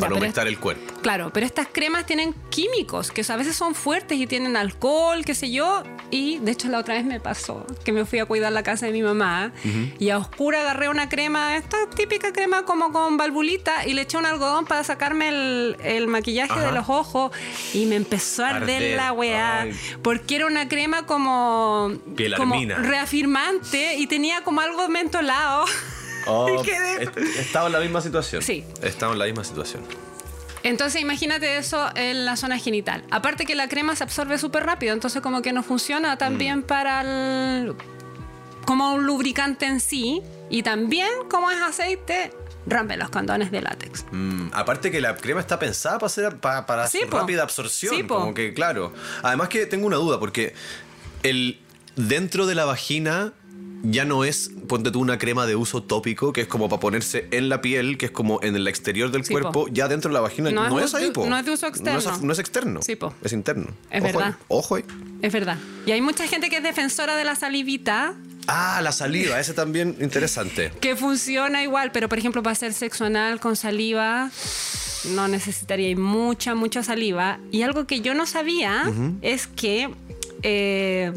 para 0.00 0.14
humectar 0.14 0.48
el 0.48 0.58
cuerpo. 0.58 0.92
Claro, 1.02 1.30
pero 1.32 1.46
estas 1.46 1.68
cremas 1.70 2.06
tienen 2.06 2.34
químicos 2.50 3.10
que 3.12 3.24
a 3.28 3.36
veces 3.36 3.54
son 3.56 3.74
fuertes 3.74 4.18
y 4.18 4.26
tienen 4.26 4.56
alcohol, 4.56 5.24
qué 5.24 5.34
sé 5.34 5.50
yo. 5.50 5.82
Y 6.10 6.38
de 6.38 6.50
hecho 6.52 6.68
la 6.68 6.78
otra 6.78 6.94
vez 6.94 7.04
me 7.04 7.20
pasó 7.20 7.64
que 7.84 7.92
me 7.92 8.04
fui 8.04 8.18
a 8.18 8.26
cuidar 8.26 8.52
la 8.52 8.62
casa 8.62 8.86
de 8.86 8.92
mi 8.92 9.02
mamá 9.02 9.52
y 9.98 10.10
a 10.10 10.18
oscura 10.18 10.60
agarré 10.62 10.88
una 10.88 11.08
crema, 11.08 11.56
esta 11.56 11.76
típica 11.94 12.32
crema 12.32 12.64
como 12.64 12.92
con 12.92 13.16
valvulita 13.16 13.86
y 13.86 13.92
le 13.94 14.02
eché 14.02 14.16
un 14.18 14.26
algodón 14.26 14.66
para 14.66 14.84
sacarme 14.84 15.28
el, 15.28 15.76
el 15.82 16.06
maquillaje 16.08 16.52
Ajá. 16.52 16.66
de 16.66 16.72
los 16.72 16.88
ojos 16.88 17.32
y 17.72 17.86
me 17.86 17.96
empezó 17.96 18.44
a 18.44 18.50
arder, 18.50 18.76
Arder, 18.76 18.96
la 18.96 19.12
weá. 19.12 19.60
ay. 19.62 19.72
Porque 20.02 20.36
era 20.36 20.46
una 20.46 20.68
crema 20.68 21.06
como, 21.06 21.51
Piel 22.16 22.34
como 22.36 22.54
armina. 22.54 22.76
reafirmante 22.76 23.94
y 23.96 24.06
tenía 24.06 24.42
como 24.44 24.60
algo 24.60 24.88
mentolado. 24.88 25.64
Oh, 26.26 26.46
quedé- 26.64 27.02
est- 27.04 27.16
he 27.16 27.40
estado 27.40 27.66
en 27.68 27.72
la 27.72 27.80
misma 27.80 28.00
situación. 28.00 28.42
Sí. 28.42 28.64
He 28.82 28.88
estado 28.88 29.12
en 29.12 29.18
la 29.18 29.24
misma 29.26 29.44
situación. 29.44 29.82
Entonces 30.64 31.00
imagínate 31.02 31.56
eso 31.56 31.88
en 31.96 32.24
la 32.24 32.36
zona 32.36 32.56
genital. 32.58 33.02
Aparte 33.10 33.44
que 33.44 33.54
la 33.56 33.68
crema 33.68 33.96
se 33.96 34.04
absorbe 34.04 34.38
súper 34.38 34.64
rápido, 34.64 34.92
entonces 34.94 35.20
como 35.20 35.42
que 35.42 35.52
no 35.52 35.62
funciona 35.64 36.16
tan 36.18 36.38
bien 36.38 36.62
para 36.62 37.00
el... 37.00 37.74
como 38.64 38.94
un 38.94 39.04
lubricante 39.04 39.66
en 39.66 39.80
sí. 39.80 40.22
Y 40.50 40.62
también 40.62 41.08
como 41.28 41.50
es 41.50 41.60
aceite, 41.60 42.30
rompe 42.66 42.96
los 42.96 43.10
condones 43.10 43.50
de 43.50 43.60
látex. 43.62 44.04
Mm, 44.12 44.50
aparte 44.52 44.92
que 44.92 45.00
la 45.00 45.16
crema 45.16 45.40
está 45.40 45.58
pensada 45.58 45.96
para, 45.98 46.06
hacer, 46.06 46.36
pa- 46.38 46.64
para 46.66 46.86
Sí, 46.86 47.00
su 47.00 47.10
rápida 47.10 47.42
absorción. 47.42 47.96
Sí, 47.96 48.02
como 48.04 48.32
que, 48.32 48.54
claro. 48.54 48.92
Además 49.24 49.48
que 49.48 49.66
tengo 49.66 49.86
una 49.88 49.96
duda, 49.96 50.20
porque 50.20 50.54
el 51.22 51.58
dentro 51.96 52.46
de 52.46 52.54
la 52.54 52.64
vagina 52.64 53.32
ya 53.84 54.04
no 54.04 54.22
es, 54.24 54.50
ponte 54.68 54.92
tú, 54.92 55.00
una 55.00 55.18
crema 55.18 55.44
de 55.44 55.56
uso 55.56 55.82
tópico, 55.82 56.32
que 56.32 56.42
es 56.42 56.46
como 56.46 56.68
para 56.68 56.78
ponerse 56.78 57.26
en 57.32 57.48
la 57.48 57.60
piel, 57.60 57.98
que 57.98 58.06
es 58.06 58.12
como 58.12 58.38
en 58.42 58.54
el 58.54 58.68
exterior 58.68 59.10
del 59.10 59.24
Sí, 59.24 59.32
cuerpo. 59.32 59.52
po. 59.52 59.68
Ya 59.68 59.88
dentro 59.88 60.08
de 60.08 60.14
la 60.14 60.20
vagina 60.20 60.52
No 60.52 60.68
no, 60.70 60.78
es 60.78 60.86
es, 60.86 60.94
ahí, 60.94 61.10
po. 61.10 61.26
no 61.26 61.36
es 61.36 61.44
de 61.44 61.50
uso 61.50 61.66
No 61.66 61.72
es, 61.72 61.80
externo. 62.06 62.18
no 62.26 62.32
es 62.32 62.38
externo. 62.38 62.80
Sí, 62.82 62.94
po. 62.94 63.12
Es 63.24 63.32
interno. 63.32 63.66
Es 63.90 64.00
Ojo 64.04 64.12
verdad. 64.12 64.26
ahí, 64.28 64.44
Ojo 64.48 64.74
ahí. 64.76 64.84
Es 65.20 65.32
verdad. 65.32 65.58
Y 65.84 65.90
hay 65.90 66.00
mucha 66.00 66.26
gente 66.28 66.48
que 66.48 66.58
es 66.58 66.62
defensora 66.62 67.16
de 67.16 67.24
la 67.24 67.34
salivita, 67.34 68.14
Ah, 68.48 68.80
la 68.82 68.90
saliva, 68.92 69.38
ese 69.38 69.52
también 69.54 69.96
interesante. 70.00 70.72
que 70.80 70.96
funciona 70.96 71.62
igual, 71.62 71.90
pero 71.92 72.08
por 72.08 72.18
ejemplo 72.18 72.42
para 72.42 72.52
hacer 72.52 72.72
sexo 72.74 73.04
anal 73.04 73.38
con 73.38 73.54
saliva 73.54 74.30
no 75.14 75.28
necesitaría 75.28 75.96
mucha, 75.96 76.54
mucha 76.56 76.82
saliva. 76.82 77.38
Y 77.52 77.62
algo 77.62 77.86
que 77.86 78.00
yo 78.00 78.14
no 78.14 78.26
sabía 78.26 78.84
es 79.22 79.46
que 79.48 79.90
eh, 80.42 81.12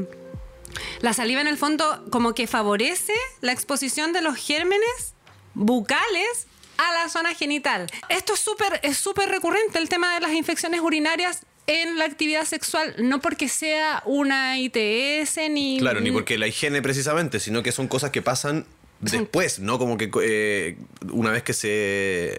la 1.02 1.14
saliva 1.14 1.42
en 1.42 1.48
el 1.48 1.58
fondo 1.58 2.04
como 2.10 2.34
que 2.34 2.48
favorece 2.48 3.14
la 3.42 3.52
exposición 3.52 4.14
de 4.14 4.22
los 4.22 4.36
gérmenes 4.36 5.14
bucales 5.54 6.48
a 6.78 6.94
la 6.94 7.10
zona 7.10 7.34
genital. 7.34 7.88
Esto 8.10 8.34
es 8.34 8.40
súper 8.40 8.80
es 8.84 8.98
súper 8.98 9.30
recurrente, 9.30 9.80
el 9.80 9.90
tema 9.90 10.14
de 10.16 10.22
las 10.22 10.34
infecciones 10.34 10.82
urinarias 10.82 11.46
en 11.68 11.98
la 11.98 12.06
actividad 12.06 12.46
sexual, 12.46 12.96
no 13.00 13.22
porque 13.22 13.50
sea 13.50 14.04
una 14.06 14.60
ITS 14.60 15.38
ni... 15.50 15.80
Claro, 15.80 16.00
ni 16.00 16.12
porque 16.12 16.38
la 16.38 16.48
higiene 16.48 16.82
precisamente, 16.82 17.40
sino 17.40 17.64
que 17.64 17.72
son 17.72 17.88
cosas 17.88 18.12
que 18.12 18.22
pasan 18.22 18.66
después, 19.00 19.60
¿no? 19.60 19.80
Como 19.80 19.98
que 19.98 20.12
eh, 20.22 20.78
una 21.12 21.32
vez 21.32 21.44
que 21.44 21.54
se... 21.54 22.38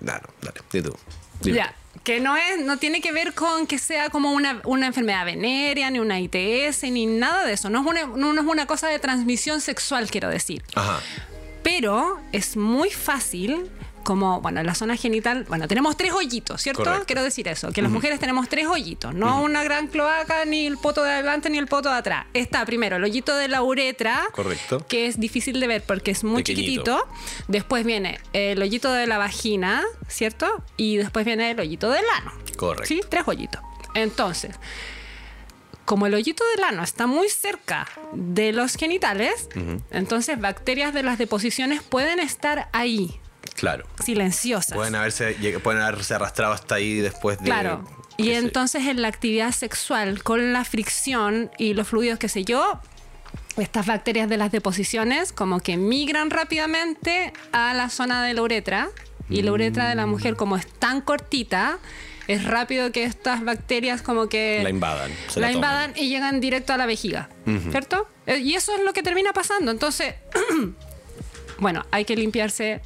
Nah, 0.00 0.18
no, 0.18 0.28
dale, 0.42 0.60
di 0.72 0.82
tú. 0.82 0.96
Ya, 1.42 1.74
que 2.04 2.20
no 2.20 2.36
es, 2.36 2.64
no 2.64 2.78
tiene 2.78 3.00
que 3.00 3.12
ver 3.12 3.34
con 3.34 3.66
que 3.66 3.78
sea 3.78 4.10
como 4.10 4.32
una, 4.32 4.60
una 4.64 4.86
enfermedad 4.86 5.24
venérea, 5.24 5.90
ni 5.90 5.98
una 5.98 6.18
ITS, 6.18 6.84
ni 6.84 7.06
nada 7.06 7.44
de 7.44 7.52
eso. 7.52 7.68
No 7.70 7.80
es 7.80 7.86
una, 7.86 8.06
no 8.06 8.40
es 8.40 8.46
una 8.46 8.66
cosa 8.66 8.88
de 8.88 8.98
transmisión 8.98 9.60
sexual, 9.60 10.10
quiero 10.10 10.28
decir. 10.28 10.62
Ajá. 10.74 11.00
Pero 11.62 12.18
es 12.32 12.56
muy 12.56 12.90
fácil, 12.90 13.70
como, 14.04 14.40
bueno, 14.40 14.60
en 14.60 14.66
la 14.66 14.74
zona 14.74 14.96
genital, 14.96 15.44
bueno, 15.48 15.68
tenemos 15.68 15.96
tres 15.96 16.12
hoyitos, 16.12 16.62
¿cierto? 16.62 16.82
Correcto. 16.84 17.06
Quiero 17.06 17.22
decir 17.22 17.46
eso, 17.48 17.70
que 17.72 17.82
las 17.82 17.90
mujeres 17.90 18.18
tenemos 18.20 18.48
tres 18.48 18.66
hoyitos, 18.66 19.14
no 19.14 19.42
una 19.42 19.62
gran 19.64 19.86
cloaca, 19.88 20.44
ni 20.44 20.66
el 20.66 20.78
poto 20.78 21.02
de 21.02 21.10
adelante, 21.12 21.50
ni 21.50 21.58
el 21.58 21.66
poto 21.66 21.88
de 21.90 21.96
atrás. 21.96 22.26
Está 22.34 22.64
primero 22.64 22.96
el 22.96 23.04
hoyito 23.04 23.36
de 23.36 23.48
la 23.48 23.62
uretra, 23.62 24.22
Correcto. 24.32 24.84
que 24.88 25.06
es 25.06 25.20
difícil 25.20 25.60
de 25.60 25.66
ver 25.66 25.82
porque 25.82 26.10
es 26.10 26.24
muy 26.24 26.42
Pequeñito. 26.42 26.82
chiquitito. 26.98 27.08
Después 27.48 27.84
viene 27.84 28.20
el 28.32 28.60
hoyito 28.60 28.92
de 28.92 29.06
la 29.06 29.18
vagina, 29.18 29.82
¿cierto? 30.08 30.62
Y 30.76 30.96
después 30.96 31.24
viene 31.24 31.50
el 31.50 31.60
hoyito 31.60 31.90
del 31.90 32.04
ano. 32.18 32.32
Correcto. 32.56 32.86
¿Sí? 32.86 33.00
Tres 33.08 33.24
hoyitos. 33.26 33.60
Entonces, 33.94 34.56
como 35.84 36.06
el 36.06 36.14
hoyito 36.14 36.44
del 36.54 36.64
ano 36.64 36.82
está 36.84 37.06
muy 37.08 37.28
cerca 37.28 37.88
de 38.12 38.52
los 38.52 38.74
genitales, 38.76 39.48
entonces 39.90 40.40
bacterias 40.40 40.94
de 40.94 41.02
las 41.02 41.18
deposiciones 41.18 41.82
pueden 41.82 42.20
estar 42.20 42.68
ahí, 42.72 43.18
Claro. 43.54 43.86
silenciosas. 44.04 44.74
Pueden 44.74 44.94
haberse, 44.94 45.34
pueden 45.62 45.82
haberse 45.82 46.14
arrastrado 46.14 46.52
hasta 46.52 46.76
ahí 46.76 47.00
después 47.00 47.38
de... 47.38 47.44
Claro. 47.44 47.84
Y 48.16 48.32
entonces 48.32 48.86
en 48.86 49.00
la 49.02 49.08
actividad 49.08 49.52
sexual, 49.52 50.22
con 50.22 50.52
la 50.52 50.64
fricción 50.64 51.50
y 51.58 51.74
los 51.74 51.88
fluidos, 51.88 52.18
qué 52.18 52.28
sé 52.28 52.44
yo, 52.44 52.80
estas 53.56 53.86
bacterias 53.86 54.28
de 54.28 54.36
las 54.36 54.52
deposiciones 54.52 55.32
como 55.32 55.60
que 55.60 55.76
migran 55.76 56.30
rápidamente 56.30 57.32
a 57.52 57.72
la 57.74 57.88
zona 57.88 58.22
de 58.24 58.34
la 58.34 58.42
uretra. 58.42 58.88
Y 59.28 59.42
la 59.42 59.52
uretra 59.52 59.88
de 59.88 59.94
la 59.94 60.06
mujer, 60.06 60.34
como 60.34 60.56
es 60.56 60.66
tan 60.66 61.00
cortita, 61.00 61.78
es 62.26 62.44
rápido 62.44 62.90
que 62.90 63.04
estas 63.04 63.44
bacterias 63.44 64.02
como 64.02 64.28
que... 64.28 64.60
La 64.62 64.70
invadan. 64.70 65.12
se 65.28 65.38
la 65.38 65.52
invadan 65.52 65.92
y 65.94 66.08
llegan 66.08 66.40
directo 66.40 66.72
a 66.72 66.76
la 66.76 66.86
vejiga, 66.86 67.28
¿cierto? 67.70 68.08
Eh, 68.26 68.38
Y 68.38 68.54
eso 68.54 68.74
es 68.74 68.82
lo 68.82 68.92
que 68.92 69.02
termina 69.04 69.32
pasando. 69.32 69.70
Entonces, 69.70 70.14
bueno, 71.58 71.84
hay 71.92 72.04
que 72.04 72.16
limpiarse, 72.16 72.80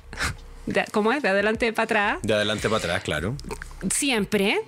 de- 0.66 0.84
¿cómo 0.92 1.12
es? 1.12 1.22
De 1.22 1.28
adelante 1.28 1.72
para 1.72 1.84
atrás 1.84 2.18
De 2.22 2.34
adelante 2.34 2.68
para 2.68 2.78
atrás, 2.78 3.02
claro. 3.02 3.36
siempre, 3.90 4.60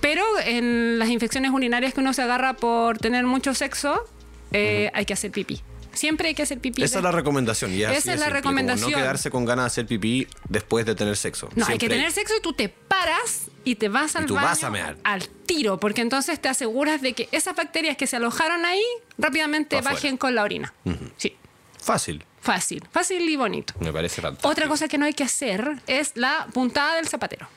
pero 0.00 0.22
en 0.44 0.98
las 0.98 1.08
infecciones 1.08 1.50
urinarias 1.50 1.94
que 1.94 2.00
uno 2.00 2.12
se 2.12 2.22
agarra 2.22 2.54
por 2.54 2.98
tener 2.98 3.24
mucho 3.24 3.54
sexo, 3.54 4.04
eh, 4.52 4.90
hay 4.94 5.04
que 5.04 5.12
hacer 5.14 5.30
pipí. 5.30 5.62
Siempre 5.92 6.26
hay 6.28 6.34
que 6.34 6.42
hacer 6.42 6.58
pipí. 6.58 6.82
Esa 6.82 6.98
es 6.98 7.04
la 7.04 7.12
recomendación. 7.12 7.72
y 7.72 7.82
Esa 7.82 7.90
así 7.92 7.98
es 7.98 8.06
la 8.06 8.12
simple, 8.14 8.30
recomendación. 8.30 8.90
No 8.90 8.96
quedarse 8.96 9.30
con 9.30 9.44
ganas 9.44 9.64
de 9.64 9.66
hacer 9.68 9.86
pipí 9.86 10.26
después 10.48 10.84
de 10.86 10.96
tener 10.96 11.16
sexo. 11.16 11.48
No, 11.54 11.64
hay 11.66 11.78
que 11.78 11.88
tener 11.88 12.10
sexo 12.10 12.34
y 12.36 12.42
tú 12.42 12.52
te 12.52 12.68
paras 12.68 13.42
y 13.62 13.76
te 13.76 13.88
vas 13.88 14.16
al 14.16 14.26
tú 14.26 14.34
baño 14.34 14.46
vas 14.48 14.64
a 14.64 14.70
mear. 14.70 14.96
al 15.04 15.28
tiro, 15.28 15.78
porque 15.78 16.00
entonces 16.02 16.40
te 16.40 16.48
aseguras 16.48 17.00
de 17.00 17.12
que 17.12 17.28
esas 17.30 17.54
bacterias 17.54 17.96
que 17.96 18.08
se 18.08 18.16
alojaron 18.16 18.64
ahí 18.64 18.82
rápidamente 19.18 19.80
bajen 19.82 20.16
con 20.16 20.34
la 20.34 20.42
orina. 20.42 20.74
Sí, 21.16 21.36
Fácil. 21.80 22.24
Fácil, 22.44 22.86
fácil 22.92 23.28
y 23.28 23.36
bonito. 23.36 23.74
Me 23.80 23.92
parece 23.92 24.22
fantástico. 24.22 24.48
Otra 24.48 24.68
cosa 24.68 24.86
que 24.88 24.98
no 24.98 25.06
hay 25.06 25.14
que 25.14 25.24
hacer 25.24 25.76
es 25.86 26.12
la 26.14 26.46
puntada 26.52 26.96
del 26.96 27.08
zapatero. 27.08 27.48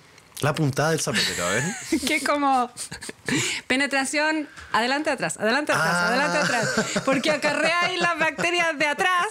La 0.41 0.54
puntada 0.54 0.91
del 0.91 1.00
zapatero, 1.00 1.45
a 1.45 1.50
ver. 1.50 1.63
que 2.08 2.15
es 2.17 2.23
como 2.23 2.69
penetración 3.67 4.47
adelante 4.71 5.10
atrás, 5.10 5.38
adelante 5.38 5.71
atrás, 5.71 5.88
Ah. 5.95 6.08
adelante 6.10 6.38
atrás, 6.38 7.02
porque 7.06 7.32
acarrea 7.32 7.82
ahí 7.86 7.98
las 7.98 8.17
bacterias 8.19 8.77
de 8.77 8.85
atrás 8.88 9.27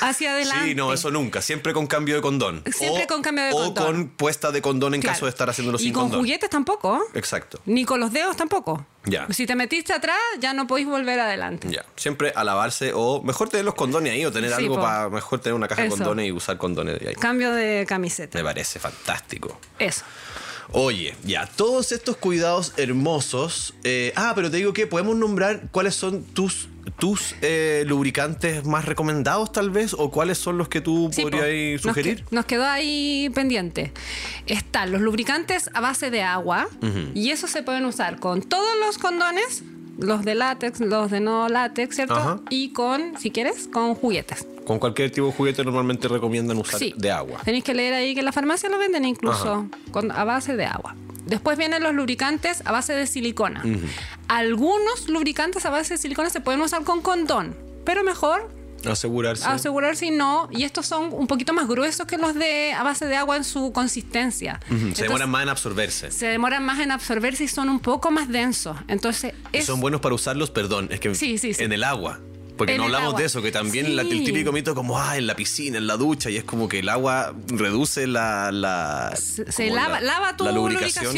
hacia 0.00 0.32
adelante. 0.32 0.64
Sí, 0.68 0.74
no, 0.74 0.92
eso 0.92 1.10
nunca. 1.10 1.42
Siempre 1.42 1.72
con 1.72 1.86
cambio 1.86 2.14
de 2.14 2.22
condón. 2.22 2.62
Siempre 2.72 3.04
O- 3.04 3.06
con 3.08 3.22
cambio 3.22 3.44
de 3.46 3.50
O 3.52 3.56
condón. 3.74 3.84
con 3.84 4.08
puesta 4.10 4.52
de 4.52 4.62
condón 4.62 4.94
en 4.94 5.00
Claro. 5.00 5.14
caso 5.16 5.26
de 5.26 5.30
estar 5.30 5.50
haciéndolo 5.50 5.78
y 5.78 5.82
sin 5.82 5.92
con 5.92 6.04
condón. 6.04 6.20
juguetes 6.20 6.50
tampoco, 6.50 7.02
Exacto. 7.14 7.60
ni 7.66 7.84
con 7.84 8.00
los 8.00 8.12
dedos 8.12 8.36
tampoco. 8.36 8.86
Ya. 9.04 9.26
Si 9.30 9.46
te 9.46 9.56
metiste 9.56 9.92
atrás, 9.92 10.16
ya 10.38 10.54
no 10.54 10.66
podéis 10.68 10.86
volver 10.86 11.18
adelante. 11.18 11.68
Ya. 11.70 11.84
Siempre 11.96 12.32
a 12.36 12.44
lavarse 12.44 12.92
o 12.94 13.20
mejor 13.22 13.48
tener 13.48 13.64
los 13.64 13.74
condones 13.74 14.12
ahí 14.12 14.24
o 14.24 14.30
tener 14.30 14.50
Sí, 14.50 14.56
algo 14.62 14.80
para 14.80 15.08
mejor 15.08 15.40
tener 15.40 15.54
una 15.54 15.66
caja 15.66 15.84
Eso. 15.84 15.96
de 15.96 15.98
condones 15.98 16.28
y 16.28 16.32
usar 16.32 16.56
condones 16.56 17.00
de 17.00 17.08
ahí. 17.08 17.14
Cambio 17.16 17.52
de 17.52 17.84
camiseta. 17.88 18.38
Me 18.38 18.44
parece 18.44 18.78
fantástico. 18.78 19.58
Eso. 19.78 20.04
Oye, 20.70 21.14
ya, 21.24 21.46
todos 21.46 21.90
estos 21.92 22.16
cuidados 22.16 22.72
hermosos. 22.76 23.74
eh, 23.84 24.12
ah, 24.16 24.32
pero 24.34 24.50
te 24.50 24.58
digo 24.58 24.72
que 24.72 24.86
podemos 24.86 25.16
nombrar 25.16 25.62
cuáles 25.72 25.94
son 25.96 26.22
tus, 26.22 26.68
tus 26.98 27.34
eh, 27.42 27.84
lubricantes 27.86 28.64
más 28.64 28.84
recomendados, 28.86 29.52
tal 29.52 29.70
vez, 29.70 29.94
o 29.94 30.10
cuáles 30.10 30.38
son 30.38 30.58
los 30.58 30.68
que 30.68 30.80
tú 30.80 31.10
Sí, 31.12 31.22
po. 31.22 31.30
podrías 31.30 31.74
Nos 31.74 31.82
sugerir. 31.82 32.24
que- 32.24 32.34
Nos, 32.34 32.44
quedó 32.46 32.66
ahí 32.66 33.30
pendiente. 33.34 33.92
Están 34.46 34.92
los 34.92 35.00
lubricantes 35.00 35.70
a 35.74 35.80
base 35.80 36.10
de 36.10 36.22
agua 36.22 36.68
y 37.14 37.30
eso 37.30 37.46
se 37.46 37.62
pueden 37.62 37.84
usar 37.84 38.18
con 38.18 38.42
todos 38.42 38.76
los 38.84 38.98
condones, 38.98 39.62
los 39.98 40.24
de 40.24 40.34
látex, 40.34 40.80
los 40.80 41.10
de 41.10 41.20
no 41.20 41.48
látex, 41.48 41.94
¿cierto? 41.96 42.14
Ajá. 42.14 42.40
Y 42.50 42.72
con, 42.72 43.18
si 43.18 43.30
quieres, 43.30 43.68
con 43.72 43.94
juguetes. 43.94 44.46
Con 44.64 44.78
cualquier 44.78 45.10
tipo 45.10 45.26
de 45.26 45.32
juguete 45.32 45.64
normalmente 45.64 46.06
recomiendan 46.08 46.56
usar 46.58 46.78
Sí. 46.78 46.94
de 46.96 47.10
agua. 47.10 47.40
Tenéis 47.44 47.64
que 47.64 47.74
leer 47.74 47.94
ahí 47.94 48.14
que 48.14 48.20
en 48.20 48.26
la 48.26 48.32
farmacia 48.32 48.68
lo 48.68 48.78
venden 48.78 49.04
incluso 49.04 49.66
con, 49.90 50.10
a 50.12 50.24
base 50.24 50.56
de 50.56 50.64
agua. 50.66 50.94
Después 51.26 51.56
vienen 51.56 51.82
los 51.82 51.94
lubricantes 51.94 52.62
a 52.64 52.72
base 52.72 52.92
de 52.94 53.06
silicona. 53.06 53.62
Algunos 54.28 55.08
lubricantes 55.08 55.64
a 55.66 55.70
base 55.70 55.94
de 55.94 55.98
silicona 55.98 56.30
se 56.30 56.40
pueden 56.40 56.60
usar 56.60 56.84
con 56.84 57.02
condón, 57.02 57.56
pero 57.84 58.02
mejor 58.04 58.50
Asegurarse. 58.84 59.44
asegurar 59.46 59.94
si 59.96 60.10
no. 60.10 60.48
Y 60.50 60.64
estos 60.64 60.86
son 60.86 61.12
un 61.12 61.26
poquito 61.28 61.52
más 61.52 61.68
gruesos 61.68 62.06
que 62.06 62.16
los 62.18 62.34
de 62.34 62.72
a 62.72 62.82
base 62.82 63.06
de 63.06 63.14
agua 63.16 63.36
en 63.36 63.44
su 63.44 63.72
consistencia. 63.72 64.58
Se 64.68 64.74
Entonces, 64.74 65.02
demoran 65.04 65.30
más 65.30 65.42
en 65.44 65.48
absorberse. 65.50 66.10
se 66.10 66.26
demoran 66.26 66.64
más 66.64 66.80
en 66.80 66.90
absorberse 66.90 67.44
y 67.44 67.48
son 67.48 67.68
un 67.68 67.78
poco 67.80 68.10
más 68.10 68.28
densos. 68.28 68.76
Entonces, 68.88 69.34
Y 69.52 69.58
es, 69.58 69.66
son 69.66 69.80
buenos 69.80 70.00
para 70.00 70.14
usarlos, 70.16 70.50
perdón, 70.50 70.88
es 70.90 70.98
que 70.98 71.14
Sí, 71.14 71.38
sí, 71.38 71.54
sí. 71.54 71.62
en 71.62 71.72
el 71.72 71.84
agua. 71.84 72.18
Porque 72.66 72.78
no 72.78 72.84
hablamos 72.84 73.16
de 73.16 73.24
eso, 73.24 73.42
que 73.42 73.50
también 73.52 73.96
la- 73.96 74.02
el 74.02 74.24
típico 74.24 74.52
mito 74.52 74.74
como, 74.74 74.98
ah, 74.98 75.16
en 75.16 75.26
la 75.26 75.34
piscina, 75.36 75.78
en 75.78 75.86
la 75.86 75.96
ducha, 75.96 76.30
y 76.30 76.36
es 76.36 76.44
como 76.44 76.68
que 76.68 76.78
el 76.80 76.88
agua 76.88 77.34
reduce 77.48 78.06
la... 78.06 78.50
la 78.52 79.14
se, 79.16 79.70
lava, 79.70 80.00
la- 80.00 80.00
lava 80.00 80.36
tu 80.36 80.44
la 80.44 80.52
lubricación. 80.52 81.16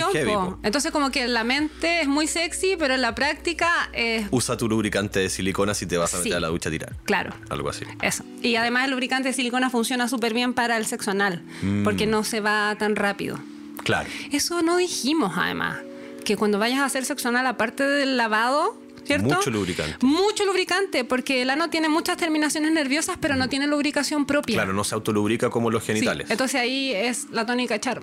Entonces, 0.62 0.90
como 0.92 1.10
que 1.10 1.26
la 1.28 1.44
mente 1.44 2.00
es 2.00 2.08
muy 2.08 2.26
sexy, 2.26 2.76
pero 2.78 2.94
en 2.94 3.02
la 3.02 3.14
práctica 3.14 3.70
es. 3.92 4.26
Usa 4.30 4.56
tu 4.56 4.68
lubricante 4.68 5.20
de 5.20 5.28
silicona 5.28 5.74
si 5.74 5.86
te 5.86 5.96
vas 5.96 6.14
a 6.14 6.18
meter 6.18 6.32
Sí. 6.32 6.36
a 6.36 6.40
la 6.40 6.48
ducha 6.48 6.68
a 6.68 6.72
tirar. 6.72 6.96
Claro. 7.04 7.34
Algo 7.50 7.68
así. 7.68 7.84
Eso. 8.02 8.24
Y 8.42 8.56
además 8.56 8.84
el 8.86 8.90
lubricante 8.92 9.28
de 9.28 9.34
silicona 9.34 9.70
funciona 9.70 10.08
súper 10.08 10.34
bien 10.34 10.54
para 10.54 10.76
el 10.76 10.86
sexo 10.86 11.10
anal, 11.10 11.42
Mm. 11.62 11.84
porque 11.84 12.06
no 12.06 12.24
se 12.24 12.40
va 12.40 12.74
tan 12.78 12.96
rápido. 12.96 13.38
Claro. 13.82 14.08
Eso 14.32 14.62
no 14.62 14.76
dijimos 14.76 15.32
además, 15.36 15.78
que 16.24 16.36
cuando 16.36 16.58
vayas 16.58 16.78
a 16.80 16.86
hacer 16.86 17.04
sexo 17.04 17.28
anal, 17.28 17.46
aparte 17.46 17.84
del 17.86 18.16
lavado, 18.16 18.78
¿cierto? 19.04 19.26
Mucho 19.34 19.50
lubricante. 19.50 19.96
Mucho 20.04 20.44
lubricante, 20.44 21.04
porque 21.04 21.42
el 21.42 21.50
ano 21.50 21.70
tiene 21.70 21.88
muchas 21.88 22.16
terminaciones 22.16 22.72
nerviosas, 22.72 23.16
pero 23.20 23.36
no 23.36 23.48
tiene 23.48 23.66
lubricación 23.66 24.26
propia. 24.26 24.56
Claro, 24.56 24.72
no 24.72 24.84
se 24.84 24.94
autolubrica 24.94 25.50
como 25.50 25.70
los 25.70 25.84
Sí, 25.84 25.92
genitales. 25.92 26.30
Entonces 26.30 26.60
ahí 26.60 26.92
es 26.92 27.30
la 27.30 27.44
tónica 27.46 27.74
echar 27.74 28.02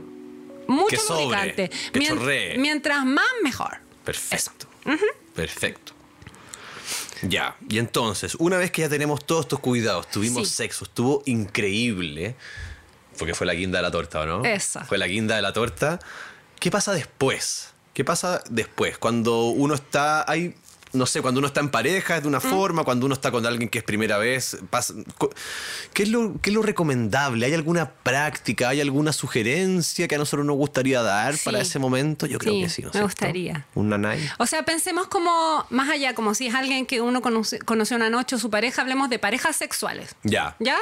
mucho 0.68 0.88
Que 0.90 0.98
sobre, 0.98 1.24
lubricante. 1.26 1.70
que 1.92 2.00
Mien- 2.00 2.18
chorree. 2.18 2.58
mientras 2.58 3.06
más, 3.06 3.26
mejor. 3.44 3.78
Perfecto. 4.06 4.68
Perfecto. 5.36 5.94
Ya, 7.24 7.56
y 7.70 7.78
entonces, 7.78 8.36
una 8.40 8.58
vez 8.58 8.72
que 8.72 8.82
ya 8.82 8.90
tenemos 8.90 9.24
todos 9.26 9.46
estos 9.46 9.60
cuidados, 9.60 10.10
tuvimos 10.10 10.48
Sí. 10.48 10.56
sexo, 10.56 10.86
estuvo 10.86 11.22
increíble, 11.26 12.36
porque 13.20 13.36
fue 13.36 13.46
la 13.46 13.54
guinda 13.54 13.78
de 13.78 13.84
la 13.84 13.92
torta, 13.92 14.22
¿o 14.22 14.26
no? 14.26 14.44
Esa. 14.44 14.86
Fue 14.86 14.98
la 14.98 15.06
guinda 15.08 15.36
de 15.36 15.44
la 15.44 15.54
torta. 15.54 16.00
¿Qué 16.60 16.72
pasa 16.72 16.94
después? 16.94 17.70
¿Qué 17.94 18.04
pasa 18.04 18.42
después? 18.50 18.98
Cuando 18.98 19.50
uno 19.50 19.76
está, 19.76 20.30
hay, 20.30 20.56
no 20.94 21.06
sé, 21.06 21.22
cuando 21.22 21.40
uno 21.40 21.48
está 21.48 21.60
en 21.62 21.70
pareja 21.70 22.18
es 22.18 22.24
de 22.24 22.28
una 22.28 22.40
Mm. 22.40 22.42
forma, 22.42 22.84
cuando 22.84 23.06
uno 23.06 23.14
está 23.16 23.32
con 23.32 23.46
alguien 23.46 23.70
que 23.70 23.80
es 23.80 23.84
primera 23.84 24.18
vez, 24.18 24.58
pasa- 24.70 24.94
¿qué, 25.94 26.04
es 26.04 26.10
lo, 26.10 26.34
¿qué 26.42 26.50
es 26.50 26.54
lo 26.54 26.62
recomendable? 26.62 27.46
¿Hay 27.46 27.54
alguna 27.54 27.90
práctica, 27.90 28.70
hay 28.70 28.82
alguna 28.82 29.14
sugerencia 29.14 30.08
que 30.08 30.16
a 30.16 30.18
nosotros 30.18 30.46
nos 30.46 30.56
gustaría 30.58 31.02
dar 31.02 31.36
Sí. 31.38 31.46
para 31.46 31.60
ese 31.62 31.80
momento? 31.80 32.26
Yo 32.26 32.38
creo 32.40 32.54
Sí, 32.54 32.62
que 32.64 32.70
sí, 32.70 32.82
¿no 32.82 32.88
me 32.88 32.92
cierto? 32.92 33.08
gustaría. 33.08 33.66
Un 33.76 33.90
nanay. 33.90 34.30
O 34.38 34.46
sea, 34.46 34.64
pensemos 34.64 35.08
como 35.08 35.66
más 35.70 35.90
allá, 35.90 36.14
como 36.16 36.34
si 36.36 36.48
es 36.48 36.56
alguien 36.56 36.86
que 36.86 37.02
uno 37.02 37.22
conoce, 37.22 37.60
conoció 37.60 37.96
una 37.98 38.10
noche 38.10 38.36
o 38.36 38.40
su 38.40 38.50
pareja, 38.50 38.82
hablemos 38.82 39.10
de 39.10 39.20
parejas 39.20 39.56
sexuales. 39.56 40.16
Ya. 40.24 40.56
¿Ya? 40.60 40.78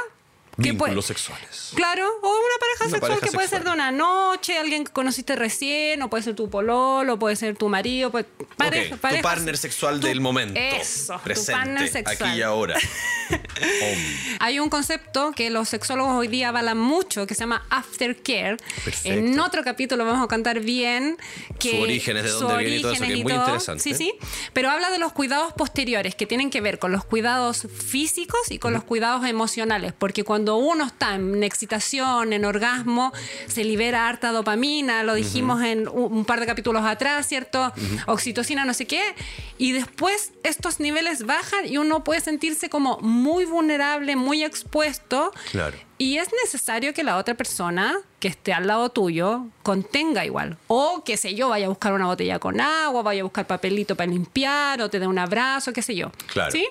¿Qué 0.62 0.72
Vínculos 0.72 0.94
puede- 0.94 1.08
sexuales. 1.08 1.72
Claro, 1.76 2.06
o 2.22 2.28
una 2.30 2.56
pareja 2.60 2.84
Una 2.86 2.90
sexual 2.92 3.00
pareja 3.12 3.26
que 3.28 3.32
puede 3.32 3.48
ser 3.48 3.64
de 3.64 3.72
una 3.72 3.92
noche, 3.92 4.58
alguien 4.58 4.84
que 4.84 4.92
conociste 4.92 5.36
recién, 5.36 6.02
o 6.02 6.10
puede 6.10 6.24
ser 6.24 6.36
tu 6.36 6.50
pololo, 6.50 7.18
puede 7.20 7.36
ser 7.36 7.56
tu 7.56 7.70
marido, 7.70 8.12
puede- 8.12 8.26
pareja- 8.58 8.96
Ok, 8.96 9.02
pareja- 9.02 9.22
tu 9.22 9.28
partner 9.28 9.58
sexual 9.58 10.00
tu- 10.00 10.08
del 10.08 10.22
momento. 10.22 10.60
Eso, 10.60 11.14
tu 11.16 11.20
presente, 11.22 11.52
partner 11.54 11.88
sexual. 11.90 12.30
aquí 12.30 12.40
y 12.40 12.42
ahora. 12.42 12.76
Hay 14.40 14.60
un 14.60 14.70
concepto 14.70 15.32
que 15.34 15.50
los 15.50 15.70
sexólogos 15.70 16.14
hoy 16.16 16.28
día 16.28 16.50
avalan 16.50 16.78
mucho 16.78 17.28
que 17.28 17.36
se 17.36 17.42
llama 17.42 17.66
aftercare. 17.70 18.58
Perfecto. 18.84 19.10
En 19.10 19.40
otro 19.40 19.64
capítulo 19.64 20.06
vamos 20.06 20.24
a 20.24 20.28
contar 20.28 20.60
bien 20.62 21.18
que 21.60 21.72
Su 21.72 21.82
origen 21.82 22.18
es 22.18 22.24
de 22.24 22.30
dónde 22.32 22.58
viene 22.58 22.78
y 22.78 22.82
todo 22.82 22.92
eso, 22.94 23.02
que 23.04 23.06
es 23.06 23.12
orígenes 23.12 23.20
y 23.20 23.24
muy 23.24 23.34
todo. 23.34 23.44
interesante. 23.44 23.84
Sí, 23.84 23.94
sí. 23.94 24.14
Pero 24.54 24.70
habla 24.72 24.90
de 24.90 24.98
los 25.00 25.14
cuidados 25.14 25.54
posteriores 25.54 26.16
que 26.16 26.26
tienen 26.26 26.50
que 26.50 26.62
ver 26.62 26.80
con 26.80 26.92
los 26.92 27.04
cuidados 27.06 27.68
físicos 27.78 28.40
y 28.50 28.60
con 28.60 28.74
los 28.74 28.84
cuidados 28.84 29.26
emocionales, 29.26 29.94
porque 29.98 30.24
cuando 30.24 30.49
uno 30.56 30.86
está 30.86 31.16
en 31.16 31.44
excitación, 31.44 32.34
en 32.34 32.46
orgasmo, 32.46 33.14
se 33.48 33.64
libera 33.64 34.08
harta 34.08 34.32
dopamina, 34.32 35.04
lo 35.04 35.14
dijimos 35.14 35.62
en 35.64 35.88
un 35.88 36.26
par 36.26 36.40
de 36.40 36.46
capítulos 36.46 36.84
atrás, 36.86 37.28
¿cierto? 37.28 37.74
Oxitocina, 38.08 38.66
no 38.66 38.74
sé 38.74 38.86
qué, 38.86 39.16
y 39.58 39.72
después 39.72 40.32
estos 40.44 40.80
niveles 40.80 41.26
bajan 41.26 41.66
y 41.66 41.78
uno 41.78 42.04
puede 42.04 42.22
sentirse 42.22 42.70
como 42.70 42.98
muy 43.00 43.46
vulnerable, 43.46 44.16
muy 44.16 44.44
expuesto. 44.44 45.32
Claro. 45.52 45.78
Y 45.98 46.18
es 46.18 46.30
necesario 46.44 46.94
que 46.94 47.04
la 47.04 47.18
otra 47.18 47.36
persona 47.36 47.98
que 48.22 48.30
esté 48.30 48.54
al 48.54 48.68
lado 48.68 48.90
tuyo 48.90 49.48
contenga 49.64 50.26
igual. 50.26 50.58
O, 50.68 51.04
qué 51.04 51.18
sé 51.18 51.36
yo, 51.36 51.50
vaya 51.50 51.66
a 51.66 51.70
buscar 51.70 51.92
una 51.92 52.06
botella 52.06 52.40
con 52.40 52.62
agua, 52.62 53.02
vaya 53.02 53.20
a 53.20 53.24
buscar 53.24 53.46
papelito 53.46 53.96
para 53.98 54.10
limpiar, 54.10 54.82
o 54.82 54.90
te 54.90 55.00
dé 55.00 55.08
un 55.08 55.20
abrazo, 55.20 55.74
qué 55.74 55.82
sé 55.82 55.96
yo. 55.96 56.10
Claro. 56.28 56.52
¿Sí? 56.52 56.66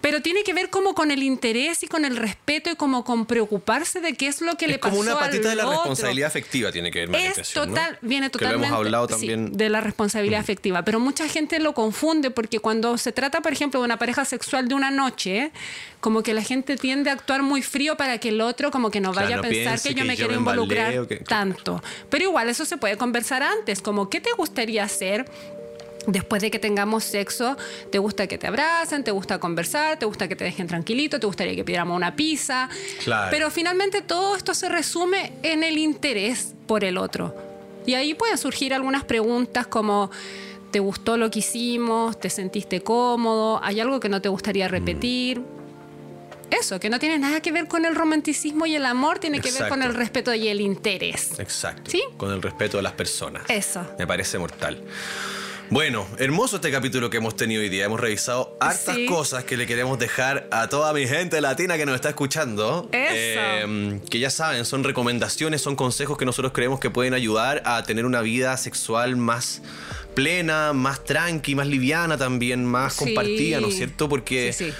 Pero 0.00 0.22
tiene 0.22 0.42
que 0.44 0.54
ver 0.54 0.70
como 0.70 0.94
con 0.94 1.10
el 1.10 1.22
interés 1.22 1.82
y 1.82 1.86
con 1.86 2.06
el 2.06 2.16
respeto 2.16 2.70
y 2.70 2.76
como 2.76 3.04
con 3.04 3.26
preocuparse 3.26 4.00
de 4.00 4.14
qué 4.14 4.28
es 4.28 4.40
lo 4.40 4.56
que 4.56 4.64
Es 4.64 4.70
le 4.72 4.78
pasó 4.78 4.96
como 4.96 5.02
una 5.02 5.18
patita 5.18 5.50
al 5.50 5.56
de 5.56 5.56
la 5.56 5.66
otro. 5.66 5.78
responsabilidad 5.80 6.26
afectiva 6.28 6.72
tiene 6.72 6.90
que 6.90 7.06
ver 7.06 7.32
Es 7.38 7.52
total, 7.52 7.98
viene 8.00 8.26
Que 8.28 8.30
totalmente 8.38 8.68
lo 8.68 8.74
hemos 8.74 8.78
hablado 8.78 9.06
sí, 9.08 9.12
también. 9.12 9.52
de 9.52 9.68
la 9.68 9.80
responsabilidad 9.82 10.40
afectiva, 10.40 10.84
pero 10.86 11.00
mucha 11.00 11.28
gente 11.28 11.58
lo 11.58 11.74
confunde 11.74 12.30
porque 12.30 12.60
cuando 12.60 12.96
se 12.96 13.12
trata, 13.12 13.42
por 13.42 13.52
ejemplo, 13.52 13.80
de 13.80 13.84
una 13.84 13.98
pareja 13.98 14.24
sexual 14.24 14.68
de 14.68 14.74
una 14.74 14.90
noche, 14.90 15.50
como 16.00 16.22
que 16.22 16.32
la 16.32 16.42
gente 16.42 16.76
tiende 16.76 17.10
a 17.10 17.12
actuar 17.12 17.42
muy 17.42 17.60
frío 17.60 17.96
para 17.98 18.16
que 18.18 18.30
el 18.30 18.40
otro 18.40 18.70
como 18.70 18.90
que 18.90 19.00
no 19.00 19.12
Claro, 19.12 19.26
vaya 19.26 19.36
no 19.36 19.42
a 19.42 19.48
pensar 19.48 19.80
que 19.82 19.90
yo 19.90 19.94
que 19.96 20.04
me 20.04 20.16
yo 20.16 20.26
quiero 20.26 20.40
involucrar 20.40 21.06
que- 21.06 21.16
tanto. 21.16 21.82
Pero 22.08 22.24
igual 22.24 22.48
eso 22.48 22.64
se 22.64 22.78
puede 22.78 22.96
conversar 22.96 23.42
antes, 23.42 23.82
como 23.82 24.08
qué 24.08 24.20
te 24.22 24.30
gustaría 24.32 24.82
hacer 24.84 25.26
Después 26.06 26.40
de 26.42 26.50
que 26.50 26.58
tengamos 26.58 27.04
sexo, 27.04 27.56
¿te 27.92 27.98
gusta 27.98 28.26
que 28.26 28.38
te 28.38 28.46
abracen? 28.46 29.04
¿Te 29.04 29.10
gusta 29.10 29.38
conversar? 29.38 29.98
¿Te 29.98 30.06
gusta 30.06 30.28
que 30.28 30.34
te 30.36 30.44
dejen 30.44 30.66
tranquilito? 30.66 31.20
¿Te 31.20 31.26
gustaría 31.26 31.54
que 31.54 31.62
pidiéramos 31.62 31.94
una 31.96 32.16
pizza? 32.16 32.68
Claro. 33.04 33.28
Pero 33.30 33.50
finalmente 33.50 34.00
todo 34.00 34.34
esto 34.36 34.54
se 34.54 34.68
resume 34.68 35.32
en 35.42 35.62
el 35.62 35.76
interés 35.78 36.54
por 36.66 36.84
el 36.84 36.96
otro. 36.96 37.34
Y 37.86 37.94
ahí 37.94 38.14
pueden 38.14 38.38
surgir 38.38 38.72
algunas 38.74 39.04
preguntas 39.04 39.66
como, 39.66 40.10
¿te 40.70 40.78
gustó 40.80 41.16
lo 41.16 41.30
que 41.30 41.40
hicimos? 41.40 42.18
¿Te 42.18 42.30
sentiste 42.30 42.82
cómodo? 42.82 43.60
¿Hay 43.62 43.78
algo 43.80 44.00
que 44.00 44.08
no 44.08 44.20
te 44.22 44.28
gustaría 44.30 44.68
Mm. 44.68 44.70
repetir? 44.70 45.42
Eso, 46.50 46.80
que 46.80 46.90
no 46.90 46.98
tiene 46.98 47.16
nada 47.18 47.40
que 47.40 47.52
ver 47.52 47.68
con 47.68 47.84
el 47.84 47.94
romanticismo 47.94 48.66
y 48.66 48.74
el 48.74 48.84
amor, 48.84 49.20
tiene 49.20 49.40
que 49.40 49.52
ver 49.52 49.68
con 49.68 49.82
el 49.84 49.94
respeto 49.94 50.34
y 50.34 50.48
el 50.48 50.60
interés. 50.60 51.38
Exacto. 51.38 51.90
¿Sí? 51.90 52.02
Con 52.16 52.32
el 52.32 52.42
respeto 52.42 52.78
de 52.78 52.82
las 52.82 52.92
personas. 52.94 53.42
Eso. 53.48 53.86
Me 53.98 54.06
parece 54.06 54.36
mortal. 54.36 54.82
Bueno, 55.70 56.04
hermoso 56.18 56.56
este 56.56 56.72
capítulo 56.72 57.10
que 57.10 57.18
hemos 57.18 57.36
tenido 57.36 57.62
hoy 57.62 57.68
día. 57.68 57.84
Hemos 57.84 58.00
revisado 58.00 58.56
hartas 58.58 58.96
Sí. 58.96 59.06
cosas 59.06 59.44
que 59.44 59.56
le 59.56 59.68
queremos 59.68 60.00
dejar 60.00 60.48
a 60.50 60.68
toda 60.68 60.92
mi 60.92 61.06
gente 61.06 61.40
latina 61.40 61.76
que 61.76 61.86
nos 61.86 61.94
está 61.94 62.08
escuchando. 62.08 62.88
Eso. 62.90 63.14
Eh, 63.16 64.00
que 64.10 64.18
ya 64.18 64.30
saben, 64.30 64.64
son 64.64 64.82
recomendaciones, 64.82 65.62
son 65.62 65.76
consejos 65.76 66.18
que 66.18 66.24
nosotros 66.24 66.52
creemos 66.52 66.80
que 66.80 66.90
pueden 66.90 67.14
ayudar 67.14 67.62
a 67.64 67.84
tener 67.84 68.04
una 68.04 68.20
vida 68.20 68.56
sexual 68.56 69.14
más 69.16 69.62
plena, 70.16 70.72
más 70.72 71.04
tranqui, 71.04 71.54
más 71.54 71.68
liviana 71.68 72.18
también, 72.18 72.64
más 72.64 72.94
Sí. 72.94 73.04
compartida, 73.04 73.60
¿no 73.60 73.68
es 73.68 73.76
cierto? 73.76 74.08
Porque 74.08 74.52
Sí, 74.52 74.64
sí. 74.70 74.74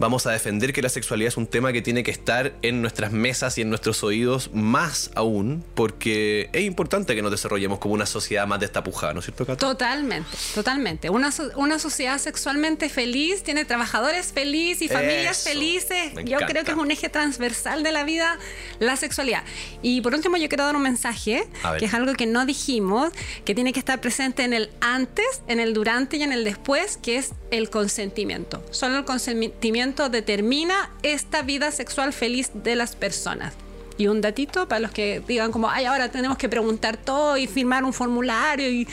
Vamos 0.00 0.26
a 0.26 0.30
defender 0.30 0.72
que 0.72 0.80
la 0.80 0.88
sexualidad 0.88 1.28
es 1.28 1.36
un 1.36 1.48
tema 1.48 1.72
que 1.72 1.82
tiene 1.82 2.04
que 2.04 2.12
estar 2.12 2.54
en 2.62 2.80
nuestras 2.82 3.10
mesas 3.10 3.58
y 3.58 3.62
en 3.62 3.68
nuestros 3.68 4.04
oídos 4.04 4.50
más 4.54 5.10
aún, 5.16 5.64
porque 5.74 6.50
es 6.52 6.62
importante 6.62 7.16
que 7.16 7.22
nos 7.22 7.32
desarrollemos 7.32 7.80
como 7.80 7.94
una 7.94 8.06
sociedad 8.06 8.46
más 8.46 8.60
destapujada, 8.60 9.12
¿no 9.12 9.18
es 9.18 9.26
cierto, 9.26 9.44
Cata? 9.44 9.58
Totalmente, 9.58 10.28
totalmente. 10.54 11.10
Una, 11.10 11.32
so- 11.32 11.50
una 11.56 11.80
sociedad 11.80 12.18
sexualmente 12.18 12.88
feliz 12.88 13.42
tiene 13.42 13.64
trabajadores 13.64 14.32
felices 14.32 14.82
y 14.82 14.88
familias 14.88 15.40
Eso, 15.40 15.50
felices. 15.50 16.12
Yo 16.24 16.38
creo 16.46 16.62
que 16.64 16.70
es 16.70 16.76
un 16.76 16.90
eje 16.92 17.08
transversal 17.08 17.82
de 17.82 17.90
la 17.90 18.04
vida 18.04 18.38
la 18.78 18.94
sexualidad. 18.96 19.42
Y 19.82 20.00
por 20.00 20.14
último, 20.14 20.36
yo 20.36 20.48
quiero 20.48 20.64
dar 20.64 20.76
un 20.76 20.82
mensaje, 20.82 21.42
que 21.78 21.84
es 21.86 21.94
algo 21.94 22.12
que 22.14 22.26
no 22.26 22.46
dijimos, 22.46 23.10
que 23.44 23.54
tiene 23.54 23.72
que 23.72 23.80
estar 23.80 24.00
presente 24.00 24.44
en 24.44 24.52
el 24.52 24.70
antes, 24.80 25.42
en 25.48 25.58
el 25.58 25.74
durante 25.74 26.18
y 26.18 26.22
en 26.22 26.32
el 26.32 26.44
después, 26.44 26.98
que 26.98 27.16
es 27.16 27.32
el 27.50 27.68
consentimiento. 27.68 28.62
Solo 28.70 28.98
el 28.98 29.04
consentimiento 29.04 29.87
determina 29.96 30.90
esta 31.02 31.42
vida 31.42 31.70
sexual 31.72 32.12
feliz 32.12 32.50
de 32.54 32.76
las 32.76 32.94
personas. 32.96 33.54
Y 33.96 34.06
un 34.06 34.20
datito 34.20 34.68
para 34.68 34.78
los 34.80 34.90
que 34.92 35.22
digan 35.26 35.50
como, 35.50 35.68
ay, 35.70 35.84
ahora 35.86 36.08
tenemos 36.10 36.38
que 36.38 36.48
preguntar 36.48 36.96
todo 36.96 37.36
y 37.36 37.46
firmar 37.48 37.82
un 37.84 37.92
formulario 37.92 38.70
y 38.70 38.86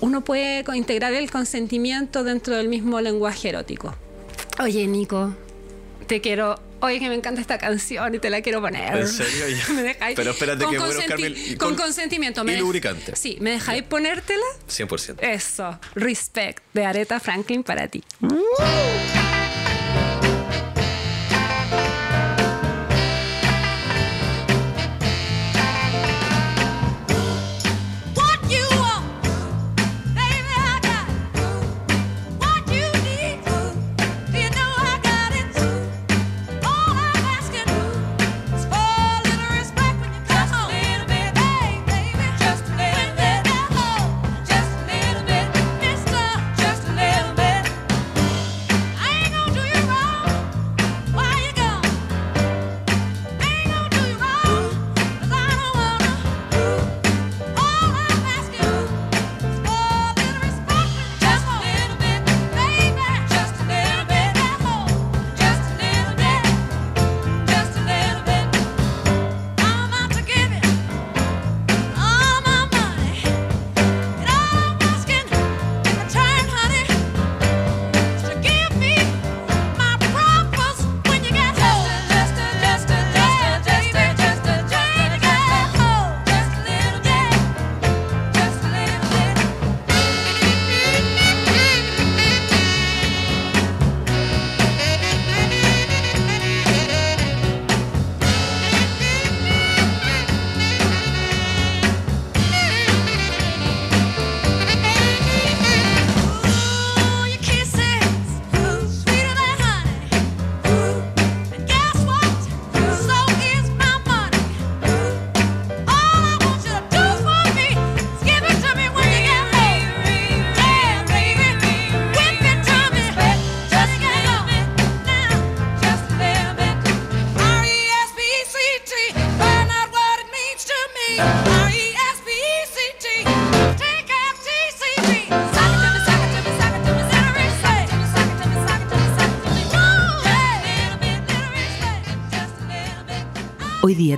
uno 0.00 0.22
puede 0.24 0.64
integrar 0.74 1.12
el 1.14 1.30
consentimiento 1.30 2.24
dentro 2.24 2.56
del 2.56 2.68
mismo 2.68 3.00
lenguaje 3.00 3.50
erótico. 3.50 3.94
Oye, 4.58 4.86
Nico, 4.86 5.34
te 6.06 6.20
quiero. 6.20 6.58
Oye, 6.80 6.98
que 7.00 7.08
me 7.08 7.14
encanta 7.14 7.40
esta 7.40 7.56
canción 7.58 8.14
y 8.14 8.18
te 8.18 8.28
la 8.28 8.42
quiero 8.42 8.60
poner. 8.60 8.96
¿En 8.96 9.08
serio? 9.08 9.56
¿Me 9.74 9.82
dejáis? 9.82 10.14
Pero 10.16 10.30
espérate 10.30 10.64
Con 10.64 10.72
que 10.72 10.78
voy 10.78 10.90
a 10.92 10.94
buscarme 10.96 11.26
el- 11.26 11.58
Con, 11.58 11.68
con- 11.74 11.76
consentimiento. 11.84 12.42
y 12.42 12.44
¿me 12.44 12.54
dej- 12.56 12.60
lubricante. 12.60 13.16
Sí, 13.16 13.36
¿me 13.40 13.50
dejáis 13.52 13.82
ponértela? 13.82 14.44
100%. 14.68 15.16
Eso, 15.20 15.78
Respect 15.94 16.62
de 16.74 16.84
Aretha 16.84 17.18
Franklin 17.20 17.62
para 17.62 17.88
ti. 17.88 18.02
What 18.20 19.25